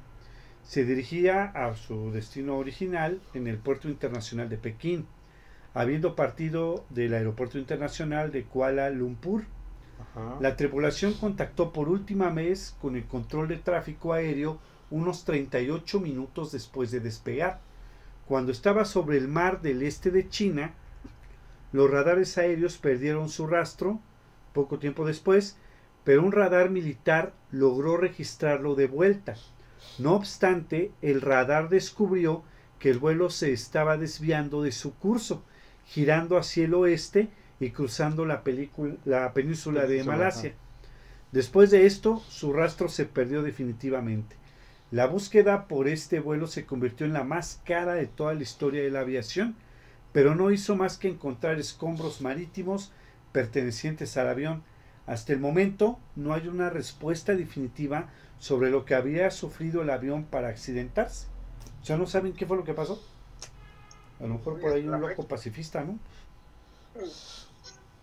Se 0.63 0.85
dirigía 0.85 1.45
a 1.45 1.75
su 1.75 2.11
destino 2.11 2.57
original 2.57 3.21
en 3.33 3.47
el 3.47 3.57
puerto 3.57 3.89
internacional 3.89 4.49
de 4.49 4.57
Pekín, 4.57 5.05
habiendo 5.73 6.15
partido 6.15 6.85
del 6.89 7.13
aeropuerto 7.13 7.57
internacional 7.57 8.31
de 8.31 8.43
Kuala 8.43 8.89
Lumpur. 8.89 9.43
Ajá. 9.99 10.37
La 10.39 10.55
tripulación 10.55 11.13
contactó 11.13 11.73
por 11.73 11.89
última 11.89 12.29
vez 12.29 12.75
con 12.81 12.95
el 12.95 13.05
control 13.05 13.47
de 13.47 13.57
tráfico 13.57 14.13
aéreo 14.13 14.59
unos 14.91 15.25
38 15.25 15.99
minutos 15.99 16.51
después 16.51 16.91
de 16.91 16.99
despegar. 16.99 17.59
Cuando 18.27 18.51
estaba 18.51 18.85
sobre 18.85 19.17
el 19.17 19.27
mar 19.27 19.61
del 19.61 19.81
este 19.81 20.11
de 20.11 20.29
China, 20.29 20.73
los 21.71 21.89
radares 21.89 22.37
aéreos 22.37 22.77
perdieron 22.77 23.29
su 23.29 23.47
rastro 23.47 23.99
poco 24.53 24.77
tiempo 24.77 25.05
después, 25.05 25.57
pero 26.03 26.23
un 26.23 26.31
radar 26.31 26.69
militar 26.69 27.33
logró 27.51 27.97
registrarlo 27.97 28.75
de 28.75 28.87
vuelta. 28.87 29.35
No 29.97 30.13
obstante, 30.13 30.91
el 31.01 31.21
radar 31.21 31.69
descubrió 31.69 32.43
que 32.79 32.89
el 32.89 32.99
vuelo 32.99 33.29
se 33.29 33.51
estaba 33.51 33.97
desviando 33.97 34.61
de 34.61 34.71
su 34.71 34.93
curso, 34.95 35.43
girando 35.85 36.37
hacia 36.37 36.65
el 36.65 36.73
oeste 36.73 37.29
y 37.59 37.71
cruzando 37.71 38.25
la, 38.25 38.43
película- 38.43 38.95
la 39.05 39.33
península 39.33 39.85
de 39.85 40.03
Malasia. 40.03 40.49
ajá. 40.51 40.59
Después 41.31 41.71
de 41.71 41.85
esto, 41.87 42.21
su 42.29 42.53
rastro 42.53 42.89
se 42.89 43.05
perdió 43.05 43.41
definitivamente. 43.41 44.35
La 44.91 45.07
búsqueda 45.07 45.67
por 45.67 45.87
este 45.87 46.19
vuelo 46.19 46.45
se 46.45 46.65
convirtió 46.65 47.07
en 47.07 47.13
la 47.13 47.23
más 47.23 47.59
cara 47.65 47.95
de 47.95 48.05
toda 48.05 48.35
la 48.35 48.43
historia 48.43 48.83
de 48.83 48.91
la 48.91 48.99
aviación, 48.99 49.55
pero 50.11 50.35
no 50.35 50.51
hizo 50.51 50.75
más 50.75 50.97
que 50.99 51.07
encontrar 51.07 51.57
escombros 51.59 52.21
marítimos 52.21 52.91
pertenecientes 53.31 54.15
al 54.17 54.27
avión. 54.29 54.63
Hasta 55.07 55.33
el 55.33 55.39
momento 55.39 55.99
no 56.15 56.33
hay 56.35 56.47
una 56.47 56.69
respuesta 56.69 57.33
definitiva 57.35 58.09
sobre 58.37 58.69
lo 58.69 58.85
que 58.85 58.93
había 58.93 59.31
sufrido 59.31 59.81
el 59.81 59.89
avión 59.89 60.25
para 60.25 60.49
accidentarse. 60.49 61.27
O 61.81 61.85
sea, 61.85 61.97
no 61.97 62.05
saben 62.05 62.33
qué 62.33 62.45
fue 62.45 62.57
lo 62.57 62.63
que 62.63 62.73
pasó. 62.75 63.01
A 64.19 64.23
lo 64.23 64.35
mejor 64.35 64.59
por 64.59 64.71
ahí 64.73 64.87
un 64.87 64.99
loco 65.01 65.27
pacifista, 65.27 65.81
¿no? 65.83 65.97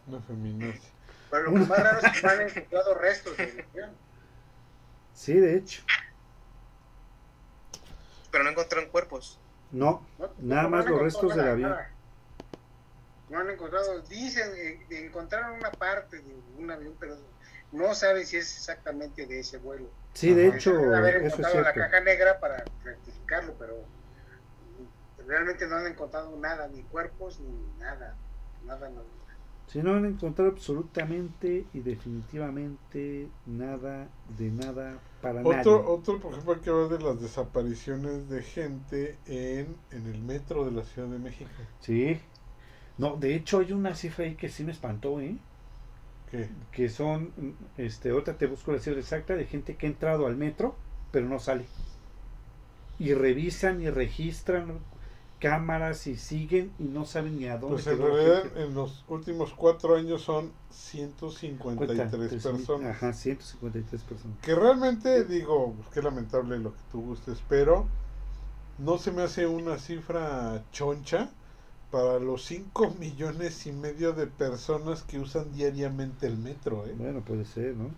Una 0.06 0.20
feminazi. 0.20 0.80
Pero 1.30 1.44
lo 1.44 1.52
que 1.54 1.58
más 1.66 1.78
raro 1.78 1.98
es 2.00 2.12
que 2.12 2.22
no 2.26 2.30
han 2.32 2.40
encontrado 2.42 2.94
restos 2.94 3.36
del 3.36 3.64
avión. 3.70 3.90
Sí, 5.14 5.34
de 5.34 5.56
hecho. 5.56 5.82
Pero 8.30 8.44
no 8.44 8.50
encontraron 8.50 8.90
cuerpos. 8.90 9.38
No, 9.70 10.04
¿no? 10.18 10.30
Nada 10.38 10.62
No 10.64 10.70
más 10.70 10.86
los 10.86 11.00
restos 11.00 11.34
del 11.36 11.48
avión. 11.48 11.76
No 13.28 13.38
han 13.38 13.50
encontrado, 13.50 14.00
dicen, 14.02 14.50
eh, 14.56 14.84
encontraron 14.90 15.56
una 15.58 15.70
parte 15.70 16.20
de 16.20 16.34
un 16.58 16.68
avión, 16.70 16.96
pero 16.98 17.16
no 17.70 17.94
saben 17.94 18.26
si 18.26 18.36
es 18.36 18.56
exactamente 18.56 19.26
de 19.26 19.38
ese 19.40 19.58
vuelo. 19.58 19.88
sí, 20.14 20.34
de 20.34 20.48
Ajá. 20.48 20.56
hecho, 20.56 20.72
haber 20.94 21.16
eso 21.16 21.26
es 21.26 21.32
encontrado 21.34 21.60
la 21.60 21.72
cierto. 21.72 21.90
caja 21.92 22.00
negra 22.04 22.40
para 22.40 22.64
rectificarlo, 22.82 23.54
pero 23.56 23.84
realmente 25.30 25.66
no 25.68 25.76
han 25.76 25.86
encontrado 25.86 26.36
nada, 26.36 26.68
ni 26.68 26.82
cuerpos, 26.82 27.40
ni 27.40 27.56
nada. 27.78 28.16
Nada, 28.66 28.90
nada. 28.90 29.06
Si 29.66 29.82
no 29.82 29.94
han 29.94 30.04
encontrado 30.04 30.50
absolutamente 30.50 31.68
y 31.72 31.80
definitivamente 31.80 33.30
nada 33.46 34.08
de 34.26 34.50
nada 34.50 35.00
para 35.20 35.42
Otro, 35.42 35.82
nadie. 35.82 35.84
otro, 35.86 36.20
por 36.20 36.32
ejemplo, 36.32 36.54
hay 36.54 36.60
que 36.60 36.70
hablar 36.70 36.88
de 36.88 36.98
las 37.04 37.20
desapariciones 37.20 38.28
de 38.28 38.42
gente 38.42 39.18
en, 39.26 39.76
en 39.90 40.06
el 40.06 40.20
metro 40.22 40.64
de 40.64 40.72
la 40.72 40.84
Ciudad 40.84 41.08
de 41.08 41.18
México. 41.18 41.68
Sí. 41.80 42.20
No, 42.98 43.16
de 43.16 43.34
hecho 43.34 43.60
hay 43.60 43.72
una 43.72 43.94
cifra 43.94 44.24
ahí 44.26 44.36
que 44.36 44.48
sí 44.48 44.64
me 44.64 44.72
espantó, 44.72 45.20
¿eh? 45.20 45.38
¿Qué? 46.30 46.50
Que 46.72 46.88
son, 46.88 47.32
este, 47.76 48.12
otra 48.12 48.38
te 48.38 48.46
busco 48.46 48.72
la 48.72 48.78
cifra 48.80 49.00
exacta 49.00 49.34
de 49.34 49.46
gente 49.46 49.76
que 49.76 49.86
ha 49.86 49.90
entrado 49.90 50.26
al 50.26 50.36
metro, 50.36 50.76
pero 51.12 51.28
no 51.28 51.38
sale. 51.38 51.66
Y 52.98 53.14
revisan 53.14 53.80
y 53.80 53.90
registran 53.90 54.78
cámaras 55.40 56.06
y 56.06 56.16
siguen 56.16 56.70
y 56.78 56.84
no 56.84 57.04
saben 57.06 57.38
ni 57.38 57.46
a 57.48 57.58
dónde 57.58 57.82
Pues 57.82 57.86
en 57.88 57.98
realidad 57.98 58.42
gente. 58.44 58.62
en 58.62 58.74
los 58.74 59.04
últimos 59.08 59.52
cuatro 59.54 59.96
años 59.96 60.22
son 60.22 60.52
Cuenta, 60.68 60.70
153 60.72 62.10
tres 62.10 62.20
mil- 62.44 62.52
personas. 62.56 62.90
Ajá, 62.96 63.12
153 63.12 64.02
personas. 64.02 64.36
Que 64.42 64.54
realmente 64.54 65.24
digo, 65.24 65.74
pues, 65.76 65.88
qué 65.88 66.02
lamentable 66.02 66.58
lo 66.58 66.72
que 66.72 66.80
tú 66.92 67.00
gustes, 67.02 67.38
pero 67.48 67.86
no 68.78 68.98
se 68.98 69.10
me 69.10 69.22
hace 69.22 69.46
una 69.46 69.78
cifra 69.78 70.62
choncha 70.72 71.30
para 71.90 72.20
los 72.20 72.44
5 72.44 72.94
millones 73.00 73.66
y 73.66 73.72
medio 73.72 74.12
de 74.12 74.26
personas 74.28 75.02
que 75.02 75.18
usan 75.18 75.52
diariamente 75.52 76.26
el 76.28 76.38
metro, 76.38 76.86
¿eh? 76.86 76.94
Bueno, 76.96 77.20
puede 77.22 77.44
ser, 77.44 77.74
¿no? 77.74 77.90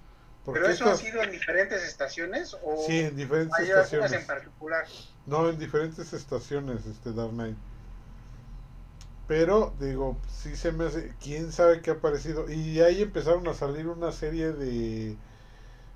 ¿Pero 0.50 0.68
eso 0.68 0.84
ha 0.90 0.94
sido 0.94 1.22
en 1.22 1.30
diferentes 1.30 1.82
estaciones 1.82 2.56
o 2.62 2.86
Sí, 2.86 3.00
en 3.00 3.16
diferentes 3.16 3.58
hay 3.58 3.64
estaciones. 3.68 4.12
en 4.12 4.26
particular? 4.26 4.86
No, 5.26 5.48
en 5.48 5.58
diferentes 5.58 6.12
estaciones, 6.12 6.86
este 6.86 7.12
Dark 7.12 7.30
Knight. 7.32 7.56
Pero, 9.26 9.74
digo, 9.80 10.16
sí 10.28 10.56
se 10.56 10.72
me 10.72 10.84
hace. 10.86 11.14
Quién 11.22 11.52
sabe 11.52 11.80
qué 11.80 11.90
ha 11.90 11.94
aparecido. 11.94 12.50
Y 12.50 12.80
ahí 12.80 13.02
empezaron 13.02 13.46
a 13.48 13.54
salir 13.54 13.86
una 13.88 14.12
serie 14.12 14.52
de. 14.52 15.16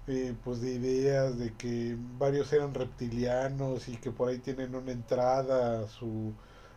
eh, 0.09 0.35
pues 0.45 0.61
de 0.63 0.73
ideas 0.73 1.39
de 1.39 1.55
que 1.55 1.97
varios 2.19 2.53
eran 2.53 2.75
reptilianos 2.75 3.89
y 3.89 3.99
que 3.99 4.11
por 4.13 4.29
ahí 4.31 4.39
tienen 4.41 4.75
una 4.77 4.93
entrada 4.93 5.83
a 5.85 5.89
su, 5.89 6.35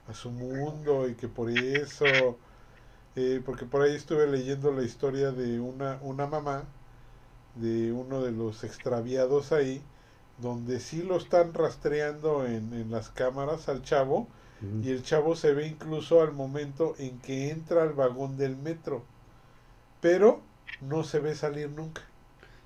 a 0.07 0.13
su 0.13 0.32
mundo 0.32 1.09
y 1.09 1.15
que 1.15 1.28
por 1.30 1.49
eso. 1.51 2.39
eh, 3.15 3.41
porque 3.45 3.65
por 3.65 3.82
ahí 3.84 3.95
estuve 3.95 4.28
leyendo 4.28 4.72
la 4.72 4.84
historia 4.84 5.32
de 5.32 5.59
una, 5.59 5.99
una 6.03 6.28
mamá 6.28 6.65
de 7.55 7.91
uno 7.93 8.21
de 8.21 8.31
los 8.31 8.63
extraviados 8.63 9.51
ahí 9.51 9.81
donde 10.37 10.79
sí 10.79 11.03
lo 11.03 11.17
están 11.17 11.53
rastreando 11.53 12.45
en, 12.45 12.73
en 12.73 12.91
las 12.91 13.09
cámaras 13.09 13.69
al 13.69 13.83
chavo 13.83 14.27
y 14.81 14.91
el 14.91 15.03
chavo 15.03 15.35
se 15.35 15.53
ve 15.53 15.67
incluso 15.67 16.21
al 16.21 16.33
momento 16.33 16.95
en 16.97 17.19
que 17.21 17.49
entra 17.51 17.83
al 17.83 17.93
vagón 17.93 18.37
del 18.37 18.57
metro 18.57 19.03
pero 20.01 20.41
no 20.81 21.03
se 21.03 21.19
ve 21.19 21.35
salir 21.35 21.69
nunca 21.69 22.01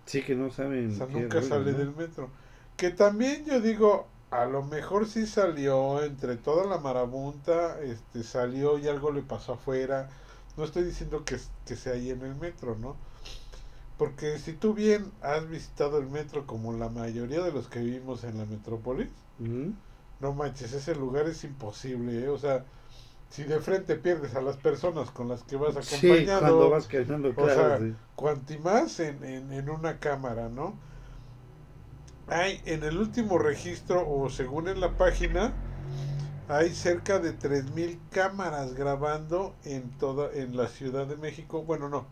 Sí, 0.05 0.21
que 0.23 0.35
no 0.35 0.51
saben. 0.51 0.91
o 0.91 0.95
sea 0.95 1.07
nunca 1.07 1.41
sale 1.41 1.71
¿no? 1.71 1.77
del 1.77 1.95
metro 1.95 2.29
que 2.77 2.89
también 2.91 3.45
yo 3.45 3.61
digo 3.61 4.07
a 4.31 4.45
lo 4.45 4.63
mejor 4.63 5.07
sí 5.07 5.27
salió 5.27 6.03
entre 6.03 6.35
toda 6.37 6.65
la 6.65 6.77
marabunta 6.77 7.79
este 7.81 8.23
salió 8.23 8.77
y 8.79 8.87
algo 8.87 9.11
le 9.11 9.21
pasó 9.21 9.53
afuera 9.53 10.09
no 10.57 10.63
estoy 10.63 10.83
diciendo 10.83 11.23
que, 11.25 11.37
que 11.65 11.75
sea 11.75 11.93
ahí 11.93 12.09
en 12.11 12.21
el 12.21 12.35
metro 12.35 12.75
no 12.75 12.97
porque 13.97 14.39
si 14.39 14.53
tú 14.53 14.73
bien 14.73 15.11
has 15.21 15.47
visitado 15.49 15.97
el 15.99 16.07
metro 16.07 16.45
como 16.47 16.73
la 16.73 16.89
mayoría 16.89 17.41
de 17.43 17.51
los 17.51 17.67
que 17.69 17.79
vivimos 17.79 18.23
en 18.23 18.37
la 18.37 18.45
metrópolis 18.45 19.09
no 20.19 20.33
manches, 20.33 20.73
ese 20.73 20.95
lugar 20.95 21.27
es 21.27 21.43
imposible, 21.43 22.23
¿eh? 22.25 22.29
O 22.29 22.37
sea, 22.37 22.65
si 23.29 23.43
de 23.43 23.59
frente 23.61 23.95
pierdes 23.97 24.35
a 24.35 24.41
las 24.41 24.57
personas 24.57 25.11
con 25.11 25.27
las 25.29 25.43
que 25.43 25.57
vas 25.57 25.77
Sí, 25.79 26.31
acompañado, 26.35 26.35
cuando 26.35 26.69
vas 26.69 26.87
caminando, 26.87 27.35
o 27.35 27.49
claro. 27.49 27.49
sea, 27.49 27.77
sí. 27.77 27.95
cuanti 28.15 28.57
más 28.59 28.99
en, 28.99 29.23
en, 29.23 29.53
en 29.53 29.69
una 29.69 29.99
cámara, 29.99 30.49
¿no? 30.49 30.79
hay 32.27 32.61
en 32.65 32.83
el 32.83 32.97
último 32.97 33.37
registro, 33.37 34.07
o 34.09 34.29
según 34.29 34.67
en 34.67 34.79
la 34.81 34.97
página, 34.97 35.53
hay 36.47 36.73
cerca 36.75 37.19
de 37.19 37.33
3.000 37.33 38.01
cámaras 38.11 38.73
grabando 38.75 39.57
en 39.63 39.97
toda 39.97 40.33
en 40.33 40.57
la 40.57 40.67
Ciudad 40.67 41.07
de 41.07 41.17
México. 41.17 41.63
Bueno, 41.63 41.89
no, 41.89 42.07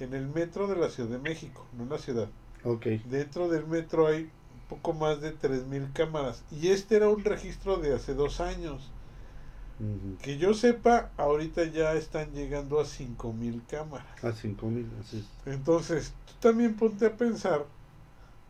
en 0.00 0.14
el 0.14 0.28
metro 0.28 0.66
de 0.66 0.76
la 0.76 0.88
Ciudad 0.88 1.10
de 1.10 1.18
México, 1.18 1.66
no 1.76 1.84
en 1.84 1.90
la 1.90 1.98
ciudad. 1.98 2.28
Ok. 2.64 2.86
Dentro 3.08 3.48
del 3.48 3.66
metro 3.66 4.06
hay 4.06 4.22
un 4.22 4.68
poco 4.68 4.92
más 4.92 5.20
de 5.20 5.36
3.000 5.36 5.92
cámaras. 5.92 6.42
Y 6.50 6.68
este 6.68 6.96
era 6.96 7.08
un 7.08 7.24
registro 7.24 7.76
de 7.78 7.94
hace 7.94 8.14
dos 8.14 8.40
años. 8.40 8.90
Ujú. 9.78 10.16
Que 10.22 10.38
yo 10.38 10.54
sepa, 10.54 11.10
ahorita 11.16 11.64
ya 11.64 11.92
están 11.94 12.32
llegando 12.32 12.80
a 12.80 12.84
5.000 12.84 13.66
cámaras. 13.66 14.24
A 14.24 14.32
5000, 14.32 14.90
así 15.00 15.18
es. 15.18 15.52
Entonces, 15.52 16.14
tú 16.26 16.32
también 16.40 16.74
ponte 16.74 17.06
a 17.06 17.16
pensar 17.16 17.66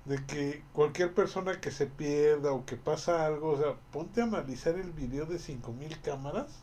de 0.06 0.24
que 0.24 0.62
cualquier 0.72 1.12
persona 1.12 1.60
que 1.60 1.72
se 1.72 1.86
pierda 1.86 2.52
o 2.52 2.64
que 2.64 2.76
pasa 2.76 3.26
algo, 3.26 3.50
o 3.50 3.58
sea, 3.58 3.74
ponte 3.92 4.20
a 4.20 4.24
analizar 4.24 4.76
el 4.76 4.92
video 4.92 5.26
de 5.26 5.38
5000 5.38 6.00
cámaras, 6.00 6.62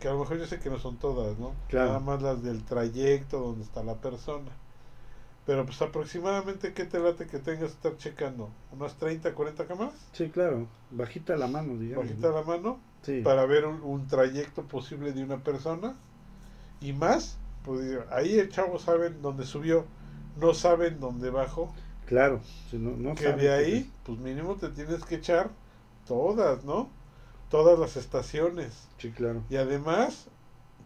que 0.00 0.08
a 0.08 0.12
lo 0.12 0.20
mejor 0.20 0.38
yo 0.38 0.46
sé 0.46 0.58
que 0.58 0.70
no 0.70 0.78
son 0.78 0.96
todas, 0.96 1.38
¿no? 1.38 1.52
Claro. 1.68 1.86
Nada 1.88 2.00
más 2.00 2.22
las 2.22 2.42
del 2.42 2.64
trayecto 2.64 3.40
donde 3.40 3.64
está 3.64 3.82
la 3.82 3.94
persona. 3.96 4.50
Pero 5.46 5.64
pues 5.64 5.80
aproximadamente, 5.80 6.72
¿qué 6.74 6.84
te 6.84 6.98
late 6.98 7.26
que 7.26 7.38
tengas 7.38 7.70
que 7.70 7.76
estar 7.76 7.96
checando? 7.96 8.50
¿Unas 8.72 8.96
30, 8.96 9.32
40 9.32 9.66
cámaras? 9.66 9.94
Sí, 10.12 10.28
claro. 10.28 10.66
Bajita 10.90 11.36
la 11.36 11.46
mano, 11.46 11.76
digamos. 11.76 12.06
Bajita 12.06 12.28
¿no? 12.28 12.34
la 12.34 12.42
mano, 12.42 12.78
Sí. 13.02 13.20
para 13.22 13.46
ver 13.46 13.64
un, 13.66 13.80
un 13.82 14.08
trayecto 14.08 14.62
posible 14.64 15.12
de 15.12 15.22
una 15.22 15.38
persona. 15.38 15.94
Y 16.80 16.92
más, 16.92 17.38
pues 17.64 17.98
ahí 18.10 18.38
el 18.38 18.50
chavo 18.50 18.78
saben 18.80 19.22
dónde 19.22 19.44
subió, 19.46 19.84
no 20.40 20.52
saben 20.52 20.98
dónde 20.98 21.30
bajó. 21.30 21.72
Claro. 22.06 22.40
Sí, 22.70 22.78
no, 22.78 22.96
no 22.96 23.14
que 23.14 23.24
sabe 23.24 23.36
de 23.36 23.42
qué 23.42 23.50
ahí, 23.52 23.92
pues 24.04 24.18
mínimo 24.18 24.56
te 24.56 24.68
tienes 24.70 25.04
que 25.04 25.14
echar 25.16 25.50
todas, 26.06 26.64
¿no? 26.64 26.88
Todas 27.50 27.78
las 27.78 27.96
estaciones. 27.96 28.66
es. 28.68 28.88
Sí, 28.98 29.10
claro. 29.12 29.42
Y 29.48 29.56
además, 29.56 30.28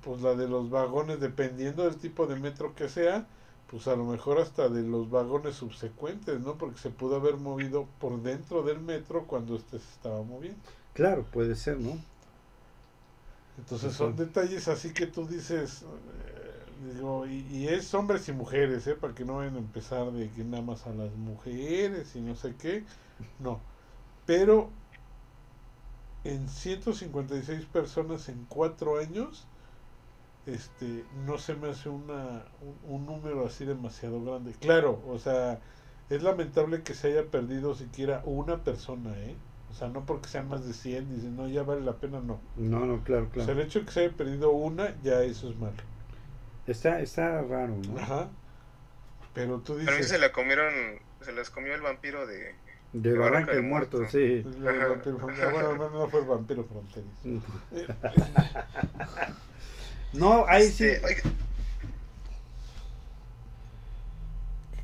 pues 0.03 0.23
la 0.23 0.35
de 0.35 0.49
los 0.49 0.71
vagones, 0.71 1.21
dependiendo 1.21 1.85
del 1.85 1.97
tipo 1.97 2.27
de 2.27 2.37
metro 2.37 2.75
que 2.75 2.89
sea, 2.89 3.27
pues 3.71 3.87
a 3.89 3.97
lo 3.97 4.05
mejor 4.05 4.41
hasta 4.41 4.69
de 4.69 4.83
los 4.83 5.11
vagones 5.11 5.57
subsecuentes, 5.57 6.41
¿no? 6.41 6.59
Porque 6.59 6.79
se 6.79 6.91
pudo 6.91 7.17
haber 7.17 7.37
movido 7.37 7.87
por 8.01 8.23
dentro 8.23 8.63
del 8.63 8.81
metro 8.81 9.27
cuando 9.27 9.57
este 9.57 9.79
se 9.79 9.91
estaba 9.91 10.23
moviendo. 10.23 10.61
Claro, 10.95 11.25
puede 11.31 11.55
ser, 11.55 11.79
¿no? 11.79 11.99
Entonces 13.59 13.93
son 13.93 14.17
detalles 14.17 14.69
así 14.69 14.93
que 14.93 15.07
tú 15.07 15.27
dices, 15.27 15.83
eh, 15.83 16.95
digo, 16.95 17.27
y, 17.27 17.47
y 17.51 17.69
es 17.69 17.93
hombres 17.95 18.29
y 18.29 18.33
mujeres, 18.33 18.87
¿eh? 18.87 18.95
Para 18.95 19.15
que 19.15 19.25
no 19.25 19.37
vayan 19.37 19.57
a 19.57 19.59
empezar 19.59 20.11
de 20.13 20.31
que 20.31 20.45
nada 20.45 20.63
más 20.63 20.87
a 20.87 20.95
las 20.95 21.13
mujeres 21.15 22.17
y 22.17 22.21
no 22.21 22.35
sé 22.37 22.55
qué. 22.57 22.85
No. 23.39 23.61
Pero 24.27 24.71
en 26.25 26.49
156 26.49 27.65
personas 27.67 28.29
en 28.29 28.45
cuatro 28.49 28.99
años, 28.99 29.47
este, 30.47 31.05
no 31.27 31.39
se 31.39 31.55
me 31.55 31.71
hace 31.71 31.89
una, 31.89 32.45
un, 32.61 32.79
un 32.85 33.07
número 33.07 33.47
así 33.47 33.65
demasiado 33.65 34.23
grande. 34.23 34.55
Claro, 34.61 35.03
o 35.07 35.19
sea, 35.19 35.61
es 36.09 36.23
lamentable 36.23 36.83
que 36.83 36.95
se 36.95 37.09
haya 37.09 37.31
perdido 37.31 37.75
siquiera 37.75 38.23
una 38.25 38.65
persona, 38.65 39.17
¿eh? 39.19 39.37
O 39.71 39.75
sea, 39.75 39.89
no 39.89 40.05
porque 40.05 40.29
sean 40.29 40.49
más 40.49 40.67
de 40.67 40.73
100, 40.73 41.15
dicen, 41.15 41.37
no, 41.37 41.49
ya 41.49 41.63
vale 41.63 41.83
la 41.83 41.95
pena, 41.97 42.21
no. 42.21 42.41
No, 42.57 42.85
no, 42.87 43.05
claro, 43.05 43.25
O 43.25 43.35
sea, 43.35 43.45
claro. 43.45 43.53
el 43.53 43.61
hecho 43.61 43.81
de 43.81 43.87
que 43.87 43.93
se 43.93 44.01
haya 44.01 44.17
perdido 44.17 44.51
una, 44.51 45.01
ya 45.03 45.23
eso 45.23 45.49
es 45.49 45.57
malo. 45.57 45.77
Está, 46.67 47.01
está 47.01 47.41
raro, 47.43 47.77
¿no? 47.89 47.99
Ajá. 47.99 48.29
Pero 49.33 49.61
tú 49.61 49.77
Pero 49.77 49.91
a 49.91 49.93
mí 49.93 49.99
dices... 49.99 50.09
se 50.09 50.19
la 50.19 50.33
comieron, 50.33 50.73
se 51.21 51.33
las 51.33 51.51
comió 51.51 51.75
el 51.75 51.83
vampiro 51.83 52.27
de... 52.27 52.55
De 52.93 53.17
Barranca 53.17 53.53
del 53.53 53.63
Muerto, 53.63 53.99
sí. 54.09 54.43
fronterizo. 54.43 55.51
Bueno, 55.53 55.77
no, 55.77 55.91
no 55.91 56.09
fue 56.09 56.21
el 56.21 56.27
vampiro 56.27 56.65
fronterizo. 56.65 57.47
Eh, 57.73 57.87
No, 60.13 60.45
ahí 60.49 60.69
sí. 60.69 60.87
Oiga, 61.05 61.23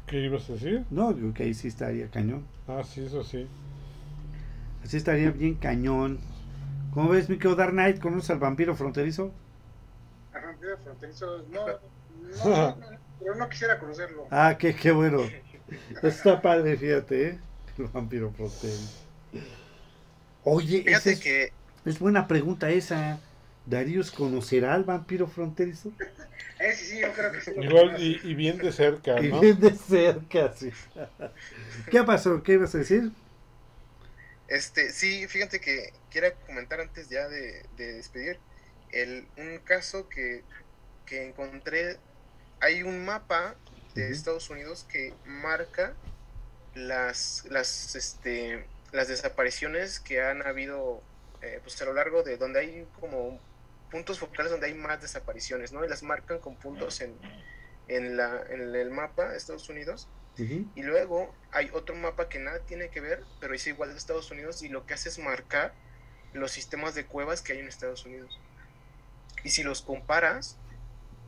¿Qué 0.06 0.20
ibas 0.20 0.48
a 0.48 0.52
decir? 0.52 0.84
No, 0.90 1.12
digo 1.12 1.34
que 1.34 1.42
ahí 1.42 1.54
sí 1.54 1.66
estaría 1.66 2.08
cañón. 2.08 2.46
Ah, 2.68 2.82
sí, 2.84 3.04
eso 3.04 3.24
sí. 3.24 3.48
Así 4.84 4.96
estaría 4.96 5.32
bien 5.32 5.54
cañón. 5.54 6.20
¿Cómo 6.94 7.10
ves, 7.10 7.28
mi 7.28 7.38
querido 7.38 7.56
Dark 7.56 7.72
Knight? 7.72 7.98
¿Conoces 8.00 8.30
al 8.30 8.38
vampiro 8.38 8.76
fronterizo? 8.76 9.32
A 10.32 10.38
vampiro 10.38 10.78
fronterizo, 10.78 11.44
no, 11.50 11.66
no, 11.66 11.76
no, 12.44 12.76
no, 12.76 12.98
pero 13.18 13.34
no 13.34 13.48
quisiera 13.48 13.80
conocerlo. 13.80 14.28
Ah, 14.30 14.56
qué, 14.56 14.76
qué 14.76 14.92
bueno. 14.92 15.22
Está 16.02 16.40
padre, 16.40 16.76
fíjate, 16.76 17.28
¿eh? 17.30 17.38
El 17.78 17.86
vampiro 17.88 18.32
fronterizo. 18.32 19.04
Oye, 20.44 20.84
esa 20.86 21.00
fíjate 21.02 21.10
es, 21.10 21.20
que 21.20 21.52
es 21.84 21.98
buena 21.98 22.26
pregunta 22.28 22.70
esa. 22.70 23.20
¿Daríos 23.66 24.12
conocerá 24.12 24.74
al 24.74 24.84
vampiro 24.84 25.26
fronterizo? 25.26 25.92
Eh, 26.58 26.72
sí, 26.72 26.86
sí, 26.86 27.00
yo 27.00 27.12
creo 27.12 27.32
que 27.32 27.40
sí. 27.42 27.50
Igual 27.54 28.02
y, 28.02 28.18
y 28.22 28.34
bien 28.34 28.56
de 28.56 28.72
cerca, 28.72 29.20
Y 29.22 29.28
¿no? 29.28 29.40
bien 29.40 29.60
de 29.60 29.74
cerca, 29.74 30.54
sí. 30.54 30.70
¿Qué 31.90 32.02
pasó? 32.02 32.42
¿Qué 32.42 32.54
ibas 32.54 32.74
a 32.74 32.78
decir? 32.78 33.10
Este, 34.48 34.90
sí, 34.90 35.26
fíjate 35.28 35.60
que 35.60 35.92
quiero 36.10 36.28
comentar 36.46 36.80
antes 36.80 37.10
ya 37.10 37.28
de, 37.28 37.66
de 37.76 37.92
despedir 37.94 38.38
el, 38.92 39.26
un 39.36 39.58
caso 39.58 40.08
que, 40.08 40.44
que 41.04 41.26
encontré. 41.26 41.98
Hay 42.60 42.82
un 42.82 43.04
mapa 43.04 43.54
de. 43.94 44.10
Estados 44.10 44.48
Unidos 44.48 44.86
que 44.90 45.12
marca 45.26 45.94
las, 46.76 47.44
las, 47.50 47.96
este, 47.96 48.64
las 48.92 49.08
desapariciones 49.08 49.98
que 49.98 50.22
han 50.22 50.46
habido 50.46 51.02
eh, 51.42 51.60
pues 51.62 51.80
a 51.80 51.86
lo 51.86 51.94
largo 51.94 52.22
de 52.22 52.36
donde 52.36 52.60
hay 52.60 52.88
como 53.00 53.40
puntos 53.90 54.18
focales 54.18 54.50
donde 54.52 54.66
hay 54.66 54.74
más 54.74 55.00
desapariciones, 55.00 55.72
¿no? 55.72 55.84
Y 55.84 55.88
las 55.88 56.02
marcan 56.02 56.38
con 56.38 56.56
puntos 56.56 57.00
en, 57.00 57.14
en, 57.88 58.16
la, 58.16 58.42
en 58.50 58.74
el 58.74 58.90
mapa 58.90 59.30
de 59.30 59.36
Estados 59.36 59.68
Unidos. 59.68 60.08
Y 60.38 60.82
luego 60.82 61.34
hay 61.50 61.70
otro 61.72 61.94
mapa 61.94 62.28
que 62.28 62.38
nada 62.38 62.58
tiene 62.58 62.90
que 62.90 63.00
ver, 63.00 63.24
pero 63.40 63.54
es 63.54 63.66
igual 63.66 63.92
de 63.92 63.96
Estados 63.96 64.30
Unidos 64.30 64.62
y 64.62 64.68
lo 64.68 64.84
que 64.84 64.92
hace 64.92 65.08
es 65.08 65.18
marcar 65.18 65.72
los 66.34 66.52
sistemas 66.52 66.94
de 66.94 67.06
cuevas 67.06 67.40
que 67.40 67.54
hay 67.54 67.60
en 67.60 67.68
Estados 67.68 68.04
Unidos. 68.04 68.38
Y 69.44 69.50
si 69.50 69.62
los 69.62 69.80
comparas, 69.80 70.58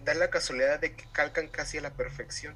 da 0.04 0.12
la 0.12 0.28
casualidad 0.28 0.78
de 0.78 0.94
que 0.94 1.06
calcan 1.12 1.48
casi 1.48 1.78
a 1.78 1.80
la 1.80 1.90
perfección. 1.94 2.54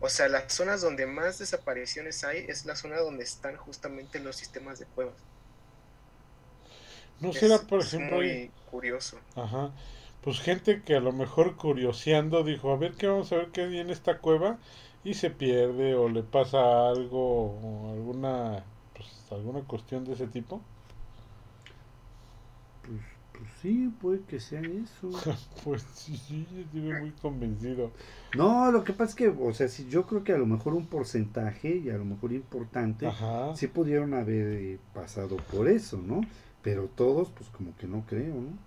O 0.00 0.08
sea, 0.08 0.28
las 0.28 0.52
zonas 0.52 0.80
donde 0.80 1.06
más 1.06 1.38
desapariciones 1.38 2.24
hay 2.24 2.44
es 2.48 2.64
la 2.66 2.76
zona 2.76 2.98
donde 2.98 3.24
están 3.24 3.56
justamente 3.56 4.20
los 4.20 4.36
sistemas 4.36 4.78
de 4.78 4.86
cuevas. 4.86 5.16
No 7.20 7.32
Es, 7.32 7.38
será, 7.38 7.66
por 7.66 7.80
ejemplo, 7.82 8.16
muy 8.16 8.50
curioso. 8.64 9.20
Ajá. 9.34 9.72
Pues 10.20 10.40
gente 10.40 10.82
que 10.82 10.96
a 10.96 11.00
lo 11.00 11.12
mejor 11.12 11.56
curioseando 11.56 12.44
dijo, 12.44 12.72
a 12.72 12.76
ver 12.76 12.94
qué 12.96 13.06
vamos 13.06 13.32
a 13.32 13.36
ver 13.36 13.50
qué 13.52 13.62
hay 13.62 13.78
en 13.78 13.90
esta 13.90 14.18
cueva 14.18 14.58
y 15.04 15.14
se 15.14 15.30
pierde 15.30 15.94
o 15.94 16.08
le 16.08 16.22
pasa 16.22 16.88
algo 16.88 17.52
o 17.60 17.92
alguna 17.92 18.64
pues 18.94 19.08
alguna 19.30 19.62
cuestión 19.62 20.04
de 20.04 20.14
ese 20.14 20.26
tipo. 20.26 20.62
Pues, 23.38 23.50
sí, 23.62 23.92
puede 24.00 24.20
que 24.22 24.40
sea 24.40 24.60
eso. 24.60 25.10
Pues 25.64 25.82
sí, 25.94 26.16
sí, 26.16 26.46
yo 26.52 26.60
estuve 26.60 26.92
muy 27.00 27.10
convencido. 27.12 27.92
No, 28.36 28.70
lo 28.72 28.84
que 28.84 28.92
pasa 28.92 29.10
es 29.10 29.14
que, 29.16 29.28
o 29.28 29.52
sea, 29.54 29.68
si 29.68 29.86
yo 29.88 30.06
creo 30.06 30.24
que 30.24 30.32
a 30.32 30.38
lo 30.38 30.46
mejor 30.46 30.74
un 30.74 30.86
porcentaje 30.86 31.76
y 31.76 31.90
a 31.90 31.96
lo 31.98 32.04
mejor 32.04 32.32
importante 32.32 33.06
Ajá. 33.06 33.54
sí 33.56 33.66
pudieron 33.68 34.14
haber 34.14 34.46
eh, 34.60 34.78
pasado 34.92 35.36
por 35.36 35.68
eso, 35.68 35.98
¿no? 35.98 36.20
Pero 36.62 36.86
todos, 36.88 37.30
pues 37.30 37.48
como 37.50 37.76
que 37.76 37.86
no 37.86 38.04
creo, 38.06 38.34
¿no? 38.34 38.58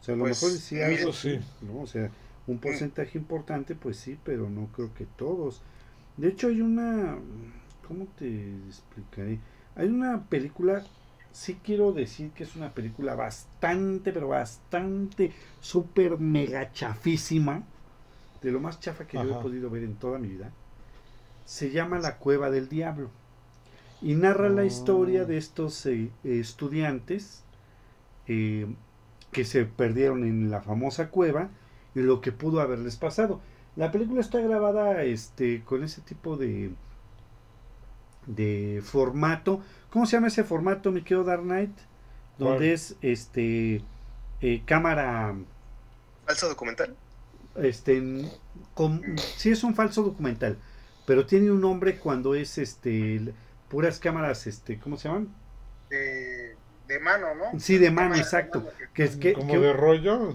O 0.00 0.04
sea, 0.04 0.14
a 0.14 0.18
lo 0.18 0.24
Pues, 0.24 0.42
mejor 0.42 0.58
sí 0.58 0.80
algo 0.80 1.10
Eso 1.10 1.12
sí. 1.12 1.40
¿no? 1.60 1.80
O 1.80 1.86
sea, 1.86 2.10
un 2.46 2.58
porcentaje 2.58 3.18
importante, 3.18 3.74
pues 3.74 3.96
sí, 3.98 4.18
pero 4.24 4.50
no 4.50 4.66
creo 4.74 4.92
que 4.94 5.06
todos. 5.06 5.62
De 6.16 6.28
hecho, 6.28 6.48
hay 6.48 6.60
una, 6.60 7.18
¿cómo 7.86 8.06
te 8.18 8.56
explicaré? 8.68 9.38
Hay 9.76 9.88
una 9.88 10.24
película, 10.28 10.84
sí 11.32 11.58
quiero 11.62 11.92
decir 11.92 12.30
que 12.32 12.44
es 12.44 12.56
una 12.56 12.72
película 12.74 13.14
bastante, 13.14 14.12
pero 14.12 14.28
bastante, 14.28 15.32
súper 15.60 16.18
mega 16.18 16.72
chafísima, 16.72 17.64
de 18.42 18.52
lo 18.52 18.60
más 18.60 18.80
chafa 18.80 19.06
que 19.06 19.18
yo 19.18 19.24
he 19.30 19.42
podido 19.42 19.70
ver 19.70 19.84
en 19.84 19.96
toda 19.96 20.18
mi 20.18 20.28
vida. 20.28 20.50
Se 21.44 21.70
llama 21.70 21.98
La 21.98 22.18
Cueva 22.18 22.50
del 22.50 22.68
Diablo. 22.68 23.10
Y 24.00 24.14
narra 24.14 24.48
la 24.48 24.64
historia 24.64 25.22
Oh. 25.22 25.26
de 25.26 25.38
estos 25.38 25.86
eh, 25.86 26.10
estudiantes 26.24 27.44
eh, 28.26 28.66
que 29.30 29.44
se 29.44 29.64
perdieron 29.64 30.24
en 30.24 30.50
la 30.50 30.60
famosa 30.60 31.10
cueva 31.10 31.50
y 31.94 32.00
lo 32.00 32.20
que 32.20 32.32
pudo 32.32 32.60
haberles 32.60 32.96
pasado. 32.96 33.40
La 33.76 33.90
película 33.92 34.20
está 34.20 34.40
grabada 34.40 35.02
este 35.04 35.62
con 35.64 35.84
ese 35.84 36.00
tipo 36.02 36.36
de 36.36 36.72
de 38.26 38.80
formato. 38.84 39.60
¿Cómo 39.92 40.06
se 40.06 40.12
llama 40.16 40.28
ese 40.28 40.44
formato, 40.44 40.90
mi 40.90 41.02
querido 41.02 41.24
Dark 41.24 41.42
Knight? 41.42 41.70
Donde 42.38 42.56
¿Cuál? 42.58 42.62
es 42.70 42.96
este 43.02 43.82
eh, 44.40 44.62
cámara 44.64 45.34
¿Falso 46.26 46.48
documental? 46.48 46.96
este 47.56 48.02
con, 48.74 49.02
sí 49.36 49.50
es 49.50 49.62
un 49.62 49.74
falso 49.74 50.02
documental, 50.02 50.56
pero 51.06 51.26
tiene 51.26 51.50
un 51.50 51.60
nombre 51.60 51.98
cuando 51.98 52.34
es 52.34 52.56
este 52.56 53.34
puras 53.68 53.98
cámaras, 53.98 54.46
este, 54.46 54.78
¿cómo 54.78 54.96
se 54.96 55.08
llaman? 55.08 55.28
De, 55.90 56.56
de 56.88 57.00
mano, 57.00 57.34
¿no? 57.34 57.58
Sí, 57.60 57.76
de 57.78 57.90
mano, 57.90 58.14
exacto. 58.14 58.66
que- 58.94 59.04
es 59.04 59.16
que, 59.16 59.34
Como 59.34 59.52
que- 59.52 59.58
de 59.58 59.72
rollo. 59.74 60.34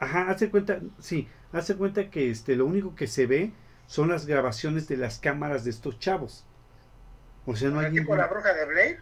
ajá, 0.00 0.30
hace 0.30 0.50
cuenta, 0.50 0.80
sí, 0.98 1.28
hace 1.52 1.74
cuenta 1.76 2.10
que 2.10 2.30
este, 2.30 2.56
lo 2.56 2.66
único 2.66 2.94
que 2.94 3.06
se 3.06 3.26
ve 3.26 3.52
son 3.86 4.08
las 4.08 4.26
grabaciones 4.26 4.88
de 4.88 4.96
las 4.96 5.18
cámaras 5.18 5.64
de 5.64 5.70
estos 5.70 5.98
chavos. 5.98 6.44
O 7.46 7.56
sea, 7.56 7.70
no 7.70 7.80
hay 7.80 7.90
tipo 7.90 7.90
ningún... 7.90 8.16
la 8.16 8.26
bruja 8.28 8.52
de 8.54 8.64
Blair. 8.66 9.00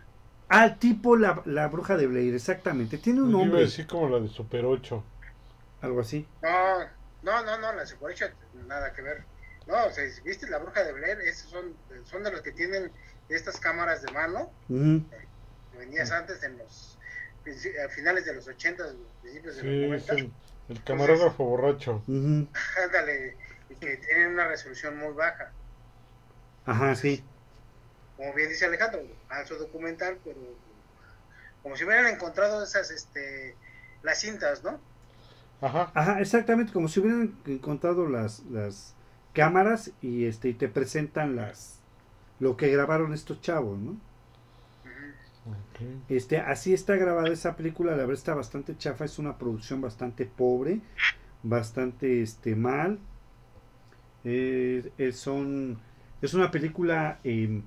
Ah, 0.49 0.79
tipo 0.79 1.17
la, 1.17 1.43
la 1.47 1.69
bruja 1.69 1.97
de 1.97 2.07
Blair, 2.07 2.35
exactamente. 2.35 2.99
Tiene 2.99 3.23
un 3.23 3.31
Yo 3.37 3.45
iba 3.47 3.59
a 3.59 3.61
nombre, 3.61 3.63
decir 3.63 3.87
como 3.89 4.09
la 4.09 4.21
de 4.21 4.29
Super 4.29 4.65
8. 4.65 5.05
algo 5.81 6.01
así. 6.01 6.29
No, 6.43 6.85
no, 7.23 7.43
no, 7.45 7.59
no, 7.59 7.73
la 7.73 7.87
Secuocha, 7.87 8.37
nada 8.53 8.93
que 8.93 9.03
ver. 9.03 9.29
No, 9.67 9.87
o 9.87 9.91
sea, 9.91 10.05
¿viste 10.25 10.49
la 10.49 10.59
bruja 10.59 10.85
de 10.85 10.93
Blair? 10.93 11.21
Esos 11.23 11.51
son, 11.51 11.81
son 12.05 12.23
de 12.23 12.31
los 12.31 12.43
que 12.43 12.53
tienen 12.53 12.93
estas 13.29 13.59
cámaras 13.61 14.03
de 14.03 14.11
mano, 14.11 14.55
Ujú. 14.69 15.05
que 15.71 15.79
venías 15.79 16.11
antes 16.13 16.43
en 16.43 16.59
los 16.59 16.99
a 17.85 17.89
finales 17.91 18.25
de 18.27 18.35
los 18.35 18.49
80, 18.49 18.85
principios 19.21 19.57
de 19.57 19.63
Sí, 19.63 19.67
los 19.67 19.79
es 19.95 20.11
90. 20.11 20.13
el, 20.13 20.37
el 20.69 20.83
camarógrafo 20.85 21.45
borracho. 21.45 22.05
Ujú. 22.07 22.49
Ándale, 22.85 23.39
y 23.69 23.77
que 23.79 23.97
tienen 23.99 24.33
una 24.33 24.49
resolución 24.49 24.97
muy 24.99 25.13
baja. 25.15 25.55
Ajá, 26.65 26.95
sí. 26.95 27.31
Como 28.17 28.33
bien 28.35 28.49
dice 28.49 28.67
Alejandro, 28.67 29.03
falso 29.29 29.57
documental, 29.57 30.19
pero 30.25 30.41
como 31.63 31.77
si 31.77 31.85
hubieran 31.85 32.07
encontrado 32.07 32.63
esas, 32.63 32.91
este, 32.91 33.57
las 34.03 34.21
cintas, 34.21 34.63
¿no? 34.63 34.79
Ajá. 35.61 35.91
Ajá, 35.95 36.21
exactamente, 36.21 36.73
como 36.73 36.89
si 36.89 37.01
hubieran 37.01 37.35
encontrado 37.47 38.07
las, 38.09 38.45
las 38.45 38.95
cámaras 39.33 39.91
y 40.01 40.27
este 40.27 40.49
y 40.51 40.55
te 40.55 40.69
presentan 40.69 41.37
las 41.37 41.81
lo 42.39 42.57
que 42.57 42.69
grabaron 42.69 43.15
estos 43.15 43.41
chavos, 43.41 43.79
¿no? 43.79 43.93
Ujú. 43.93 45.53
Ok. 45.53 46.11
Este, 46.11 46.39
así 46.39 46.75
está 46.75 46.97
grabada 46.97 47.29
esa 47.33 47.57
película, 47.57 47.93
la 47.93 47.99
verdad 47.99 48.15
está 48.15 48.35
bastante 48.35 48.77
chafa, 48.77 49.05
es 49.05 49.19
una 49.19 49.39
producción 49.39 49.81
bastante 49.81 50.27
pobre, 50.27 50.81
bastante 51.43 52.23
este 52.23 52.57
mal. 52.57 52.99
Eh, 54.25 54.91
es, 54.99 55.17
son, 55.17 55.79
es 56.23 56.35
una 56.35 56.51
película 56.51 57.21
eh, 57.25 57.63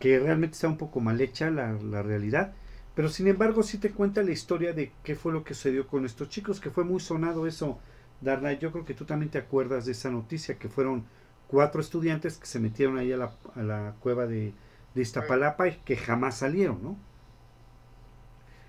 que 0.00 0.18
realmente 0.20 0.54
está 0.56 0.68
un 0.68 0.78
poco 0.78 1.00
mal 1.00 1.20
hecha 1.22 1.50
la, 1.50 1.72
la 1.74 2.02
realidad, 2.02 2.54
pero 2.96 3.08
sin 3.10 3.28
embargo 3.28 3.62
sí 3.64 3.78
te 3.78 3.92
cuenta 3.92 4.22
la 4.24 4.32
historia 4.32 4.72
de 4.74 4.92
qué 5.04 5.16
fue 5.16 5.32
lo 5.32 5.44
que 5.44 5.54
sucedió 5.54 5.86
con 5.88 6.06
estos 6.06 6.30
chicos, 6.30 6.60
que 6.60 6.70
fue 6.70 6.84
muy 6.84 7.00
sonado 7.00 7.46
eso, 7.46 7.80
Darna, 8.20 8.52
yo 8.54 8.72
creo 8.72 8.84
que 8.86 8.94
tú 8.94 9.06
también 9.06 9.30
te 9.30 9.38
acuerdas 9.38 9.86
de 9.86 9.92
esa 9.92 10.10
noticia, 10.10 10.58
que 10.58 10.68
fueron 10.70 11.04
cuatro 11.48 11.80
estudiantes 11.80 12.38
que 12.38 12.46
se 12.46 12.60
metieron 12.60 12.98
ahí 12.98 13.12
a 13.12 13.18
la, 13.18 13.32
a 13.56 13.62
la 13.62 13.94
cueva 14.00 14.26
de, 14.26 14.54
de 14.94 15.02
Iztapalapa 15.02 15.68
y 15.68 15.76
que 15.84 15.96
jamás 15.96 16.38
salieron, 16.38 16.82
¿no? 16.82 16.98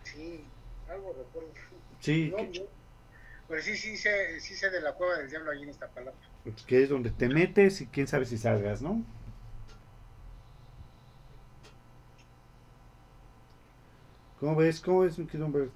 Sí, 0.03 0.43
algo 0.89 1.13
recuerdo. 1.13 1.53
Sí, 1.99 2.31
No, 2.31 2.37
que, 2.37 2.51
yo- 2.51 2.67
Pero 3.47 3.61
sí, 3.63 3.77
sí 3.77 3.97
sé, 3.97 4.39
sí 4.41 4.55
sé 4.55 4.69
de 4.71 4.81
la 4.81 4.93
cueva 4.95 5.17
del 5.19 5.29
diablo 5.29 5.51
allí 5.51 5.63
en 5.63 5.69
Iztapalapa. 5.69 6.17
que 6.67 6.83
es 6.83 6.89
donde 6.89 7.09
te 7.11 7.27
metes 7.29 7.81
y 7.81 7.87
quién 7.87 8.07
sabe 8.07 8.25
si 8.25 8.37
salgas, 8.37 8.81
¿no? 8.81 9.03
¿Cómo 14.41 14.55
ves? 14.55 14.81
¿Cómo 14.81 15.01
ves, 15.01 15.19
mi 15.19 15.27
querido 15.27 15.45
Humbert? 15.45 15.71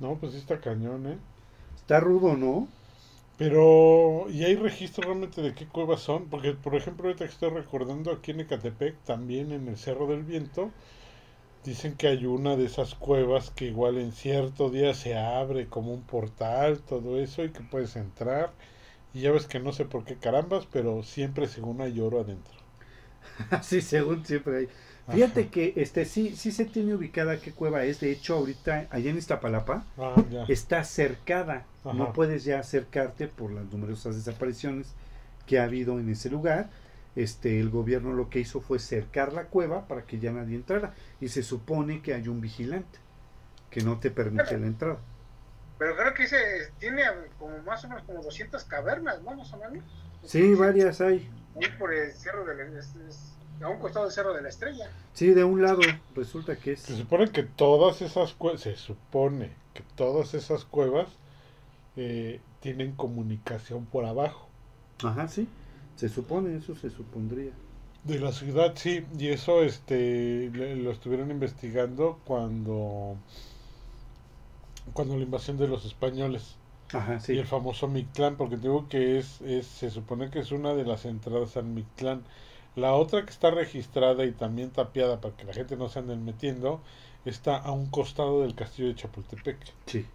No, 0.00 0.16
pues 0.16 0.32
sí 0.32 0.38
está 0.38 0.58
cañón, 0.58 1.06
¿eh? 1.06 1.18
Está 1.76 2.00
rudo, 2.00 2.34
¿no? 2.34 2.66
Pero, 3.36 4.26
¿y 4.30 4.44
hay 4.44 4.56
registro 4.56 5.04
realmente 5.04 5.42
de 5.42 5.54
qué 5.54 5.66
cuevas 5.66 6.00
son? 6.00 6.30
Porque, 6.30 6.54
por 6.54 6.74
ejemplo, 6.74 7.06
ahorita 7.06 7.26
que 7.26 7.30
estoy 7.32 7.50
recordando 7.50 8.10
aquí 8.10 8.30
en 8.30 8.40
Ecatepec, 8.40 8.96
también 9.04 9.52
en 9.52 9.68
el 9.68 9.76
Cerro 9.76 10.06
del 10.06 10.24
Viento, 10.24 10.70
dicen 11.64 11.94
que 11.96 12.08
hay 12.08 12.26
una 12.26 12.56
de 12.56 12.64
esas 12.64 12.94
cuevas 12.94 13.50
que 13.50 13.66
igual 13.66 13.98
en 13.98 14.12
cierto 14.12 14.70
día 14.70 14.94
se 14.94 15.18
abre 15.18 15.68
como 15.68 15.92
un 15.92 16.02
portal, 16.02 16.80
todo 16.80 17.20
eso, 17.20 17.44
y 17.44 17.50
que 17.50 17.60
puedes 17.60 17.96
entrar. 17.96 18.52
Y 19.12 19.20
ya 19.20 19.32
ves 19.32 19.46
que 19.46 19.60
no 19.60 19.72
sé 19.74 19.84
por 19.84 20.04
qué 20.06 20.16
carambas, 20.16 20.66
pero 20.72 21.02
siempre 21.02 21.48
según 21.48 21.82
hay 21.82 22.00
oro 22.00 22.20
adentro. 22.20 22.54
sí, 23.62 23.82
según 23.82 24.24
siempre 24.24 24.58
hay. 24.58 24.68
Fíjate 25.10 25.40
Ajá. 25.42 25.50
que 25.50 25.72
este 25.76 26.04
sí, 26.04 26.36
sí 26.36 26.52
se 26.52 26.64
tiene 26.66 26.94
ubicada 26.94 27.38
qué 27.40 27.52
cueva 27.52 27.84
es. 27.84 28.00
De 28.00 28.10
hecho, 28.10 28.34
ahorita 28.36 28.86
allá 28.90 29.10
en 29.10 29.16
Iztapalapa 29.18 29.84
Ah, 29.96 30.14
está 30.48 30.84
cercada. 30.84 31.64
Ajá. 31.84 31.94
No 31.94 32.12
puedes 32.12 32.44
ya 32.44 32.58
acercarte 32.60 33.26
por 33.28 33.50
las 33.52 33.64
numerosas 33.72 34.16
desapariciones 34.16 34.92
que 35.46 35.58
ha 35.58 35.64
habido 35.64 35.98
en 35.98 36.08
ese 36.10 36.28
lugar. 36.30 36.68
Este, 37.16 37.58
el 37.58 37.70
gobierno 37.70 38.12
lo 38.12 38.28
que 38.30 38.38
hizo 38.40 38.60
fue 38.60 38.78
cercar 38.78 39.32
la 39.32 39.44
cueva 39.44 39.88
para 39.88 40.02
que 40.02 40.18
ya 40.18 40.30
nadie 40.30 40.56
entrara. 40.56 40.94
Y 41.20 41.28
se 41.28 41.42
supone 41.42 42.02
que 42.02 42.14
hay 42.14 42.28
un 42.28 42.40
vigilante 42.40 42.98
que 43.70 43.80
no 43.80 43.98
te 43.98 44.10
permite 44.10 44.58
la 44.58 44.66
entrada. 44.66 44.98
Pero 45.78 45.96
creo 45.96 46.12
que 46.14 46.24
ese 46.24 46.36
tiene 46.78 47.02
como 47.38 47.56
más 47.62 47.84
o 47.84 47.88
menos 47.88 48.02
como 48.04 48.22
200 48.22 48.62
cavernas, 48.64 49.22
¿no? 49.22 49.34
Más 49.36 49.52
o 49.52 49.56
menos. 49.58 49.84
Sí, 50.24 50.54
varias 50.54 51.00
hay. 51.00 51.30
Ahí 51.56 51.68
por 51.78 51.94
el 51.94 52.12
cerro 52.12 52.44
de 52.44 52.54
la, 52.56 52.78
es- 52.78 52.94
es- 53.08 53.37
a 53.62 53.68
un 53.68 53.78
costado 53.78 54.04
del 54.06 54.14
cerro 54.14 54.34
de 54.34 54.42
la 54.42 54.48
estrella. 54.48 54.90
Sí, 55.14 55.28
de 55.28 55.44
un 55.44 55.62
lado 55.62 55.80
resulta 56.14 56.56
que 56.56 56.72
es. 56.72 56.80
Se 56.80 56.96
supone 56.96 57.30
que 57.30 57.42
todas 57.42 58.02
esas 58.02 58.32
cuevas, 58.34 58.60
se 58.62 58.76
supone 58.76 59.50
que 59.74 59.82
todas 59.96 60.34
esas 60.34 60.64
cuevas 60.64 61.08
eh, 61.96 62.40
tienen 62.60 62.92
comunicación 62.92 63.84
por 63.86 64.04
abajo. 64.04 64.48
Ajá, 65.04 65.28
sí. 65.28 65.48
Se 65.96 66.08
supone, 66.08 66.56
eso 66.56 66.74
se 66.76 66.90
supondría. 66.90 67.52
De 68.04 68.20
la 68.20 68.32
ciudad, 68.32 68.74
sí, 68.76 69.04
y 69.18 69.28
eso 69.28 69.62
este 69.62 70.50
le- 70.54 70.76
lo 70.76 70.92
estuvieron 70.92 71.30
investigando 71.30 72.20
cuando 72.24 73.16
cuando 74.94 75.16
la 75.16 75.22
invasión 75.22 75.58
de 75.58 75.68
los 75.68 75.84
españoles 75.84 76.56
Ajá, 76.92 77.16
y 77.16 77.20
sí. 77.20 77.32
el 77.38 77.46
famoso 77.46 77.88
Mictlán, 77.88 78.36
porque 78.36 78.56
digo 78.56 78.88
que 78.88 79.18
es, 79.18 79.40
es 79.42 79.66
se 79.66 79.90
supone 79.90 80.30
que 80.30 80.38
es 80.38 80.50
una 80.52 80.72
de 80.74 80.84
las 80.84 81.04
entradas 81.04 81.56
al 81.56 81.64
Mictlán. 81.64 82.22
La 82.78 82.94
otra 82.94 83.24
que 83.24 83.30
está 83.30 83.50
registrada 83.50 84.24
y 84.24 84.32
también 84.32 84.70
tapiada 84.72 85.20
para 85.20 85.36
que 85.36 85.44
la 85.46 85.54
gente 85.54 85.76
no 85.76 85.88
se 85.88 85.98
ande 86.00 86.16
metiendo 86.16 86.82
está 87.24 87.56
a 87.58 87.72
un 87.72 87.86
costado 87.90 88.42
del 88.42 88.54
castillo 88.54 88.88
de 88.88 88.94
Chapultepec. 88.94 89.58
Sí. 89.86 90.06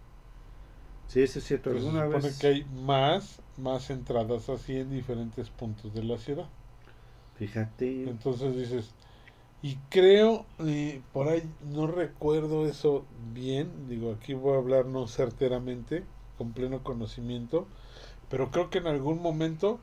Sí, 1.08 1.22
eso 1.22 1.38
es 1.38 1.44
cierto. 1.46 1.70
Entonces, 1.70 1.92
se 1.92 1.96
Alguna 1.96 2.04
supone 2.06 2.28
vez. 2.28 2.38
que 2.38 2.46
hay 2.46 2.64
más 2.64 3.42
más 3.56 3.90
entradas 3.90 4.48
así 4.48 4.76
en 4.76 4.90
diferentes 4.90 5.50
puntos 5.50 5.92
de 5.94 6.02
la 6.04 6.18
ciudad. 6.18 6.48
Fíjate. 7.38 7.90
Entonces 8.04 8.56
dices, 8.56 8.94
y 9.62 9.76
creo, 9.90 10.46
eh, 10.60 11.02
por 11.12 11.28
ahí 11.28 11.42
no 11.60 11.86
recuerdo 11.88 12.66
eso 12.66 13.06
bien, 13.34 13.88
digo, 13.88 14.12
aquí 14.12 14.34
voy 14.34 14.54
a 14.54 14.58
hablar 14.58 14.86
no 14.86 15.06
certeramente, 15.08 16.04
con 16.38 16.52
pleno 16.52 16.82
conocimiento, 16.84 17.68
pero 18.30 18.50
creo 18.50 18.70
que 18.70 18.78
en 18.78 18.86
algún 18.88 19.22
momento 19.22 19.80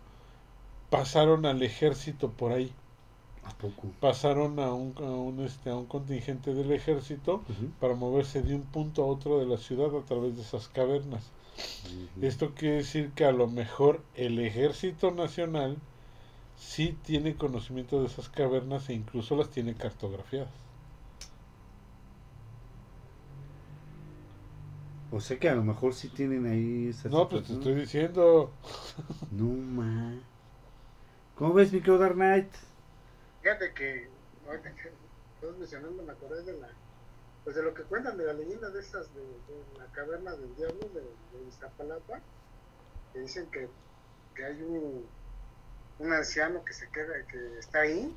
pasaron 0.92 1.46
al 1.48 1.64
ejército 1.64 2.30
por 2.30 2.52
ahí, 2.52 2.72
¿A 3.44 3.50
poco? 3.58 3.88
pasaron 4.00 4.60
a 4.60 4.72
un, 4.74 4.94
a 4.98 5.10
un, 5.10 5.40
este, 5.44 5.70
a 5.72 5.76
un 5.76 5.88
contingente 5.88 6.54
del 6.54 6.72
ejército 6.72 7.42
para 7.80 7.96
moverse 7.96 8.44
de 8.44 8.54
un 8.54 8.62
punto 8.64 9.04
a 9.04 9.08
otro 9.08 9.40
de 9.40 9.48
la 9.48 9.58
ciudad 9.58 9.96
a 9.98 10.06
través 10.06 10.36
de 10.36 10.44
esas 10.44 10.68
cavernas. 10.68 11.24
Esto 12.22 12.52
quiere 12.54 12.78
decir 12.78 13.12
que 13.16 13.26
a 13.26 13.32
lo 13.32 13.48
mejor 13.48 14.02
el 14.16 14.38
ejército 14.40 15.12
nacional 15.12 15.78
sí 16.58 16.96
tiene 17.06 17.36
conocimiento 17.36 18.02
de 18.02 18.08
esas 18.08 18.30
cavernas 18.30 18.90
e 18.90 18.94
incluso 18.94 19.36
las 19.36 19.50
tiene 19.50 19.74
cartografiadas. 19.76 20.50
O 25.12 25.20
sea 25.20 25.38
que 25.38 25.50
a 25.50 25.56
lo 25.56 25.64
mejor 25.64 25.94
sí 25.94 26.08
tienen 26.10 26.46
ahí 26.46 26.88
esa 26.88 27.10
No, 27.10 27.28
pues 27.28 27.44
te 27.48 27.54
estoy 27.54 27.76
diciendo, 27.76 28.52
No 29.32 29.48
ma. 29.48 30.14
¿Cómo 31.42 31.56
ves, 31.56 31.74
mi 31.74 31.80
Dark 31.80 32.14
Knight? 32.14 32.54
Fíjate 33.42 33.74
que, 33.74 34.08
ahorita 34.46 34.76
que 34.76 34.90
estás 35.34 35.58
mencionando, 35.58 36.04
me 36.04 36.12
acordé 36.12 36.44
de 36.44 36.54
la, 36.60 36.70
pues 37.44 37.56
de 37.56 37.64
lo 37.64 37.74
que 37.74 37.82
cuentan 37.82 38.16
de 38.16 38.26
la 38.26 38.34
leyenda 38.34 38.70
de 38.70 38.80
estas, 38.80 39.08
de, 39.16 39.22
de 39.22 39.80
la 39.80 39.86
caverna 39.92 40.36
del 40.36 40.56
diablo 40.56 40.88
de, 40.94 41.02
de 41.02 41.48
Iztapalapa, 41.50 42.20
que 43.12 43.20
dicen 43.22 43.50
que, 43.50 43.68
que 44.36 44.46
hay 44.46 44.62
un, 44.62 45.04
un 45.98 46.14
anciano 46.14 46.64
que 46.64 46.74
se 46.74 46.88
queda, 46.90 47.26
que 47.26 47.58
está 47.58 47.80
ahí, 47.80 48.16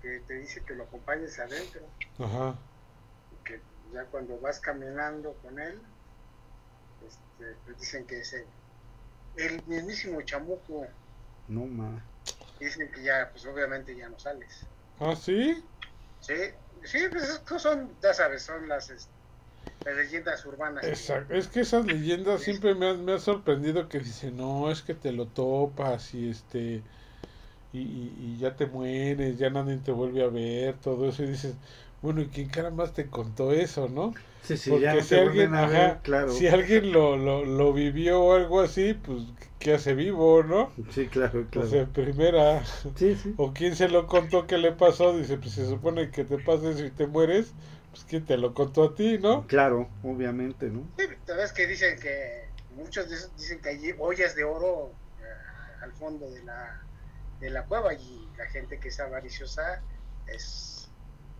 que 0.00 0.20
te 0.20 0.34
dice 0.34 0.62
que 0.62 0.76
lo 0.76 0.84
acompañes 0.84 1.36
adentro, 1.40 1.80
ajá, 2.20 2.54
y 3.32 3.44
que 3.44 3.60
ya 3.92 4.04
cuando 4.04 4.38
vas 4.38 4.60
caminando 4.60 5.34
con 5.42 5.58
él, 5.58 5.76
este, 7.04 7.56
pues 7.64 7.80
dicen 7.80 8.06
que 8.06 8.20
es 8.20 8.32
el, 8.32 8.46
el 9.38 9.66
mismísimo 9.66 10.22
chamuco, 10.22 10.86
No 11.48 11.66
ma. 11.66 12.13
Dicen 12.58 12.90
que 12.90 13.02
ya, 13.02 13.30
pues 13.32 13.44
obviamente 13.46 13.96
ya 13.96 14.08
no 14.08 14.18
sales. 14.18 14.72
ah, 14.98 15.14
sí, 15.16 15.54
Sí, 16.18 16.34
sí, 16.84 17.08
pues 17.10 17.42
son, 17.62 17.98
ya 18.00 18.14
sabes, 18.14 18.44
son 18.44 18.66
las, 18.68 18.88
las 19.84 19.96
leyendas 19.96 20.44
urbanas. 20.46 20.90
exacto. 20.90 21.34
Es 21.34 21.48
que 21.48 21.60
esas 21.60 21.86
leyendas 21.86 22.42
siempre 22.42 22.74
me 22.74 22.88
han, 22.88 23.04
me 23.04 23.12
ha 23.14 23.18
sorprendido 23.18 23.88
que 23.88 24.00
dicen, 24.00 24.36
no, 24.36 24.70
es 24.70 24.82
que 24.82 24.94
te 24.94 25.12
lo 25.12 25.28
topas 25.32 26.14
y 26.14 26.28
este, 26.28 26.84
y, 27.72 27.80
y, 27.82 28.38
ya 28.38 28.56
te 28.56 28.66
mueres, 28.66 29.38
ya 29.38 29.50
nadie 29.50 29.78
te 29.78 29.92
vuelve 29.92 30.24
a 30.24 30.28
ver, 30.28 30.80
todo 30.80 31.08
eso, 31.08 31.24
y 31.24 31.28
dices, 31.28 31.58
bueno, 32.04 32.22
¿y 32.22 32.28
quién 32.28 32.48
caramba 32.48 32.92
te 32.92 33.08
contó 33.10 33.52
eso, 33.52 33.88
no? 33.88 34.14
Sí, 34.42 34.56
sí, 34.56 34.70
Porque 34.70 34.80
ya 34.80 35.02
si 35.02 35.16
alguien, 35.16 35.54
a 35.54 35.66
ver, 35.66 35.94
ajá, 35.94 36.00
claro. 36.02 36.30
si 36.30 36.46
alguien 36.48 36.92
lo, 36.92 37.16
lo, 37.16 37.44
lo 37.44 37.72
vivió 37.72 38.22
o 38.22 38.34
algo 38.34 38.60
así, 38.60 38.94
pues, 38.94 39.22
¿qué 39.58 39.74
hace 39.74 39.94
vivo, 39.94 40.42
no? 40.42 40.72
Sí, 40.90 41.08
claro, 41.08 41.46
O 41.54 41.62
claro. 41.62 41.68
sea, 41.68 41.82
en 41.82 41.92
primera, 41.92 42.62
Sí, 42.96 43.14
sí. 43.16 43.36
o 43.36 43.52
quién 43.54 43.76
se 43.76 43.88
lo 43.88 44.06
contó 44.06 44.46
que 44.46 44.58
le 44.58 44.72
pasó, 44.72 45.16
dice, 45.16 45.38
pues 45.38 45.52
se 45.54 45.66
supone 45.66 46.10
que 46.10 46.24
te 46.24 46.38
pasa 46.38 46.70
eso 46.70 46.84
y 46.86 46.90
te 46.90 47.06
mueres, 47.06 47.54
pues 47.90 48.04
quién 48.04 48.24
te 48.26 48.36
lo 48.38 48.54
contó 48.54 48.84
a 48.84 48.94
ti, 48.94 49.18
¿no? 49.18 49.46
Claro, 49.46 49.88
obviamente, 50.02 50.68
¿no? 50.70 50.88
Sí, 50.96 51.04
sabes 51.26 51.52
que 51.52 51.66
dicen 51.66 51.98
que 51.98 52.52
muchos 52.68 53.08
de 53.08 53.16
esos 53.16 53.36
dicen 53.36 53.60
que 53.60 53.70
hay 53.70 53.92
ollas 53.98 54.34
de 54.34 54.44
oro 54.44 54.96
eh, 55.18 55.22
al 55.82 55.92
fondo 55.92 56.30
de 56.30 56.42
la, 56.44 56.72
de 57.38 57.50
la 57.50 57.66
cueva 57.66 57.94
y 57.94 58.32
la 58.36 58.46
gente 58.46 58.78
que 58.78 58.88
es 58.88 59.00
avariciosa 59.00 59.82
es, 60.26 60.73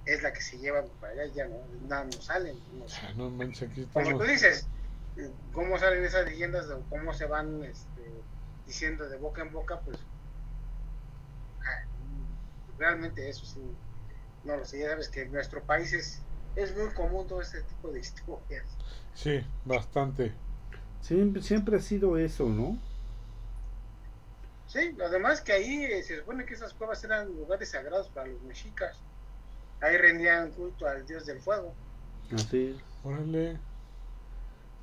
es 0.07 0.22
la 0.22 0.32
que 0.32 0.40
se 0.40 0.59
lleva 0.59 0.84
para 1.00 1.12
allá 1.12 1.26
ya 1.34 1.48
no, 1.48 1.57
nada, 1.88 2.05
no 2.05 2.12
salen. 2.12 2.59
no. 2.78 2.86
Ah, 3.02 3.12
no 3.16 3.30
manches, 3.30 3.70
aquí 3.70 3.86
Como 3.92 4.18
tú 4.18 4.24
dices, 4.24 4.66
cómo 5.52 5.78
salen 5.78 6.05
esas 6.05 6.26
leyendas 6.26 6.68
o 6.70 6.82
cómo 6.90 7.12
se 7.14 7.26
van 7.26 7.62
este, 7.64 8.11
diciendo 8.66 9.09
de 9.09 9.16
boca 9.16 9.42
en 9.42 9.52
boca, 9.52 9.80
pues 9.80 9.98
ah, 11.62 11.86
realmente 12.78 13.28
eso 13.28 13.46
sí, 13.46 13.61
no 14.44 14.57
lo 14.57 14.64
sé, 14.64 14.80
ya 14.80 14.90
sabes 14.90 15.09
que 15.09 15.22
en 15.22 15.32
nuestro 15.32 15.62
país 15.62 15.92
es, 15.92 16.20
es 16.57 16.76
muy 16.76 16.90
común 16.90 17.26
todo 17.26 17.40
este 17.40 17.62
tipo 17.62 17.90
de 17.90 18.00
historias. 18.00 18.66
Sí, 19.14 19.44
bastante. 19.64 20.34
Siempre, 21.00 21.42
siempre 21.42 21.76
ha 21.76 21.80
sido 21.80 22.18
eso, 22.18 22.48
¿no? 22.48 22.78
Sí, 24.66 24.96
además 25.05 25.40
que 25.40 25.52
ahí 25.52 25.84
eh, 25.84 26.02
se 26.02 26.18
supone 26.18 26.44
que 26.44 26.55
esas 26.55 26.74
cuevas 26.74 27.05
eran 27.05 27.28
lugares 27.36 27.70
sagrados 27.70 28.09
para 28.09 28.26
los 28.26 28.42
mexicas. 28.42 28.98
Ahí 29.81 29.97
rendían 29.99 30.53
culto 30.53 30.87
al 30.89 31.07
dios 31.07 31.27
del 31.27 31.41
fuego. 31.41 31.79
Así 32.33 32.59
es. 32.66 32.83
Órale. 33.03 33.61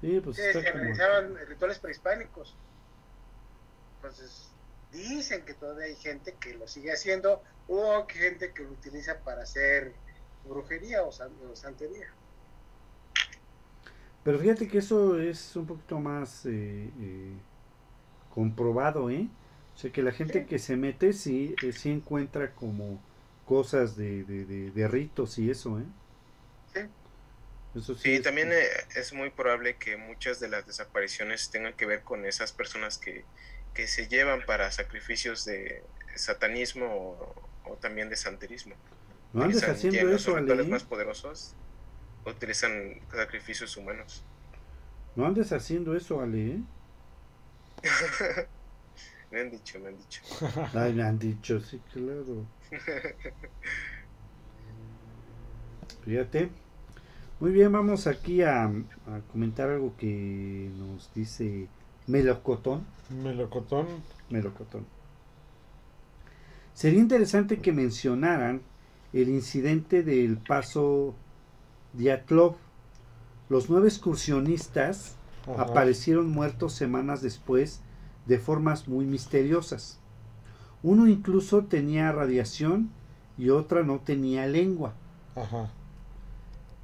Sí, 0.02 0.20
pues 0.22 0.38
Sí, 0.38 0.42
está 0.42 0.66
se 0.66 0.72
como... 0.72 1.00
realizaban 1.00 1.36
rituales 1.48 1.80
prehispánicos. 1.80 2.60
Entonces, 4.02 4.58
dicen 4.90 5.46
que 5.46 5.54
todavía 5.56 5.86
hay 5.86 5.96
gente 5.96 6.38
que 6.40 6.54
lo 6.56 6.68
sigue 6.68 6.92
haciendo 6.92 7.42
o 7.68 8.06
que 8.08 8.20
gente 8.20 8.54
que 8.54 8.64
lo 8.64 8.72
utiliza 8.74 9.24
para 9.24 9.44
hacer 9.44 10.02
brujería 10.44 11.04
o, 11.04 11.12
san- 11.12 11.40
o 11.42 11.56
santería. 11.56 12.08
Pero 14.24 14.40
fíjate 14.40 14.68
que 14.68 14.78
eso 14.80 15.20
es 15.20 15.56
un 15.56 15.66
poquito 15.66 16.00
más 16.00 16.46
eh, 16.46 16.94
eh, 16.98 17.42
comprobado, 18.30 19.10
¿eh? 19.10 19.32
O 19.76 19.78
sea, 19.78 19.92
que 19.92 20.04
la 20.04 20.12
gente 20.14 20.46
Sí. 20.46 20.48
que 20.48 20.60
se 20.60 20.78
mete 20.78 21.14
sí, 21.14 21.58
eh, 21.62 21.74
sí 21.74 21.92
encuentra 21.92 22.56
como 22.56 23.04
cosas 23.46 23.96
de, 23.96 24.24
de, 24.24 24.46
de, 24.46 24.72
de 24.72 24.88
ritos 24.88 25.38
y 25.40 25.50
eso, 25.52 25.80
¿eh? 25.80 25.86
Sí. 26.74 26.80
Eso 27.76 27.96
sí. 27.96 28.02
Sí, 28.04 28.20
es- 28.20 28.24
también 28.24 28.52
eh, 28.52 28.68
es 28.96 29.14
muy 29.14 29.30
probable 29.32 29.78
que 29.78 29.98
muchas 29.98 30.40
de 30.40 30.48
las 30.50 30.66
desapariciones 30.66 31.50
tengan 31.52 31.76
que 31.76 31.86
ver 31.86 32.04
con 32.04 32.26
esas 32.26 32.54
personas 32.54 32.98
que, 32.98 33.26
que 33.74 33.88
se 33.88 34.08
llevan 34.08 34.46
para 34.46 34.72
sacrificios 34.72 35.46
de 35.46 35.84
satanismo 36.16 36.88
o, 36.88 37.52
o 37.72 37.78
también 37.78 38.10
de 38.10 38.16
santerismo. 38.18 38.76
No 39.34 39.44
andes 39.44 39.68
haciendo 39.68 40.10
eso, 40.10 40.36
Ale. 40.36 40.64
más 40.64 40.84
poderosos, 40.84 41.56
utilizan 42.26 43.08
sacrificios 43.12 43.78
humanos. 43.78 44.26
No 45.16 45.26
andes 45.26 45.54
haciendo 45.54 45.96
eso, 45.96 46.20
Ale. 46.22 46.68
me 49.32 49.42
han 49.42 49.50
dicho, 49.50 49.80
me 49.80 49.90
han 49.90 49.98
dicho. 49.98 50.22
Ay, 50.74 50.94
me 50.94 51.04
han 51.04 51.18
dicho, 51.18 51.60
sí, 51.60 51.80
claro. 51.94 52.46
Fíjate. 56.06 56.50
Muy 57.40 57.52
bien, 57.52 57.72
vamos 57.72 58.06
aquí 58.08 58.44
a, 58.44 58.66
a 58.66 59.22
comentar 59.32 59.70
algo 59.70 59.96
que 59.98 60.70
nos 60.78 61.12
dice 61.14 61.68
Melocotón. 62.08 62.86
Melocotón. 63.10 63.88
Melocotón. 64.30 64.86
Sería 66.74 67.00
interesante 67.00 67.60
que 67.60 67.72
mencionaran 67.72 68.62
el 69.14 69.30
incidente 69.30 70.04
del 70.04 70.38
paso 70.38 71.16
Diatlov. 71.94 72.56
Los 73.50 73.70
nueve 73.70 73.88
excursionistas 73.88 75.16
Ajá. 75.48 75.64
aparecieron 75.64 76.30
muertos 76.30 76.74
semanas 76.74 77.22
después 77.22 77.82
de 78.26 78.40
formas 78.40 78.88
muy 78.88 79.06
misteriosas. 79.06 80.00
Uno 80.84 81.08
incluso 81.08 81.66
tenía 81.66 82.12
radiación 82.12 82.90
y 83.38 83.50
otra 83.50 83.84
no 83.84 84.00
tenía 84.00 84.48
lengua. 84.48 84.94
Ajá. 85.36 85.70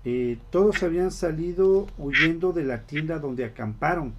Eh, 0.06 0.38
todos 0.52 0.84
habían 0.84 1.12
salido 1.12 1.88
huyendo 1.98 2.54
de 2.54 2.64
la 2.64 2.84
tienda 2.84 3.20
donde 3.20 3.44
acamparon. 3.44 4.14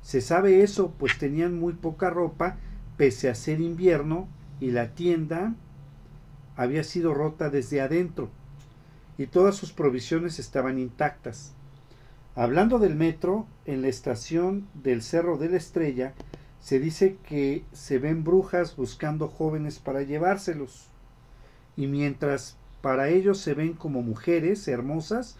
Se 0.00 0.20
sabe 0.20 0.62
eso, 0.62 0.92
pues 0.98 1.18
tenían 1.18 1.58
muy 1.58 1.74
poca 1.74 2.10
ropa, 2.10 2.56
pese 2.96 3.28
a 3.28 3.34
ser 3.34 3.60
invierno, 3.60 4.28
y 4.60 4.70
la 4.70 4.94
tienda 4.94 5.54
había 6.56 6.84
sido 6.84 7.12
rota 7.12 7.50
desde 7.50 7.80
adentro, 7.80 8.30
y 9.18 9.26
todas 9.26 9.56
sus 9.56 9.72
provisiones 9.72 10.38
estaban 10.38 10.78
intactas. 10.78 11.52
Hablando 12.34 12.78
del 12.78 12.94
metro, 12.94 13.46
en 13.64 13.82
la 13.82 13.88
estación 13.88 14.66
del 14.74 15.02
Cerro 15.02 15.38
de 15.38 15.48
la 15.50 15.56
Estrella, 15.56 16.14
se 16.66 16.80
dice 16.80 17.16
que 17.28 17.62
se 17.72 17.98
ven 18.00 18.24
brujas 18.24 18.74
buscando 18.74 19.28
jóvenes 19.28 19.78
para 19.78 20.02
llevárselos. 20.02 20.86
Y 21.76 21.86
mientras 21.86 22.56
para 22.80 23.08
ellos 23.08 23.38
se 23.38 23.54
ven 23.54 23.74
como 23.74 24.02
mujeres 24.02 24.66
hermosas, 24.66 25.36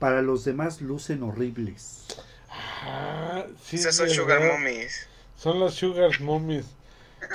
para 0.00 0.20
los 0.20 0.44
demás 0.44 0.80
lucen 0.80 1.22
horribles. 1.22 2.06
Ah, 2.50 3.44
sí. 3.62 3.76
Esas 3.76 3.92
es 3.92 3.98
son 3.98 4.10
sugar 4.10 4.44
mommies. 4.44 5.06
Son 5.36 5.60
las 5.60 5.74
sugar 5.74 6.20
mommies. 6.20 6.66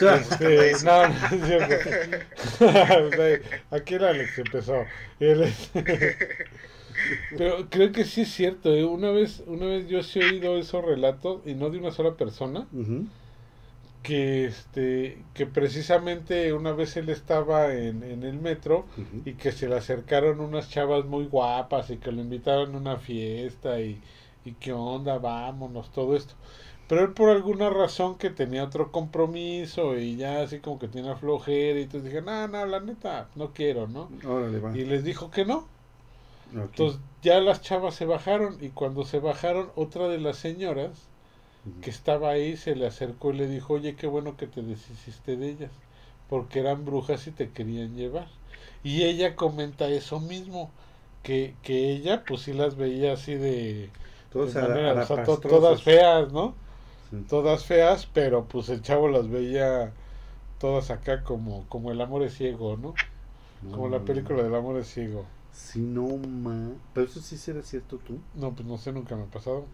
Este, 0.02 0.74
no, 0.84 1.08
no 1.08 1.16
es 1.32 1.46
cierto. 1.48 1.76
Aquí 3.72 3.94
el 3.94 4.04
Alex 4.04 4.38
empezó. 4.38 4.84
Pero 7.38 7.70
creo 7.70 7.94
que 7.94 8.04
sí 8.04 8.22
es 8.22 8.34
cierto. 8.34 8.76
¿eh? 8.76 8.84
Una 8.84 9.12
vez, 9.12 9.42
una 9.48 9.66
vez 9.66 9.88
yo 9.88 10.04
sí 10.04 10.20
he 10.20 10.26
oído 10.26 10.58
esos 10.58 10.84
relatos 10.84 11.42
y 11.46 11.54
no 11.54 11.70
de 11.70 11.78
una 11.78 11.92
sola 11.92 12.16
persona 12.16 12.68
Ujú. 12.74 13.08
Que 14.04 14.46
este 14.46 15.24
que 15.34 15.46
precisamente 15.46 16.54
una 16.54 16.72
vez 16.72 16.96
él 16.98 17.10
estaba 17.10 17.74
en, 17.74 18.04
en 18.04 18.24
el 18.24 18.40
metro 18.40 18.86
y 19.26 19.34
que 19.34 19.52
se 19.52 19.68
le 19.68 19.76
acercaron 19.78 20.40
unas 20.40 20.70
chavas 20.70 21.06
muy 21.06 21.26
guapas 21.26 21.90
y 21.90 21.98
que 21.98 22.12
lo 22.12 22.22
invitaron 22.22 22.76
a 22.76 22.78
una 22.78 22.98
fiesta 22.98 23.82
y, 23.82 24.02
y 24.46 24.54
qué 24.54 24.72
onda, 24.74 25.18
vámonos, 25.20 25.92
todo 25.92 26.16
esto. 26.16 26.36
Pero 26.88 27.02
él 27.04 27.14
por 27.14 27.30
alguna 27.30 27.70
razón 27.70 28.18
que 28.18 28.30
tenía 28.32 28.64
otro 28.64 28.92
compromiso 28.92 29.98
y 29.98 30.16
ya 30.18 30.42
así 30.42 30.60
como 30.60 30.80
que 30.80 30.88
tenía 30.88 31.16
flojera 31.16 31.80
y 31.80 31.84
entonces 31.84 32.12
dije, 32.12 32.22
no, 32.22 32.48
no, 32.48 32.66
la 32.66 32.80
neta, 32.80 33.30
no 33.36 33.54
quiero, 33.54 33.88
¿no? 33.88 34.10
Órale, 34.26 34.60
va. 34.60 34.76
Y 34.76 34.86
les 34.86 35.04
dijo 35.04 35.30
que 35.30 35.46
no. 35.46 35.68
Entonces 36.52 37.00
ya 37.22 37.40
las 37.42 37.62
chavas 37.62 37.96
se 37.96 38.06
bajaron 38.06 38.58
y 38.62 38.70
cuando 38.70 39.06
se 39.06 39.20
bajaron, 39.20 39.72
otra 39.76 40.08
de 40.08 40.20
las 40.20 40.38
señoras 40.38 41.09
Que 41.82 41.90
estaba 41.90 42.32
ahí 42.32 42.58
se 42.58 42.76
le 42.76 42.88
acercó 42.88 43.32
y 43.32 43.38
le 43.38 43.48
dijo, 43.48 43.74
oye, 43.76 43.96
qué 43.96 44.08
bueno 44.08 44.38
que 44.38 44.48
te 44.48 44.62
deshiciste 44.64 45.38
de 45.38 45.50
ellas, 45.50 45.72
porque 46.28 46.60
eran 46.60 46.86
brujas 46.86 47.28
y 47.28 47.32
te 47.32 47.52
querían 47.52 47.96
llevar. 47.96 48.28
Y 48.84 49.04
ella 49.04 49.36
comenta 49.36 49.88
eso 49.90 50.20
mismo, 50.20 50.72
que, 51.24 51.56
que 51.64 51.92
ella 51.92 52.26
pues 52.26 52.42
sí 52.44 52.54
las 52.54 52.76
veía 52.76 53.14
así 53.14 53.36
de, 53.36 53.92
ara- 54.64 54.82
manera, 54.84 54.94
o 54.96 55.02
sea, 55.02 55.24
to- 55.24 55.42
arapastrosos. 55.42 55.42
todas 55.42 55.84
feas, 55.84 56.32
¿no? 56.34 56.56
Sí. 57.10 57.26
Todas 57.28 57.66
feas, 57.66 58.08
pero 58.14 58.48
pues 58.48 58.70
el 58.70 58.82
chavo 58.84 59.08
las 59.10 59.30
veía 59.30 59.94
todas 60.60 60.92
acá 60.92 61.24
como, 61.24 61.66
como 61.70 61.92
el 61.92 62.02
amor 62.02 62.24
es 62.24 62.36
ciego, 62.36 62.78
¿no? 62.78 62.98
Como 63.72 63.90
la 63.90 64.06
película 64.06 64.44
del 64.44 64.56
amor 64.56 64.78
es 64.80 64.88
ciego. 64.90 65.26
Si 65.52 65.80
no, 65.82 66.18
ma. 66.18 66.80
Pero 66.94 67.06
eso 67.06 67.22
sí 67.22 67.38
será 67.38 67.62
cierto 67.62 68.00
tú. 68.00 68.20
No, 68.34 68.56
pues 68.56 68.68
no 68.68 68.78
sé, 68.78 68.92
nunca 68.92 69.16
me 69.16 69.24
ha 69.24 69.28
pasado. 69.28 69.68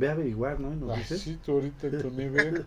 Ve 0.00 0.08
a 0.08 0.12
averiguar, 0.12 0.60
¿no? 0.60 0.74
Nos 0.74 0.92
Ay, 0.92 1.02
dices. 1.02 1.22
sí, 1.22 1.36
tú 1.38 1.52
ahorita 1.52 1.86
en 1.86 1.96
tu 1.98 2.10
nivel. 2.10 2.66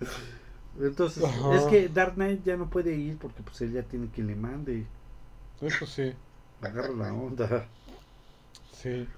Entonces, 0.80 1.26
Ajá. 1.28 1.48
es 1.48 1.66
que 1.66 1.88
Dark 1.88 2.14
Knight 2.14 2.44
ya 2.44 2.56
no 2.56 2.70
puede 2.70 2.94
ir 2.96 3.18
porque 3.18 3.42
pues 3.42 3.60
él 3.62 3.72
ya 3.72 3.82
tiene 3.82 4.10
que 4.10 4.22
le 4.22 4.34
mande. 4.36 4.86
Eso 5.60 5.86
sí, 5.86 6.14
Agarra 6.62 6.92
la 6.94 7.12
onda. 7.14 7.68
sí. 8.72 9.08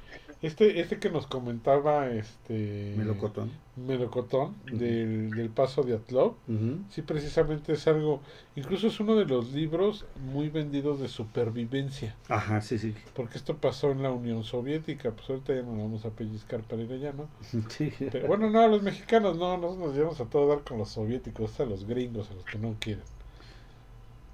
Este, 0.43 0.81
este 0.81 0.99
que 0.99 1.11
nos 1.11 1.27
comentaba 1.27 2.09
este 2.09 2.95
Melocotón. 2.97 3.51
Melocotón 3.77 4.55
del, 4.73 5.31
del 5.33 5.51
paso 5.51 5.83
de 5.83 5.95
Atlov, 5.97 6.35
Ujú. 6.49 6.79
sí 6.89 7.03
precisamente 7.03 7.75
es 7.75 7.87
algo, 7.87 8.21
incluso 8.57 8.87
es 8.87 8.99
uno 9.01 9.17
de 9.17 9.27
los 9.27 9.53
libros 9.53 10.07
muy 10.33 10.49
vendidos 10.49 10.99
de 10.99 11.09
supervivencia, 11.09 12.17
Ajá, 12.29 12.63
sí, 12.63 12.79
sí. 12.79 12.95
porque 13.15 13.37
esto 13.37 13.59
pasó 13.59 13.91
en 13.91 14.03
la 14.03 14.11
Unión 14.13 14.43
Soviética, 14.43 15.11
pues 15.11 15.29
ahorita 15.29 15.55
ya 15.55 15.61
nos 15.63 15.77
vamos 15.77 16.05
a 16.07 16.11
pellizcar 16.11 16.63
para 16.63 16.83
ir 16.83 16.93
allá, 16.93 17.13
¿no? 17.13 17.29
Sí. 17.69 17.93
Pero 17.99 18.27
bueno, 18.27 18.49
no, 18.49 18.67
los 18.67 18.83
mexicanos 18.83 19.37
no, 19.37 19.59
nosotros 19.59 19.89
nos 19.89 19.95
llevamos 19.95 20.21
a 20.23 20.25
todo 20.25 20.49
dar 20.49 20.65
con 20.65 20.79
los 20.79 20.89
soviéticos, 20.89 21.61
a 21.61 21.67
los 21.67 21.85
gringos, 21.85 22.31
a 22.31 22.35
los 22.35 22.45
que 22.47 22.59
no 22.59 22.77
quieren. 22.81 23.05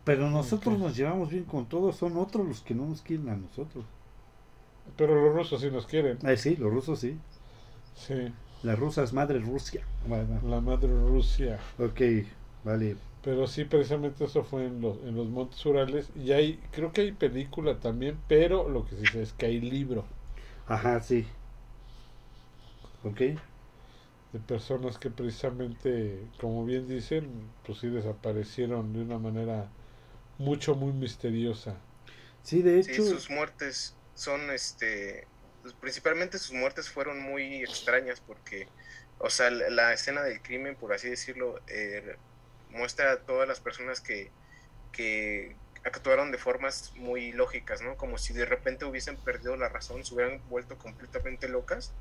Pero 0.05 0.31
nosotros 0.31 0.79
nos 0.79 0.97
llevamos 0.97 1.31
bien 1.31 1.43
con 1.45 1.67
todos, 1.67 1.97
son 1.97 2.17
otros 2.17 2.47
los 2.47 2.61
que 2.63 2.77
no 2.77 2.87
nos 2.87 3.03
quieren 3.03 3.29
a 3.29 3.35
nosotros. 3.37 3.85
Pero 4.97 5.14
los 5.20 5.34
rusos 5.34 5.61
sí 5.61 5.70
nos 5.70 5.87
quieren, 5.87 6.18
Ah, 6.22 6.37
sí, 6.37 6.57
los 6.57 6.70
rusos 6.72 6.99
sí. 7.01 7.18
sí, 7.95 8.32
Las 8.62 8.78
rusas, 8.78 9.14
madre 9.14 9.39
Rusia. 9.39 9.82
Va. 10.12 10.26
la 10.41 10.61
madre 10.62 10.89
Rusia. 10.89 11.61
Ok, 11.78 12.01
vale. 12.64 12.97
Pero 13.20 13.47
sí, 13.47 13.66
precisamente 13.66 14.24
eso 14.24 14.43
fue 14.43 14.64
en 14.64 14.80
los, 14.80 14.97
en 15.03 15.14
los 15.16 15.28
Montes 15.28 15.64
Urales. 15.66 16.11
Y 16.14 16.32
hay, 16.32 16.62
creo 16.70 16.93
que 16.93 17.03
hay 17.03 17.12
película 17.12 17.78
también, 17.78 18.22
pero 18.26 18.68
lo 18.70 18.87
que 18.87 18.97
sí 18.97 19.07
sé 19.07 19.20
es 19.22 19.32
que 19.34 19.45
hay 19.47 19.61
libro 19.61 20.07
Ajá, 20.66 21.01
sí. 21.01 21.26
Ok. 23.05 23.20
de 24.32 24.41
personas 24.41 24.99
que 24.99 25.11
precisamente, 25.11 26.30
como 26.41 26.64
bien 26.64 26.87
dicen, 26.89 27.53
pues 27.64 27.78
sí 27.78 27.89
desaparecieron 27.89 28.93
de 28.93 29.03
una 29.03 29.18
manera 29.18 29.72
mucho, 30.39 30.74
muy 30.76 30.93
misteriosa. 30.93 31.76
Sí, 32.43 32.62
de 32.62 32.78
Sí, 32.80 32.93
hecho. 32.93 33.03
sus 33.03 33.28
muertes 33.28 33.96
son, 34.17 34.51
este, 34.53 35.31
pues, 35.62 35.75
principalmente 35.77 36.39
sus 36.41 36.53
muertes 36.57 36.91
fueron 36.91 37.21
muy 37.23 37.64
extrañas 37.64 38.23
porque, 38.23 38.73
o 39.19 39.31
sea, 39.31 39.51
la, 39.51 39.71
la 39.71 39.95
escena 39.95 40.25
del 40.25 40.43
crimen, 40.43 40.79
por 40.79 40.95
así 40.95 41.11
decirlo, 41.11 41.62
eh, 41.69 42.19
muestra 42.69 43.12
a 43.12 43.25
todas 43.27 43.49
las 43.49 43.61
personas 43.61 44.03
que, 44.03 44.35
que 44.93 45.61
actuaron 45.85 46.33
de 46.33 46.39
formas 46.39 46.93
muy 46.97 47.33
lógicas, 47.33 47.83
¿no? 47.83 47.97
Como 47.99 48.19
si 48.19 48.35
de 48.35 48.47
repente 48.47 48.87
hubiesen 48.87 49.23
perdido 49.23 49.57
la 49.57 49.71
razón, 49.71 50.05
se 50.05 50.14
hubieran 50.14 50.49
vuelto 50.49 50.79
completamente 50.79 51.49
locas 51.49 51.97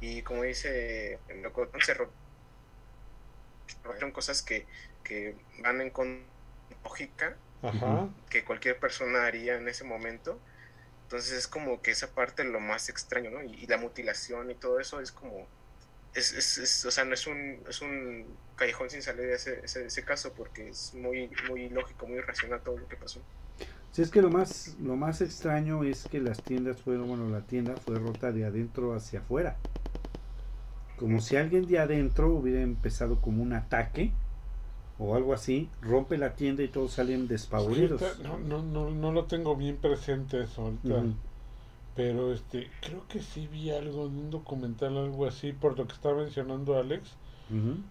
y 0.00 0.22
como 0.24 0.44
dice 0.44 1.24
el 1.28 1.42
loco, 1.42 1.70
se 1.80 1.94
ro- 1.94 2.16
rompieron 3.82 4.12
cosas 4.12 4.42
que, 4.42 4.68
que 5.02 5.36
van 5.62 5.80
en 5.80 5.90
con 5.90 6.32
lógica 6.84 7.42
Ajá. 7.62 8.08
que 8.30 8.44
cualquier 8.44 8.78
persona 8.80 9.26
haría 9.26 9.56
en 9.56 9.68
ese 9.68 9.84
momento. 9.84 10.44
Entonces 11.04 11.32
es 11.32 11.48
como 11.48 11.82
que 11.82 11.90
esa 11.92 12.14
parte 12.14 12.44
lo 12.44 12.60
más 12.60 12.88
extraño, 12.88 13.30
¿no? 13.30 13.42
Y, 13.42 13.66
la 13.66 13.78
mutilación 13.78 14.50
y 14.50 14.56
todo 14.56 14.80
eso 14.80 15.00
es 15.00 15.12
como, 15.12 15.46
es, 16.14 16.32
es, 16.34 16.58
es- 16.58 16.84
o 16.86 16.90
sea, 16.90 17.04
no 17.04 17.14
es 17.14 17.26
un, 17.26 17.62
es 17.68 17.82
un 17.82 18.38
callejón 18.56 18.90
sin 18.90 19.02
salida 19.02 19.34
ese, 19.34 19.60
ese, 19.64 19.86
ese 19.86 20.04
caso 20.04 20.34
porque 20.34 20.68
es 20.68 20.94
muy, 20.94 21.30
muy 21.48 21.68
lógico, 21.70 22.06
muy 22.06 22.20
racional 22.20 22.62
todo 22.62 22.78
lo 22.78 22.88
que 22.88 22.96
pasó. 22.96 23.20
Sí, 23.92 24.02
es 24.02 24.10
que 24.10 24.22
lo 24.22 24.30
más, 24.30 24.76
lo 24.80 24.96
más 24.96 25.20
extraño 25.20 25.84
es 25.84 26.06
que 26.06 26.20
las 26.20 26.42
tiendas 26.42 26.82
fueron, 26.82 27.08
bueno, 27.08 27.30
la 27.30 27.46
tienda 27.46 27.76
fue 27.76 27.98
rota 27.98 28.32
de 28.32 28.44
adentro 28.44 28.94
hacia 28.94 29.20
afuera. 29.20 29.56
Como 30.96 31.20
si 31.20 31.36
alguien 31.36 31.66
de 31.66 31.78
adentro 31.78 32.32
hubiera 32.34 32.62
empezado 32.62 33.20
como 33.20 33.42
un 33.42 33.52
ataque 33.52 34.12
o 34.98 35.14
algo 35.16 35.32
así, 35.32 35.68
rompe 35.82 36.16
la 36.18 36.34
tienda 36.34 36.62
y 36.62 36.68
todos 36.68 36.92
salen 36.92 37.26
despavoridos. 37.28 38.00
No, 38.22 38.38
no, 38.38 38.62
no, 38.62 38.90
no 38.90 39.12
lo 39.12 39.24
tengo 39.24 39.56
bien 39.56 39.76
presente 39.76 40.42
eso 40.42 40.62
ahorita. 40.62 41.02
Pero 41.96 42.32
este, 42.32 42.68
creo 42.80 43.06
que 43.08 43.20
sí 43.22 43.46
vi 43.46 43.70
algo 43.70 44.06
en 44.06 44.16
un 44.16 44.30
documental, 44.30 44.96
algo 44.96 45.26
así, 45.26 45.52
por 45.52 45.78
lo 45.78 45.86
que 45.86 45.92
estaba 45.92 46.16
mencionando 46.22 46.76
Alex, 46.76 47.10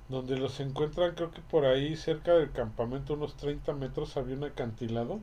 donde 0.09 0.37
los 0.37 0.59
encuentran, 0.59 1.15
creo 1.15 1.31
que 1.31 1.41
por 1.41 1.65
ahí 1.65 1.95
cerca 1.95 2.33
del 2.33 2.51
campamento, 2.51 3.13
unos 3.13 3.35
30 3.37 3.73
metros, 3.73 4.17
había 4.17 4.35
un 4.35 4.43
acantilado 4.43 5.19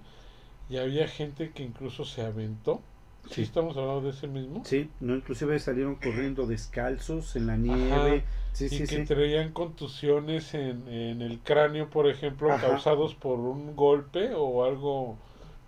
y 0.71 0.79
había 0.79 1.09
gente 1.09 1.51
que 1.51 1.63
incluso 1.63 2.05
se 2.05 2.23
aventó. 2.23 2.81
Sí, 3.27 3.35
Sí. 3.35 3.43
estamos 3.43 3.77
hablando 3.77 4.01
de 4.01 4.11
ese 4.11 4.27
mismo. 4.29 4.63
Sí, 4.65 4.89
no, 5.01 5.15
inclusive 5.15 5.59
salieron 5.59 5.97
corriendo 5.97 6.47
descalzos 6.47 7.37
en 7.37 7.47
la 7.49 7.57
nieve. 7.59 8.25
Sí, 8.53 8.67
y 8.67 8.69
sí, 8.69 8.79
que 8.81 8.87
sí. 8.87 9.05
traían 9.05 9.53
contusiones 9.53 10.55
en, 10.55 10.87
en 10.89 11.23
el 11.23 11.39
cráneo, 11.41 11.89
por 11.89 12.09
ejemplo, 12.09 12.53
Ajá. 12.53 12.69
causados 12.69 13.15
por 13.15 13.39
un 13.39 13.75
golpe 13.77 14.33
o 14.35 14.65
algo 14.65 15.17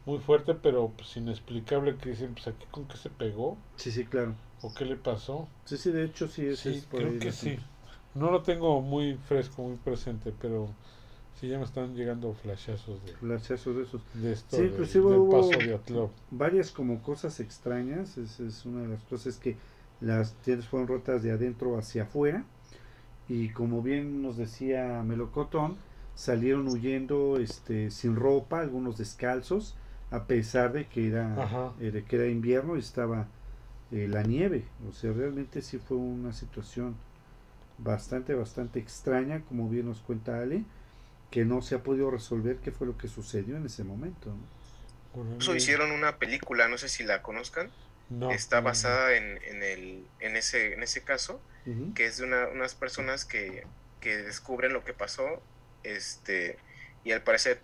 muy 0.04 0.18
fuerte, 0.18 0.54
pero 0.54 0.90
pues 0.96 1.16
inexplicable, 1.16 1.96
que 1.96 2.10
dicen, 2.10 2.34
pues 2.34 2.48
aquí 2.48 2.66
con 2.70 2.84
qué 2.86 2.96
se 2.96 3.08
pegó 3.08 3.56
Sí, 3.76 3.90
sí, 3.92 4.04
claro. 4.04 4.34
o 4.62 4.74
qué 4.74 4.84
le 4.84 4.96
pasó. 4.96 5.48
Sí, 5.64 5.76
sí, 5.76 5.90
de 5.92 6.04
hecho 6.04 6.26
sí, 6.28 6.54
Sí, 6.56 6.68
es 6.70 6.84
por 6.86 7.00
creo 7.00 7.18
que 7.18 7.32
sí. 7.32 7.58
No 8.14 8.30
lo 8.30 8.42
tengo 8.42 8.80
muy 8.82 9.14
fresco, 9.14 9.62
muy 9.62 9.76
presente, 9.76 10.34
pero 10.40 10.68
sí 11.40 11.48
ya 11.48 11.58
me 11.58 11.64
están 11.64 11.94
llegando 11.94 12.34
flashazos 12.34 13.02
de, 13.06 13.12
Flashazos 13.14 13.76
de 13.76 13.82
esos. 13.84 14.02
de 14.14 14.32
esto, 14.32 14.56
Sí, 14.56 14.62
de- 14.62 14.68
inclusive 14.68 15.04
del 15.10 15.18
hubo- 15.20 15.30
paso 15.30 15.60
de 15.60 15.74
Atlov. 15.74 16.10
varias 16.30 16.70
como 16.70 17.00
cosas 17.02 17.40
extrañas. 17.40 18.18
Es, 18.18 18.38
es 18.40 18.66
una 18.66 18.82
de 18.82 18.88
las 18.88 19.02
cosas 19.04 19.36
que 19.36 19.56
las 20.00 20.34
tiendas 20.42 20.66
fueron 20.68 20.88
rotas 20.88 21.22
de 21.22 21.30
adentro 21.32 21.78
hacia 21.78 22.02
afuera. 22.02 22.44
Y 23.32 23.48
como 23.48 23.80
bien 23.80 24.22
nos 24.22 24.36
decía 24.36 25.02
Melocotón, 25.02 25.78
salieron 26.14 26.68
huyendo 26.68 27.38
este, 27.38 27.90
sin 27.90 28.14
ropa, 28.14 28.60
algunos 28.60 28.98
descalzos, 28.98 29.74
a 30.10 30.24
pesar 30.24 30.74
de 30.74 30.86
que 30.86 31.08
era, 31.08 31.72
eh, 31.80 32.04
que 32.06 32.16
era 32.16 32.26
invierno 32.26 32.76
y 32.76 32.80
estaba 32.80 33.28
eh, 33.90 34.06
la 34.06 34.22
nieve. 34.22 34.66
O 34.86 34.92
sea, 34.92 35.14
realmente 35.14 35.62
sí 35.62 35.78
fue 35.78 35.96
una 35.96 36.34
situación 36.34 36.94
bastante, 37.78 38.34
bastante 38.34 38.80
extraña, 38.80 39.40
como 39.48 39.70
bien 39.70 39.86
nos 39.86 40.00
cuenta 40.00 40.38
Ale, 40.38 40.64
que 41.30 41.46
no 41.46 41.62
se 41.62 41.76
ha 41.76 41.82
podido 41.82 42.10
resolver 42.10 42.58
qué 42.58 42.70
fue 42.70 42.86
lo 42.86 42.98
que 42.98 43.08
sucedió 43.08 43.56
en 43.56 43.64
ese 43.64 43.82
momento. 43.82 44.28
¿no? 44.28 45.22
Incluso 45.22 45.56
hicieron 45.56 45.90
una 45.90 46.18
película, 46.18 46.68
no 46.68 46.76
sé 46.76 46.90
si 46.90 47.02
la 47.02 47.22
conozcan, 47.22 47.70
No, 48.12 48.30
está 48.32 48.58
no. 48.58 48.64
basada 48.64 49.16
en, 49.16 49.38
en, 49.44 49.62
el, 49.62 50.06
en, 50.20 50.36
ese, 50.36 50.74
en 50.74 50.82
ese 50.82 51.02
caso, 51.04 51.42
que 51.94 52.06
es 52.06 52.18
de 52.18 52.24
una- 52.24 52.48
unas 52.48 52.74
personas 52.74 53.24
que, 53.24 53.64
que 54.00 54.16
descubren 54.18 54.72
lo 54.72 54.84
que 54.84 54.94
pasó, 54.94 55.42
este, 55.82 56.58
y 57.04 57.12
al 57.12 57.22
parecer 57.22 57.62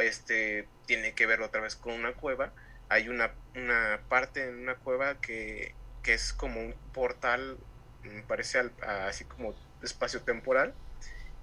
este, 0.00 0.68
tiene 0.86 1.14
que 1.14 1.26
ver 1.26 1.40
otra 1.42 1.60
vez 1.60 1.76
con 1.76 1.94
una 1.94 2.14
cueva. 2.14 2.52
Hay 2.88 3.08
una, 3.08 3.34
una 3.54 4.00
parte 4.08 4.44
en 4.44 4.56
una 4.62 4.76
cueva 4.76 5.20
que, 5.20 5.74
que 6.02 6.14
es 6.14 6.32
como 6.32 6.60
un 6.60 6.74
portal, 6.92 7.58
me 8.02 8.22
parece 8.22 8.58
al- 8.58 8.72
a- 8.82 9.06
así 9.08 9.24
como 9.24 9.54
espacio 9.82 10.22
temporal, 10.22 10.74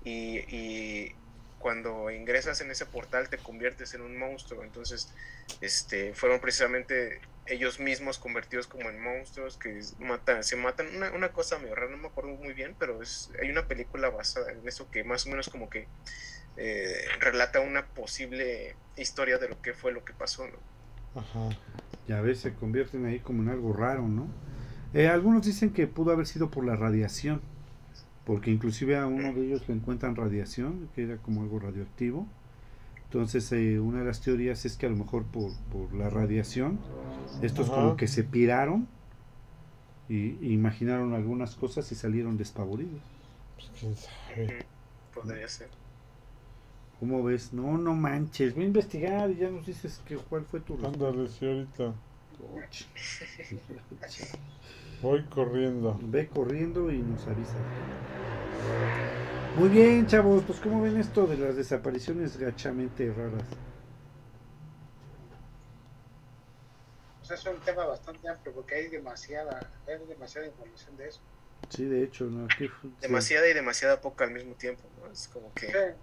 y, 0.03 0.39
y 0.55 1.15
cuando 1.57 2.11
ingresas 2.11 2.61
en 2.61 2.71
ese 2.71 2.85
portal 2.85 3.29
te 3.29 3.37
conviertes 3.37 3.93
en 3.93 4.01
un 4.01 4.17
monstruo. 4.17 4.63
Entonces, 4.63 5.13
este, 5.61 6.13
fueron 6.13 6.39
precisamente 6.39 7.19
ellos 7.49 7.79
mismos 7.79 8.17
convertidos 8.19 8.67
como 8.67 8.89
en 8.89 9.01
monstruos 9.01 9.57
que 9.57 9.79
matan, 9.99 10.43
se 10.43 10.55
matan. 10.55 10.87
Una, 10.95 11.11
una 11.11 11.29
cosa 11.31 11.59
medio 11.59 11.75
rara, 11.75 11.91
no 11.91 11.97
me 11.97 12.07
acuerdo 12.07 12.31
muy 12.31 12.53
bien, 12.53 12.75
pero 12.77 13.01
es, 13.01 13.31
hay 13.41 13.49
una 13.49 13.67
película 13.67 14.09
basada 14.09 14.51
en 14.51 14.67
eso 14.67 14.89
que 14.91 15.03
más 15.03 15.25
o 15.25 15.29
menos 15.29 15.49
como 15.49 15.69
que 15.69 15.87
eh, 16.57 17.05
relata 17.19 17.59
una 17.59 17.85
posible 17.85 18.75
historia 18.95 19.37
de 19.37 19.49
lo 19.49 19.61
que 19.61 19.73
fue 19.73 19.91
lo 19.91 20.03
que 20.03 20.13
pasó. 20.13 20.47
¿no? 20.47 21.21
Ajá. 21.21 21.49
Ya 22.07 22.21
ves, 22.21 22.39
se 22.39 22.53
convierten 22.53 23.05
ahí 23.05 23.19
como 23.19 23.43
en 23.43 23.49
algo 23.49 23.73
raro, 23.73 24.07
¿no? 24.07 24.27
Eh, 24.93 25.07
algunos 25.07 25.45
dicen 25.45 25.71
que 25.71 25.85
pudo 25.87 26.11
haber 26.11 26.25
sido 26.25 26.49
por 26.49 26.65
la 26.65 26.75
radiación, 26.75 27.41
porque 28.25 28.49
inclusive 28.49 28.97
a 28.97 29.05
uno 29.05 29.33
de 29.33 29.45
ellos 29.45 29.67
le 29.67 29.75
encuentran 29.75 30.15
radiación, 30.15 30.89
que 30.95 31.03
era 31.03 31.17
como 31.17 31.41
algo 31.41 31.59
radioactivo. 31.59 32.27
Entonces, 33.07 33.49
eh, 33.53 33.79
una 33.79 33.99
de 33.99 34.05
las 34.05 34.19
teorías 34.19 34.65
es 34.65 34.75
que 34.75 34.85
a 34.85 34.89
lo 34.89 34.97
mejor 34.97 35.23
por, 35.23 35.53
por 35.71 35.93
la 35.93 36.09
radiación, 36.09 36.77
estos 37.41 37.67
Ajá. 37.67 37.75
como 37.75 37.95
que 37.95 38.07
se 38.07 38.25
piraron 38.25 38.87
y, 40.09 40.53
imaginaron 40.53 41.13
algunas 41.13 41.55
cosas 41.55 41.89
y 41.93 41.95
salieron 41.95 42.37
despavoridos. 42.37 42.99
Pues 43.55 43.71
quién 43.79 43.95
sabe. 43.95 44.65
Podría 45.13 45.47
ser. 45.47 45.69
¿Cómo 46.99 47.23
ves? 47.23 47.53
No, 47.53 47.77
no 47.77 47.93
manches, 47.93 48.55
voy 48.55 48.65
a 48.65 48.67
investigar 48.67 49.31
y 49.31 49.37
ya 49.37 49.49
nos 49.49 49.65
dices 49.65 50.01
que, 50.05 50.17
cuál 50.17 50.43
fue 50.43 50.59
tu 50.59 50.75
respuesta. 50.75 51.07
Ándale, 51.07 51.29
sí, 51.29 51.45
ahorita. 51.45 51.93
Voy 55.01 55.23
corriendo. 55.25 55.97
Ve 56.03 56.27
corriendo 56.27 56.91
y 56.91 56.97
nos 56.97 57.25
avisa. 57.27 57.57
Muy 59.57 59.69
bien, 59.69 60.05
chavos, 60.05 60.43
pues 60.45 60.59
¿cómo 60.59 60.83
ven 60.83 60.97
esto 60.99 61.25
de 61.25 61.35
las 61.35 61.55
desapariciones 61.55 62.37
gachamente 62.37 63.11
raras? 63.11 63.41
Pues 67.17 67.31
es 67.31 67.45
un 67.47 67.59
tema 67.61 67.85
bastante 67.87 68.29
amplio 68.29 68.53
porque 68.53 68.75
hay 68.75 68.87
demasiada, 68.89 69.71
hay 69.87 70.05
demasiada 70.05 70.45
información 70.45 70.95
de 70.97 71.07
eso. 71.07 71.21
Sí, 71.69 71.85
de 71.85 72.03
hecho, 72.03 72.25
¿no? 72.25 72.45
Aquí 72.45 72.67
fue- 72.67 72.91
sí. 72.91 72.97
Demasiada 73.01 73.49
y 73.49 73.53
demasiada 73.55 73.99
poca 73.99 74.25
al 74.25 74.31
mismo 74.31 74.53
tiempo. 74.53 74.83
¿no? 75.01 75.11
Es 75.11 75.27
como 75.27 75.51
que... 75.55 75.95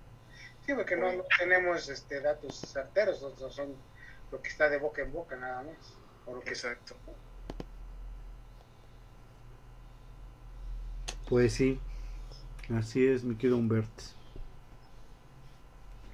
sí 0.67 0.75
porque 0.75 0.97
no, 0.97 1.13
no 1.13 1.23
tenemos 1.39 1.89
este, 1.89 2.21
datos 2.21 2.57
certeros, 2.73 3.21
son 3.55 3.77
lo 4.33 4.43
que 4.43 4.49
está 4.49 4.69
de 4.69 4.79
boca 4.79 5.03
en 5.03 5.13
boca 5.13 5.37
nada 5.37 5.63
más. 5.63 5.97
O 6.25 6.35
lo 6.35 6.41
que 6.41 6.51
Exacto. 6.51 6.97
Pues 11.29 11.53
sí, 11.55 11.81
así 12.71 13.07
es, 13.07 13.25
mi 13.25 13.35
querido 13.37 13.59
Humbert. 13.59 13.91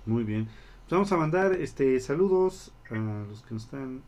Muy 0.07 0.25
bien. 0.25 0.47
Pues 0.47 0.91
vamos 0.91 1.13
a 1.13 1.17
mandar 1.17 1.53
este 1.53 2.01
saludos 2.01 2.73
a 2.91 2.95
los 2.95 3.43
que 3.43 3.55
nos 3.55 3.65
están 3.65 4.03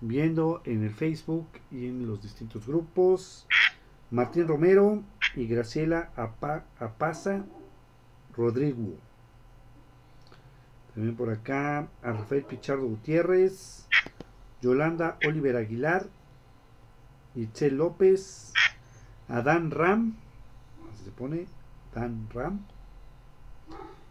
viendo 0.00 0.62
en 0.64 0.82
el 0.84 0.90
Facebook 0.94 1.48
y 1.70 1.86
en 1.86 2.06
los 2.06 2.22
distintos 2.22 2.66
grupos. 2.66 3.46
Martín 4.10 4.48
Romero 4.48 5.02
y 5.36 5.46
Graciela 5.46 6.10
Apa- 6.16 6.64
Apaza 6.80 7.44
Rodrigo. 8.36 8.94
También 10.94 11.14
por 11.14 11.30
acá 11.30 11.88
a 12.02 12.12
Rafael 12.12 12.42
Pichardo 12.44 12.86
Gutiérrez, 12.86 13.86
Yolanda 14.62 15.18
Oliver 15.26 15.56
Aguilar, 15.56 16.06
Itzel 17.36 17.76
López, 17.76 18.52
a 19.28 19.42
Dan 19.42 19.70
Ram, 19.70 20.16
se 21.08 21.12
pone, 21.12 21.46
Dan 21.94 22.28
Ram, 22.34 22.60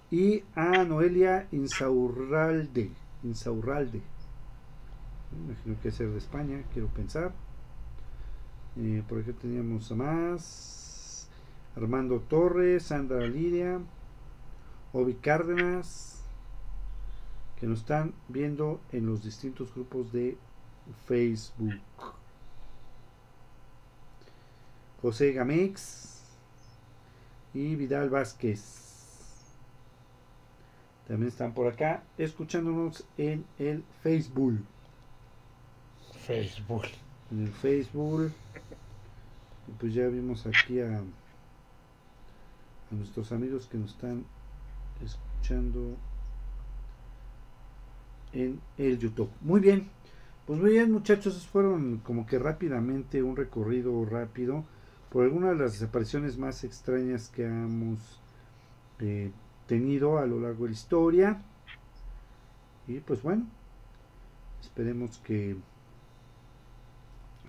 y 0.10 0.44
a 0.56 0.84
Noelia 0.84 1.48
Insaurralde, 1.52 2.90
Insaurralde. 3.24 4.02
Me 5.32 5.53
imagino 5.53 5.76
que 5.80 5.91
ser 5.91 6.10
de 6.10 6.18
España, 6.18 6.64
quiero 6.74 6.88
pensar. 6.88 7.34
Eh, 8.78 9.03
por 9.07 9.19
aquí 9.19 9.32
teníamos 9.34 9.91
a 9.91 9.95
más. 9.95 11.30
Armando 11.76 12.19
Torres, 12.22 12.84
Sandra 12.84 13.28
Lidia, 13.28 13.80
Obi 14.91 15.14
Cárdenas, 15.14 16.24
que 17.60 17.68
nos 17.68 17.82
están 17.82 18.15
viendo 18.28 18.82
en 18.91 19.06
los 19.06 19.24
distintos 19.24 19.72
grupos 19.76 20.11
de 20.11 20.36
Facebook. 21.06 21.80
José 24.99 25.34
Gamex 25.34 26.16
y 27.53 27.76
Vidal 27.76 28.10
Vázquez. 28.10 28.88
También 31.07 31.30
están 31.30 31.53
por 31.53 31.68
acá 31.68 32.03
escuchándonos 32.18 33.06
en 33.18 33.45
el 33.60 33.84
Facebook. 34.02 34.60
Facebook. 36.26 36.84
En 37.32 37.44
el 37.44 37.52
Facebook. 37.52 38.32
Y 39.68 39.72
pues 39.80 39.94
ya 39.94 40.07
vimos 40.07 40.45
aquí 40.45 40.82
a, 40.82 40.98
a 40.98 41.03
nuestros 42.91 43.32
amigos 43.32 43.68
que 43.68 43.78
nos 43.78 43.91
están 43.91 44.26
escuchando 45.03 45.95
en 48.34 48.60
el 48.78 48.99
YouTube. 48.99 49.30
Muy 49.41 49.61
bien. 49.61 49.90
Pues 50.45 50.60
muy 50.61 50.72
bien 50.72 50.91
muchachos, 50.94 51.45
fueron 51.45 51.98
como 51.98 52.26
que 52.26 52.40
rápidamente 52.40 53.22
un 53.22 53.36
recorrido 53.36 54.06
rápido 54.06 54.64
por 55.12 55.24
algunas 55.24 55.58
de 55.58 55.64
las 55.64 55.74
desapariciones 55.74 56.38
más 56.38 56.64
extrañas 56.64 57.30
que 57.30 57.46
hemos 57.46 58.00
eh, 59.00 59.32
tenido 59.68 60.18
a 60.18 60.26
lo 60.26 60.40
largo 60.40 60.64
de 60.64 60.72
la 60.72 60.76
historia. 60.76 61.42
Y 62.88 63.00
pues 63.00 63.22
bueno, 63.22 63.46
esperemos 64.62 65.18
que 65.20 65.58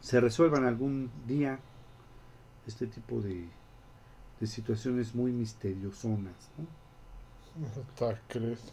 se 0.01 0.21
resuelvan 0.21 0.65
algún 0.65 1.11
día 1.27 1.59
este 2.67 2.87
tipo 2.87 3.21
de, 3.21 3.49
de 4.41 4.47
situaciones 4.47 5.15
muy 5.15 5.33
misteriosonas. 5.33 6.51
¿no? 6.59 7.67
¿Hasta 7.67 8.21
crees? 8.29 8.73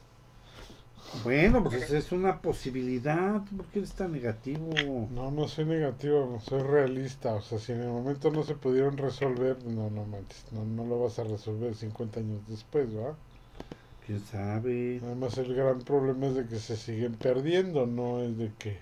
Bueno, 1.13 1.63
pues 1.63 1.89
es 1.91 2.11
una 2.11 2.41
posibilidad. 2.41 3.43
¿Por 3.57 3.67
qué 3.71 3.79
eres 3.79 3.95
tan 3.95 4.11
negativo? 4.11 5.07
No, 5.11 5.31
no 5.31 5.47
soy 5.47 5.65
negativo, 5.65 6.39
soy 6.39 6.61
realista. 6.61 7.33
O 7.35 7.41
sea, 7.41 7.57
si 7.59 7.71
en 7.71 7.81
el 7.81 7.89
momento 7.89 8.29
no 8.31 8.43
se 8.43 8.55
pudieron 8.55 8.97
resolver, 8.97 9.63
no, 9.63 9.89
no 9.89 10.05
manches, 10.05 10.45
no, 10.51 10.63
no 10.65 10.85
lo 10.85 10.99
vas 11.01 11.17
a 11.19 11.23
resolver 11.23 11.75
50 11.75 12.19
años 12.19 12.45
después, 12.47 12.93
¿verdad? 12.93 13.17
¿Quién 14.05 14.21
sabe? 14.21 15.01
Además, 15.03 15.37
el 15.37 15.53
gran 15.53 15.83
problema 15.83 16.27
es 16.27 16.35
de 16.35 16.47
que 16.47 16.59
se 16.59 16.77
siguen 16.77 17.17
perdiendo, 17.17 17.85
no 17.87 18.21
es 18.23 18.37
de 18.37 18.53
que, 18.57 18.79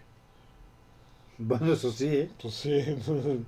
Bueno, 1.38 1.74
eso 1.74 1.92
sí, 1.92 2.08
¿eh? 2.08 2.32
pues 2.42 2.54
sí, 2.56 2.72
entonces, 2.74 3.42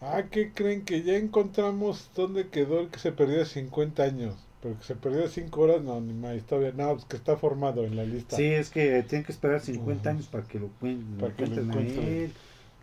ah, 0.00 0.24
¿qué 0.30 0.52
creen? 0.54 0.84
Que 0.84 1.02
ya 1.04 1.16
encontramos 1.16 2.10
dónde 2.14 2.50
quedó 2.50 2.80
el 2.80 2.90
que 2.90 2.98
se 3.00 3.12
perdió 3.12 3.42
hace 3.42 3.60
50 3.62 4.04
años, 4.04 4.45
pero 4.66 4.78
que 4.80 4.84
se 4.84 4.96
perdió 4.96 5.28
5 5.28 5.60
horas, 5.60 5.80
no, 5.82 6.00
ni 6.00 6.12
más, 6.12 6.42
todavía, 6.42 6.72
no, 6.72 6.94
pues 6.94 7.04
que 7.04 7.16
está 7.16 7.36
formado 7.36 7.84
en 7.84 7.94
la 7.94 8.02
lista. 8.02 8.34
Sí, 8.34 8.46
es 8.46 8.68
que 8.70 9.04
tienen 9.04 9.24
que 9.24 9.30
esperar 9.30 9.60
50 9.60 10.00
Ujú. 10.10 10.16
años 10.18 10.26
para 10.26 10.42
que 10.44 10.58
lo, 10.58 10.70
cuen- 10.80 11.08
lo 11.14 11.20
Para 11.20 11.36
que 11.36 11.46
lo 11.46 11.54
encuentren 11.54 11.70
a 11.70 11.80
encuentren. 11.80 12.08
él. 12.24 12.32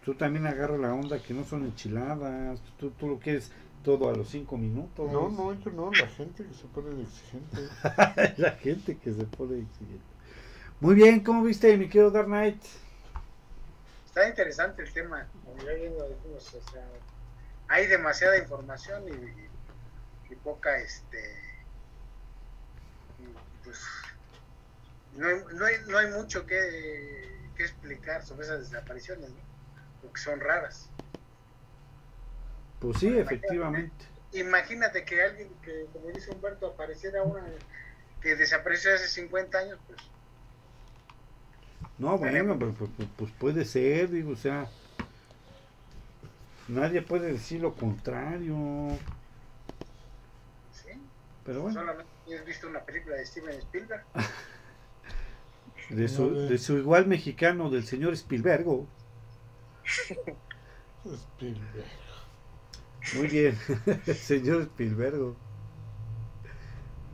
Tú 0.06 0.14
también 0.16 0.48
agarra 0.48 0.78
la 0.78 0.94
onda 0.94 1.20
que 1.20 1.34
no 1.34 1.44
son 1.44 1.66
enchiladas. 1.66 2.62
Tú, 2.80 2.92
tú 2.92 3.08
lo 3.10 3.20
quieres 3.20 3.52
todo 3.84 4.10
a 4.10 4.14
los 4.16 4.30
5 4.30 4.58
minutos. 4.58 5.12
No, 5.12 5.28
no, 5.30 5.54
yo 5.60 5.72
no, 5.72 5.92
la 5.92 6.08
gente 6.08 6.46
que 6.46 6.54
se 6.54 6.68
pone 6.68 7.02
exigente. 7.02 8.34
la 8.42 8.52
gente 8.52 8.98
que 8.98 9.14
se 9.14 9.24
pone 9.26 9.60
exigente. 9.60 10.04
Muy 10.80 10.96
bien, 10.96 11.20
¿cómo 11.20 11.44
viste, 11.44 11.76
mi 11.78 11.88
querido 11.88 12.12
Dark 12.12 12.28
Knight? 12.28 12.62
Está 14.06 14.30
interesante 14.30 14.84
el 14.84 14.94
tema. 14.94 15.28
como 15.44 15.58
ya 15.66 15.74
bien 15.74 15.98
lo 15.98 16.08
dijimos, 16.08 16.54
o 16.54 16.72
sea, 16.72 16.88
hay 17.68 17.88
demasiada 17.88 18.38
información 18.38 19.04
y, 19.10 20.32
y 20.32 20.36
poca, 20.38 20.78
este, 20.78 21.18
pues, 23.64 23.80
no 25.16 25.28
hay, 25.28 25.36
no 25.54 25.66
hay, 25.66 25.76
no 25.88 25.98
hay 25.98 26.12
mucho 26.12 26.46
que, 26.46 27.30
que 27.56 27.64
explicar 27.64 28.26
sobre 28.26 28.46
esas 28.46 28.60
desapariciones, 28.60 29.30
¿no? 29.30 29.54
porque 30.02 30.20
son 30.20 30.40
raras. 30.40 30.90
Pues 32.80 32.98
sí, 32.98 33.18
efectivamente. 33.18 34.06
Imagínate 34.34 35.06
que 35.06 35.22
alguien 35.22 35.50
que, 35.64 35.86
como 35.94 36.08
dice 36.08 36.32
Humberto, 36.32 36.68
apareciera 36.68 37.24
una 37.24 37.44
que 38.22 38.36
desapareció 38.36 38.94
hace 38.94 39.08
50 39.08 39.58
años, 39.58 39.80
pues 39.86 40.00
No, 41.98 42.18
bueno, 42.18 42.58
pues, 42.58 42.74
pues, 42.78 42.90
pues, 42.98 43.10
pues 43.18 43.32
puede 43.34 43.66
ser, 43.66 44.10
digo, 44.10 44.32
o 44.32 44.36
sea, 44.36 44.68
nadie 46.68 47.02
puede 47.02 47.32
decir 47.34 47.62
lo 47.62 47.74
contrario, 47.76 48.56
sí. 50.72 51.00
pero 51.46 51.62
bueno, 51.62 51.80
Solamente 51.80 52.13
has 52.32 52.46
visto 52.46 52.68
una 52.68 52.80
película 52.86 53.16
de 53.16 53.26
Steven 53.26 53.58
Spielberg. 53.60 54.04
de 55.90 56.08
su, 56.08 56.30
No, 56.32 56.40
de- 56.40 56.50
de 56.50 56.58
su 56.58 56.78
igual 56.78 57.08
mexicano, 57.08 57.70
del 57.70 57.84
señor 57.84 58.14
Spielbergo, 58.14 58.88
Spielberg. 61.06 61.86
muy 63.16 63.28
bien, 63.28 63.58
señor 64.16 64.62
Spielbergo. 64.64 65.36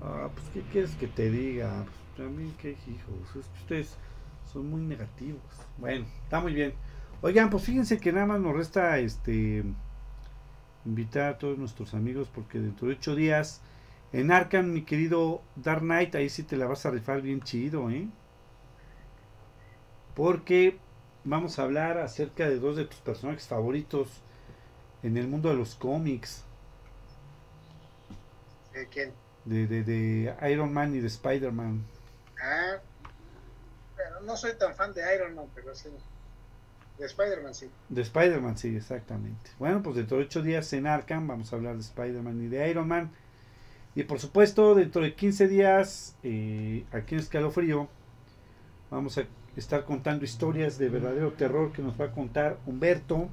Ah, 0.01 0.29
pues, 0.33 0.47
¿qué 0.53 0.61
quieres 0.71 0.91
que 0.91 1.07
te 1.07 1.29
diga? 1.29 1.85
Pues, 2.15 2.27
a 2.27 2.31
mí, 2.31 2.53
qué 2.61 2.71
hijos, 2.71 3.35
es 3.35 3.45
que 3.47 3.59
ustedes 3.61 3.95
son 4.51 4.69
muy 4.69 4.81
negativos. 4.81 5.41
Bueno, 5.77 6.05
está 6.23 6.39
muy 6.39 6.53
bien. 6.53 6.73
Oigan, 7.21 7.49
pues 7.49 7.63
fíjense 7.63 7.99
que 7.99 8.13
nada 8.13 8.25
más 8.27 8.39
nos 8.39 8.55
resta 8.55 8.97
este 8.99 9.63
invitar 10.85 11.33
a 11.33 11.37
todos 11.37 11.57
nuestros 11.57 11.93
amigos 11.93 12.29
porque 12.33 12.59
dentro 12.59 12.87
de 12.87 12.93
ocho 12.93 13.13
días 13.15 13.61
en 14.11 14.31
Arkham, 14.31 14.71
mi 14.73 14.83
querido 14.85 15.41
Dark 15.55 15.81
Knight, 15.81 16.15
ahí 16.15 16.29
sí 16.29 16.43
te 16.43 16.57
la 16.57 16.67
vas 16.67 16.85
a 16.85 16.91
rifar 16.91 17.21
bien 17.21 17.41
chido, 17.41 17.89
¿eh? 17.89 18.07
Porque 20.15 20.77
vamos 21.23 21.57
a 21.59 21.63
hablar 21.63 21.97
acerca 21.97 22.47
de 22.49 22.59
dos 22.59 22.75
de 22.77 22.85
tus 22.85 22.99
personajes 22.99 23.47
favoritos 23.47 24.21
en 25.03 25.17
el 25.17 25.27
mundo 25.27 25.49
de 25.49 25.55
los 25.55 25.75
cómics, 25.75 26.45
¿De 28.73 28.87
quién? 28.89 29.13
de, 29.45 29.67
de, 29.67 29.83
de 29.83 30.35
Iron 30.51 30.71
Man 30.73 30.95
y 30.95 30.99
de 30.99 31.07
Spider-Man. 31.07 31.83
Ah, 32.41 32.81
bueno, 33.95 34.21
no 34.21 34.35
soy 34.37 34.57
tan 34.57 34.75
fan 34.75 34.93
de 34.93 35.15
Iron 35.15 35.35
Man, 35.35 35.51
pero 35.53 35.75
sí. 35.75 35.89
De 36.97 37.05
Spider-Man 37.07 37.53
sí. 37.55 37.71
De 37.89 38.01
Spider-Man, 38.03 38.57
sí, 38.57 38.75
exactamente. 38.75 39.51
Bueno, 39.59 39.81
pues 39.83 39.95
dentro 39.97 40.17
de 40.17 40.23
ocho 40.23 40.41
días 40.41 40.71
en 40.73 40.87
Arkham 40.87 41.27
vamos 41.27 41.51
a 41.51 41.55
hablar 41.55 41.75
de 41.75 41.81
Spider-Man 41.81 42.41
y 42.43 42.47
de 42.47 42.69
Iron 42.69 42.87
Man. 42.87 43.11
Y 43.99 44.03
por 44.03 44.17
supuesto, 44.17 44.75
dentro 44.75 45.01
de 45.01 45.13
15 45.13 45.49
días, 45.49 46.15
eh, 46.23 46.85
aquí 46.93 47.15
en 47.15 47.19
Escalofrío, 47.19 47.89
vamos 48.89 49.17
a 49.17 49.25
estar 49.57 49.83
contando 49.83 50.23
historias 50.23 50.77
de 50.77 50.87
verdadero 50.87 51.33
terror 51.33 51.73
que 51.73 51.81
nos 51.81 51.99
va 51.99 52.05
a 52.05 52.11
contar 52.13 52.59
Humberto. 52.65 53.27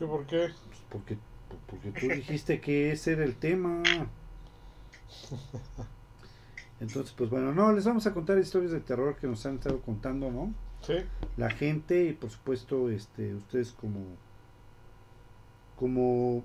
¿Yo 0.00 0.08
por 0.08 0.26
qué? 0.26 0.48
Pues 0.66 0.80
porque, 0.90 1.16
porque 1.68 1.92
tú 1.92 2.08
dijiste 2.08 2.60
que 2.60 2.90
ese 2.90 3.12
era 3.12 3.22
el 3.22 3.36
tema. 3.36 3.84
Entonces, 6.80 7.14
pues 7.16 7.30
bueno, 7.30 7.54
no, 7.54 7.72
les 7.72 7.84
vamos 7.84 8.04
a 8.08 8.12
contar 8.12 8.36
historias 8.38 8.72
de 8.72 8.80
terror 8.80 9.14
que 9.14 9.28
nos 9.28 9.46
han 9.46 9.54
estado 9.58 9.80
contando, 9.80 10.28
¿no? 10.32 10.52
Sí, 10.80 10.94
la 11.36 11.50
gente 11.50 12.06
y 12.06 12.14
por 12.14 12.30
supuesto 12.30 12.90
este 12.90 13.32
ustedes 13.36 13.70
como 13.70 14.00
como 15.76 16.42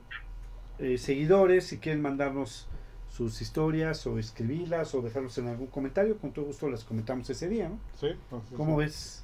eh, 0.79 0.97
seguidores 0.97 1.67
si 1.67 1.79
quieren 1.79 2.01
mandarnos 2.01 2.67
sus 3.09 3.41
historias 3.41 4.05
o 4.07 4.19
escribirlas 4.19 4.93
o 4.93 5.01
dejarlos 5.01 5.37
en 5.37 5.47
algún 5.47 5.67
comentario 5.67 6.17
con 6.17 6.33
todo 6.33 6.45
gusto 6.45 6.69
las 6.69 6.83
comentamos 6.83 7.29
ese 7.29 7.47
día 7.47 7.69
¿no? 7.69 7.79
sí. 7.95 8.07
así 8.31 8.55
¿cómo 8.55 8.73
sí. 8.73 8.85
ves? 8.85 9.23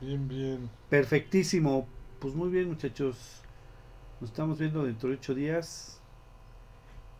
Bien, 0.00 0.26
bien. 0.28 0.70
perfectísimo 0.88 1.86
pues 2.20 2.34
muy 2.34 2.50
bien 2.50 2.68
muchachos 2.68 3.42
Nos 4.20 4.30
estamos 4.30 4.58
viendo 4.58 4.84
dentro 4.84 5.08
de 5.08 5.16
ocho 5.16 5.34
días. 5.34 6.00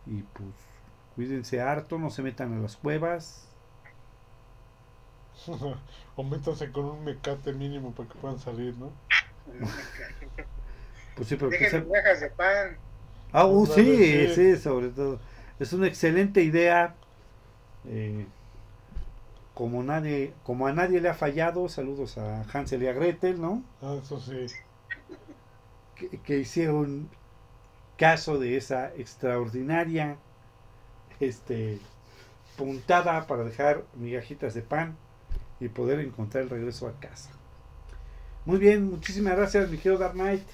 Y 0.05 0.21
pues 0.21 0.49
cuídense 1.15 1.61
harto, 1.61 1.97
no 1.99 2.09
se 2.09 2.21
metan 2.21 2.53
a 2.53 2.61
las 2.61 2.77
cuevas. 2.77 3.47
o 6.15 6.23
métanse 6.23 6.71
con 6.71 6.85
un 6.85 7.03
mecate 7.03 7.53
mínimo 7.53 7.93
para 7.93 8.09
que 8.09 8.19
puedan 8.19 8.39
salir, 8.39 8.75
¿no? 8.77 8.91
Pues 11.15 11.27
sí, 11.27 11.35
pero 11.35 11.51
que 11.51 11.57
Dejen 11.57 11.87
migajas 11.87 12.21
de 12.21 12.29
pan. 12.29 12.77
Ah, 13.33 13.45
uh, 13.47 13.65
sí, 13.65 14.27
sí. 14.27 14.27
sí, 14.27 14.57
sobre 14.57 14.89
todo. 14.89 15.19
Es 15.59 15.73
una 15.73 15.87
excelente 15.87 16.43
idea. 16.43 16.95
eh, 17.85 18.27
como 19.53 19.83
nadie, 19.83 20.33
como 20.43 20.67
a 20.67 20.73
nadie 20.73 21.01
le 21.01 21.09
ha 21.09 21.13
fallado, 21.13 21.67
saludos 21.69 22.17
a 22.17 22.43
Hansel 22.51 22.83
y 22.83 22.87
a 22.87 22.93
Gretel, 22.93 23.39
¿no? 23.41 23.63
Ah, 23.81 23.97
eso 24.01 24.19
sí. 24.19 24.47
Que, 25.95 26.21
que 26.21 26.39
hicieron 26.39 27.09
caso 27.97 28.39
de 28.39 28.57
esa 28.57 28.93
extraordinaria 28.95 30.17
este 31.19 31.79
puntada 32.57 33.27
para 33.27 33.43
dejar 33.43 33.85
migajitas 33.95 34.53
de 34.53 34.61
pan 34.63 34.97
y 35.59 35.69
poder 35.69 35.99
encontrar 36.01 36.43
el 36.43 36.49
regreso 36.49 36.87
a 36.87 36.99
casa. 36.99 37.31
Muy 38.45 38.59
bien, 38.59 38.89
muchísimas 38.89 39.35
gracias, 39.35 39.69
mi 39.69 39.77
querido 39.77 39.97
Dark 39.97 40.13
Knight. 40.13 40.47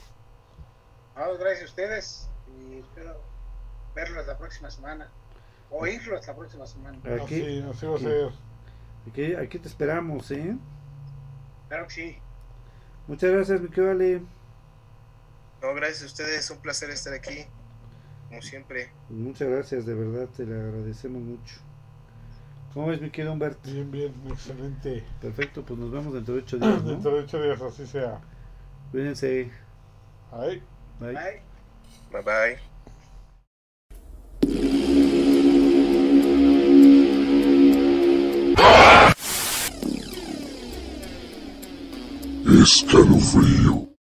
Vamos, 1.15 1.37
gracias 1.39 1.63
a 1.63 1.65
ustedes. 1.65 2.29
Y 2.77 2.81
espero 2.81 3.19
verlos 3.95 4.27
la 4.27 4.37
próxima 4.37 4.69
semana. 4.69 5.09
Oírlos 5.71 6.25
la 6.27 6.35
próxima 6.35 6.65
semana. 6.67 6.97
Aquí, 6.99 7.41
Así, 7.41 7.65
así 7.69 7.85
va 7.85 7.93
a 7.93 7.95
aquí. 7.95 8.03
ser. 8.05 8.31
aquí, 9.09 9.35
aquí 9.35 9.59
te 9.59 9.67
esperamos, 9.67 10.29
¿eh? 10.31 10.55
Claro 11.67 11.87
que 11.87 11.93
sí. 11.93 12.17
Muchas 13.07 13.31
gracias, 13.31 13.61
mi 13.61 13.69
querido 13.69 13.91
Ale. 13.91 14.21
No, 15.61 15.73
gracias 15.73 16.03
a 16.03 16.05
ustedes, 16.05 16.49
un 16.51 16.59
placer 16.59 16.89
estar 16.91 17.13
aquí, 17.13 17.45
como 18.29 18.41
siempre. 18.41 18.91
Muchas 19.09 19.49
gracias, 19.49 19.85
de 19.85 19.95
verdad, 19.95 20.29
te 20.35 20.45
le 20.45 20.53
agradecemos 20.55 21.21
mucho. 21.21 21.55
¿Cómo 22.73 22.87
ves, 22.87 23.01
mi 23.01 23.09
querido 23.09 23.33
Humberto? 23.33 23.71
Bien, 23.71 23.89
bien, 23.89 24.13
excelente. 24.29 25.03
Perfecto, 25.19 25.65
pues 25.65 25.79
nos 25.79 25.91
vemos 25.91 26.13
dentro 26.13 26.35
de 26.35 26.41
ocho 26.41 26.57
días, 26.57 26.83
¿no? 26.83 26.89
Dentro 26.91 27.11
de 27.15 27.23
ocho 27.23 27.41
días, 27.41 27.59
así 27.61 27.87
sea. 27.87 28.21
Cuídense. 28.91 29.51
Ay. 30.31 30.61
Bye. 30.99 31.13
Bye. 31.13 31.56
Bye 32.11 32.21
bye. 32.21 32.57
Escalofrío. 42.63 43.96